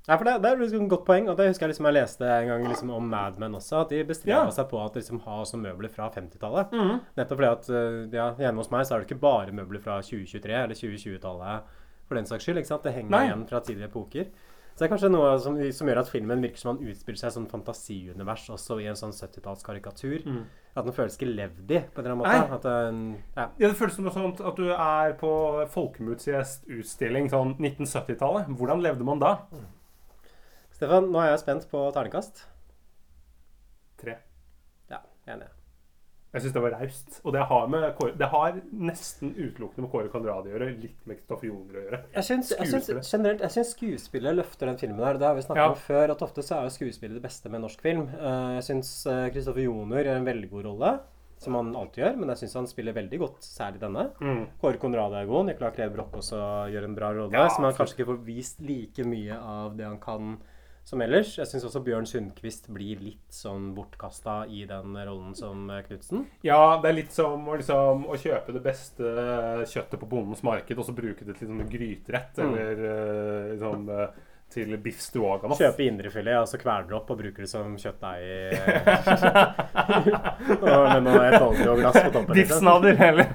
Ja, 0.09 0.17
for 0.19 0.25
det, 0.27 0.33
det 0.43 0.51
er 0.51 0.57
liksom 0.59 0.85
et 0.85 0.91
godt 0.91 1.05
poeng. 1.07 1.29
Og 1.31 1.37
det 1.39 1.47
husker 1.53 1.67
jeg 1.69 1.75
liksom 1.77 1.87
jeg 1.87 1.95
leste 1.95 2.27
en 2.27 2.49
gang 2.51 2.65
liksom 2.67 2.91
om 2.91 3.05
Mad 3.09 3.37
Men 3.39 3.55
også. 3.55 3.83
At 3.85 3.93
de 3.95 4.01
bestreba 4.05 4.45
Ja. 4.49 4.51
seg 4.51 4.67
på 4.73 4.81
at 4.85 4.95
de 4.97 5.01
liksom 5.01 5.21
har 5.23 5.43
også 5.45 5.61
møbler 5.63 5.89
fra 5.95 6.09
50-tallet. 6.11 6.73
Mhm. 6.75 6.97
Nettopp 7.17 7.39
fordi 7.39 7.53
at 7.53 7.71
eh, 7.71 8.17
ja, 8.19 8.31
hjemme 8.39 8.59
hos 8.65 8.71
meg 8.75 8.87
så 8.87 8.95
er 8.97 9.05
det 9.05 9.11
ikke 9.11 9.21
bare 9.23 9.53
møbler 9.55 9.81
fra 9.85 10.01
2023 10.03 10.57
eller 10.65 10.75
2020-tallet 10.75 11.63
for 12.09 12.15
den 12.19 12.27
saks 12.27 12.43
skyld. 12.45 12.59
ikke 12.59 12.73
sant? 12.73 12.83
Det 12.83 12.93
henger 12.97 13.11
Nei. 13.15 13.27
igjen 13.29 13.47
fra 13.49 13.61
tidligere 13.63 13.91
epoker. 13.93 14.27
Så 14.73 14.79
det 14.81 14.87
er 14.87 14.93
kanskje 14.97 15.11
noe 15.13 15.31
som, 15.39 15.57
som 15.77 15.87
gjør 15.89 15.99
at 16.01 16.09
filmen 16.09 16.41
virker 16.43 16.57
som 16.59 16.71
han 16.73 16.87
utspiller 16.89 17.19
seg 17.21 17.29
i 17.29 17.35
sånn 17.35 17.47
fantasiunivers 17.51 18.47
også 18.55 18.79
i 18.81 18.87
en 18.89 18.97
sånn 18.97 19.13
70-tallskarikatur. 19.13 20.23
Mm. 20.25 20.43
At 20.75 20.87
den 20.89 20.95
føles 20.97 21.19
ikke 21.19 21.29
levdig 21.29 21.83
på 21.93 22.01
en 22.01 22.07
eller 22.09 22.17
annen 22.17 22.25
måte. 22.25 22.57
At 22.57 22.63
den, 22.65 23.03
ja. 23.37 23.47
Ja, 23.61 23.69
Det 23.69 23.77
føles 23.77 23.95
som 24.01 24.09
sånt 24.11 24.41
at 24.41 24.57
du 24.57 24.71
er 24.73 25.13
på 25.21 25.33
Folkemuseets 25.75 26.63
utstilling 26.73 27.29
sånn 27.29 27.55
1970-tallet. 27.61 28.49
Hvordan 28.57 28.81
levde 28.83 29.05
man 29.05 29.21
da? 29.21 29.35
Stefan, 30.83 31.13
nå 31.15 31.21
er 31.23 31.29
jeg 31.31 31.43
spent 31.45 31.67
på 31.71 31.81
ternekast. 31.95 32.41
Tre. 34.03 34.17
Ja, 34.91 34.99
enig. 35.31 35.47
Jeg 36.33 36.43
syns 36.43 36.55
det 36.57 36.63
var 36.65 36.73
raust. 36.75 37.19
Og 37.29 37.35
det 37.37 37.43
har, 37.47 37.67
med 37.71 37.85
det 38.19 38.29
har 38.33 38.57
nesten 38.73 39.31
utelukkende 39.37 39.85
med 39.85 39.91
Kåre 39.93 40.09
Conradi 40.11 40.51
å 40.51 40.55
gjøre. 40.57 40.69
Litt 40.81 41.07
med 41.07 41.21
Kristoffer 41.21 41.47
Joner 41.51 41.77
å 41.79 41.85
gjøre. 41.85 42.01
Jeg 42.17 42.27
syns, 42.27 42.51
generelt 43.13 43.45
Jeg 43.45 43.55
syns 43.55 43.71
skuespillet 43.77 44.39
løfter 44.41 44.73
den 44.73 44.81
filmen 44.81 45.05
her. 45.07 45.21
Det 45.23 45.29
har 45.29 45.37
vi 45.39 45.45
snakket 45.47 45.63
Ja. 45.63 45.71
om 45.71 45.79
før, 45.85 46.15
at 46.17 46.25
ofte 46.27 46.43
så 46.43 46.57
er 46.59 46.67
jo 46.67 46.75
skuespillet 46.81 47.15
det 47.21 47.23
beste 47.29 47.53
med 47.53 47.63
norsk 47.63 47.81
film. 47.85 48.09
Eh, 48.09 48.55
jeg 48.59 48.65
syns 48.73 48.91
Kristoffer 49.37 49.63
Joner 49.69 50.03
gjør 50.09 50.17
en 50.19 50.31
veldig 50.33 50.51
god 50.51 50.65
rolle, 50.71 50.93
som 51.39 51.55
han 51.61 51.71
alltid 51.77 52.03
gjør, 52.03 52.17
men 52.17 52.29
jeg 52.35 52.39
syns 52.43 52.55
han 52.59 52.67
spiller 52.67 52.93
veldig 52.97 53.19
godt, 53.23 53.39
særlig 53.45 53.79
denne. 53.85 54.09
Mm. 54.19 54.43
Kåre 54.59 54.79
Conradi 54.83 55.21
er 55.21 55.27
god. 55.31 55.47
Nicolai 55.47 55.71
Kleve 55.77 55.95
Broch 55.95 56.17
også 56.25 56.43
gjør 56.73 56.85
en 56.89 56.95
bra 56.99 57.13
rolle, 57.13 57.33
Ja, 57.39 57.47
som 57.53 57.65
han 57.69 57.75
kanskje 57.75 58.01
ikke 58.01 58.09
får 58.17 58.25
vist 58.25 58.61
like 58.65 59.05
mye 59.07 59.37
av 59.39 59.77
det 59.77 59.85
han 59.87 60.01
kan 60.01 60.39
som 60.85 61.01
ellers. 61.05 61.37
Jeg 61.39 61.47
syns 61.47 61.65
også 61.69 61.81
Bjørn 61.87 62.07
Sundquist 62.11 62.67
blir 62.75 62.99
litt 63.01 63.31
sånn 63.33 63.71
bortkasta 63.77 64.41
i 64.51 64.65
den 64.69 64.97
rollen 64.99 65.35
som 65.39 65.69
eh, 65.71 65.83
Knutsen. 65.87 66.25
Ja, 66.47 66.81
det 66.83 66.91
er 66.91 66.97
litt 66.99 67.15
som 67.15 67.47
liksom, 67.53 68.07
å 68.11 68.19
kjøpe 68.19 68.53
det 68.57 68.65
beste 68.65 69.15
kjøttet 69.71 70.01
på 70.03 70.09
bondens 70.11 70.43
marked 70.47 70.79
og 70.83 70.85
så 70.89 70.95
bruke 70.97 71.25
det 71.29 71.39
til 71.39 71.49
sånn 71.53 71.65
gryterett 71.71 72.39
Mm. 72.43 72.53
eller 72.53 72.85
eh, 72.91 73.51
liksom, 73.55 73.89
eh, 73.95 74.09
til 74.53 74.75
biff 74.85 74.99
stroganoff. 75.01 75.57
Kjøpe 75.63 75.87
indrefilet 75.87 76.37
og 76.43 76.49
så 76.51 76.59
kveler 76.61 76.85
det 76.91 76.97
opp 76.99 77.09
og 77.15 77.19
bruker 77.23 77.47
det 77.47 77.49
som 77.49 77.73
kjøttdeig. 77.81 78.21
med 80.61 81.07
noe 81.07 81.23
et 81.31 81.39
oljeglass 81.41 81.97
på 82.03 82.11
toppen. 82.13 82.35
liksom. 82.37 82.37
Biffsnadder, 82.37 82.99
heller. 83.01 83.31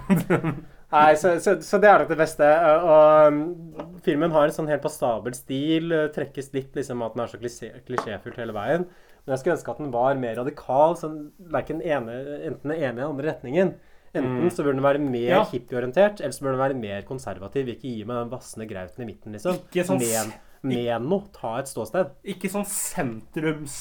Nei, 0.94 1.16
så, 1.20 1.34
så, 1.44 1.58
så 1.66 1.80
det 1.84 1.90
er 1.90 2.04
nok 2.04 2.12
det 2.14 2.20
beste. 2.22 2.52
Og, 2.88 3.97
filmen 4.08 4.32
har 4.34 4.48
en 4.48 4.56
sånn 4.56 4.70
helt 4.72 4.82
passabel 4.86 5.36
stil. 5.38 5.92
eh, 5.92 6.08
Trekkes 6.16 6.50
litt 6.56 6.74
liksom 6.80 7.04
at 7.06 7.14
den 7.18 7.24
er 7.26 7.28
så 7.34 7.38
klisjé, 7.42 7.70
klisjéfylt 7.86 8.40
hele 8.42 8.56
veien. 8.56 8.88
Men 9.28 9.36
jeg 9.36 9.40
skulle 9.44 9.58
ønske 9.58 9.72
at 9.76 9.78
den 9.84 9.92
var 9.92 10.16
mer 10.16 10.36
radikal. 10.40 10.96
Sånn, 10.96 11.20
verken 11.52 11.82
ene, 11.84 12.16
enten 12.48 12.72
den 12.72 12.78
ene 12.80 12.96
eller 12.96 13.04
den 13.04 13.12
andre 13.12 13.28
retningen. 13.34 13.74
Enten 14.16 14.38
Mm. 14.48 14.50
så 14.56 14.64
burde 14.64 14.78
den 14.80 14.86
være 14.88 15.00
mer 15.04 15.30
Ja. 15.36 15.44
hippieorientert, 15.52 16.22
eller 16.24 16.32
så 16.32 16.42
burde 16.42 16.56
den 16.58 16.64
være 16.66 16.80
mer 16.80 17.02
konservativ. 17.04 17.68
Ikke 17.68 17.82
gi 17.92 18.04
meg 18.08 18.16
den 18.24 18.30
vassende 18.32 18.66
grauten 18.70 19.02
i 19.04 19.06
midten, 19.12 19.34
liksom. 19.36 19.60
Ikke 19.68 19.84
sånn 19.86 20.00
Men, 20.00 20.34
men 20.64 21.04
noe. 21.10 21.24
Ta 21.34 21.58
et 21.60 21.68
ståsted. 21.68 22.10
Ikke 22.26 22.50
sånn 22.50 22.66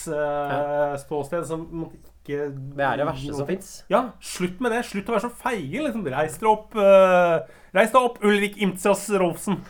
sentrumsståsted 0.07 1.47
som 1.47 1.66
på 1.70 1.91
ikke 2.27 2.51
Det 2.74 2.83
er 2.83 2.97
det 2.99 3.07
verste 3.07 3.35
som 3.39 3.47
fins. 3.47 3.68
Ja, 3.89 4.01
slutt 4.20 4.59
med 4.61 4.72
det. 4.74 4.81
Slutt 4.89 5.07
å 5.07 5.14
være 5.14 5.29
så 5.29 5.31
feige. 5.31 5.79
Liksom. 5.87 6.03
Reis 6.11 6.39
dere 6.39 6.51
opp, 6.51 6.74
Uh, 6.74 7.47
reis 7.72 7.93
deg 7.93 8.01
opp, 8.03 8.18
Ulrik 8.27 8.57
Imtias 8.59 9.09
Rolfsen. 9.14 9.61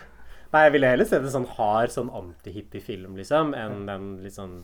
Nei, 0.57 0.63
jeg 0.71 0.73
ville 0.73 0.89
heller 0.89 1.05
sett 1.05 1.21
en 1.21 1.33
sånn 1.35 1.51
hard 1.59 1.93
sånn 1.93 2.09
antihippie-film, 2.17 3.17
liksom, 3.21 3.51
enn 3.53 3.83
den 3.85 4.05
litt 4.25 4.39
sånn 4.39 4.63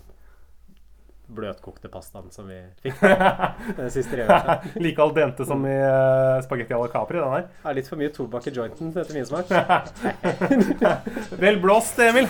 bløtkokte 1.33 1.91
pastaen 1.93 2.31
som 2.33 2.49
vi 2.49 2.59
fikk 2.85 3.03
den 3.77 3.91
siste 3.93 4.17
reven. 4.17 4.71
like 4.85 5.05
al 5.05 5.13
dente 5.17 5.45
som 5.49 5.67
i 5.69 5.75
uh, 5.77 6.41
spagetti 6.47 6.73
à 6.73 6.81
la 6.81 6.89
Capri, 6.93 7.21
den 7.21 7.35
her. 7.35 7.45
Er 7.69 7.77
litt 7.77 7.91
for 7.93 8.01
mye 8.01 8.09
tobakk 8.15 8.49
i 8.49 8.55
jointen 8.57 8.95
etter 8.97 9.13
min 9.13 9.29
smak. 9.29 9.53
Vel 11.45 11.61
blåst, 11.61 12.01
Emil. 12.01 12.29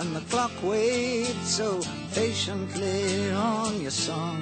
And 0.00 0.16
the 0.16 0.24
clock 0.32 0.52
waits 0.64 1.58
so 1.60 1.82
patiently 2.14 3.30
on 3.36 3.82
your 3.82 3.92
song. 3.92 4.40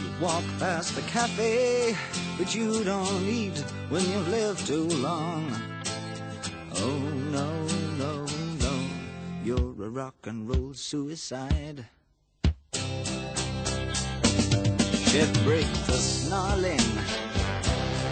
You 0.00 0.08
walk 0.24 0.44
past 0.58 0.96
the 0.96 1.02
cafe, 1.02 1.94
but 2.36 2.54
you 2.54 2.82
don't 2.84 3.22
eat 3.24 3.58
when 3.88 4.02
you've 4.02 4.28
lived 4.28 4.66
too 4.66 4.88
long. 4.88 5.50
Oh 6.76 6.98
no, 7.30 7.48
no, 7.98 8.26
no, 8.60 8.74
you're 9.44 9.84
a 9.84 9.90
rock 9.90 10.16
and 10.24 10.48
roll 10.48 10.74
suicide. 10.74 11.86
Chef 15.14 15.44
break 15.44 15.70
the 15.86 15.96
snarling 15.96 16.80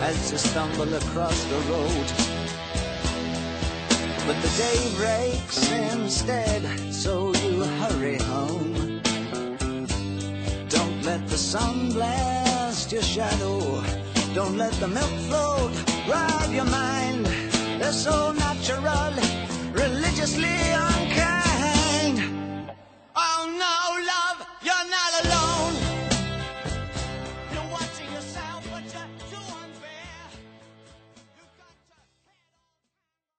as 0.01 0.31
you 0.31 0.39
stumble 0.39 0.95
across 0.95 1.45
the 1.45 1.59
road. 1.73 2.07
But 4.25 4.41
the 4.41 4.53
day 4.57 4.95
breaks 4.97 5.73
instead, 5.73 6.63
so 6.93 7.35
you 7.35 7.65
hurry 7.65 8.19
home. 8.19 9.01
Don't 10.69 11.03
let 11.03 11.27
the 11.27 11.39
sun 11.39 11.91
blast 11.91 12.93
your 12.93 13.03
shadow. 13.03 13.83
Don't 14.35 14.57
let 14.57 14.73
the 14.81 14.89
milk 14.89 15.11
float, 15.29 15.73
rob 16.09 16.51
your 16.55 16.65
mind. 16.65 17.27
They're 17.79 17.93
so 17.93 18.33
natural, 18.33 19.13
religiously 19.73 20.59
unkind. 20.73 22.17
Oh 23.15 23.45
no, 23.47 24.07
love. 24.07 24.22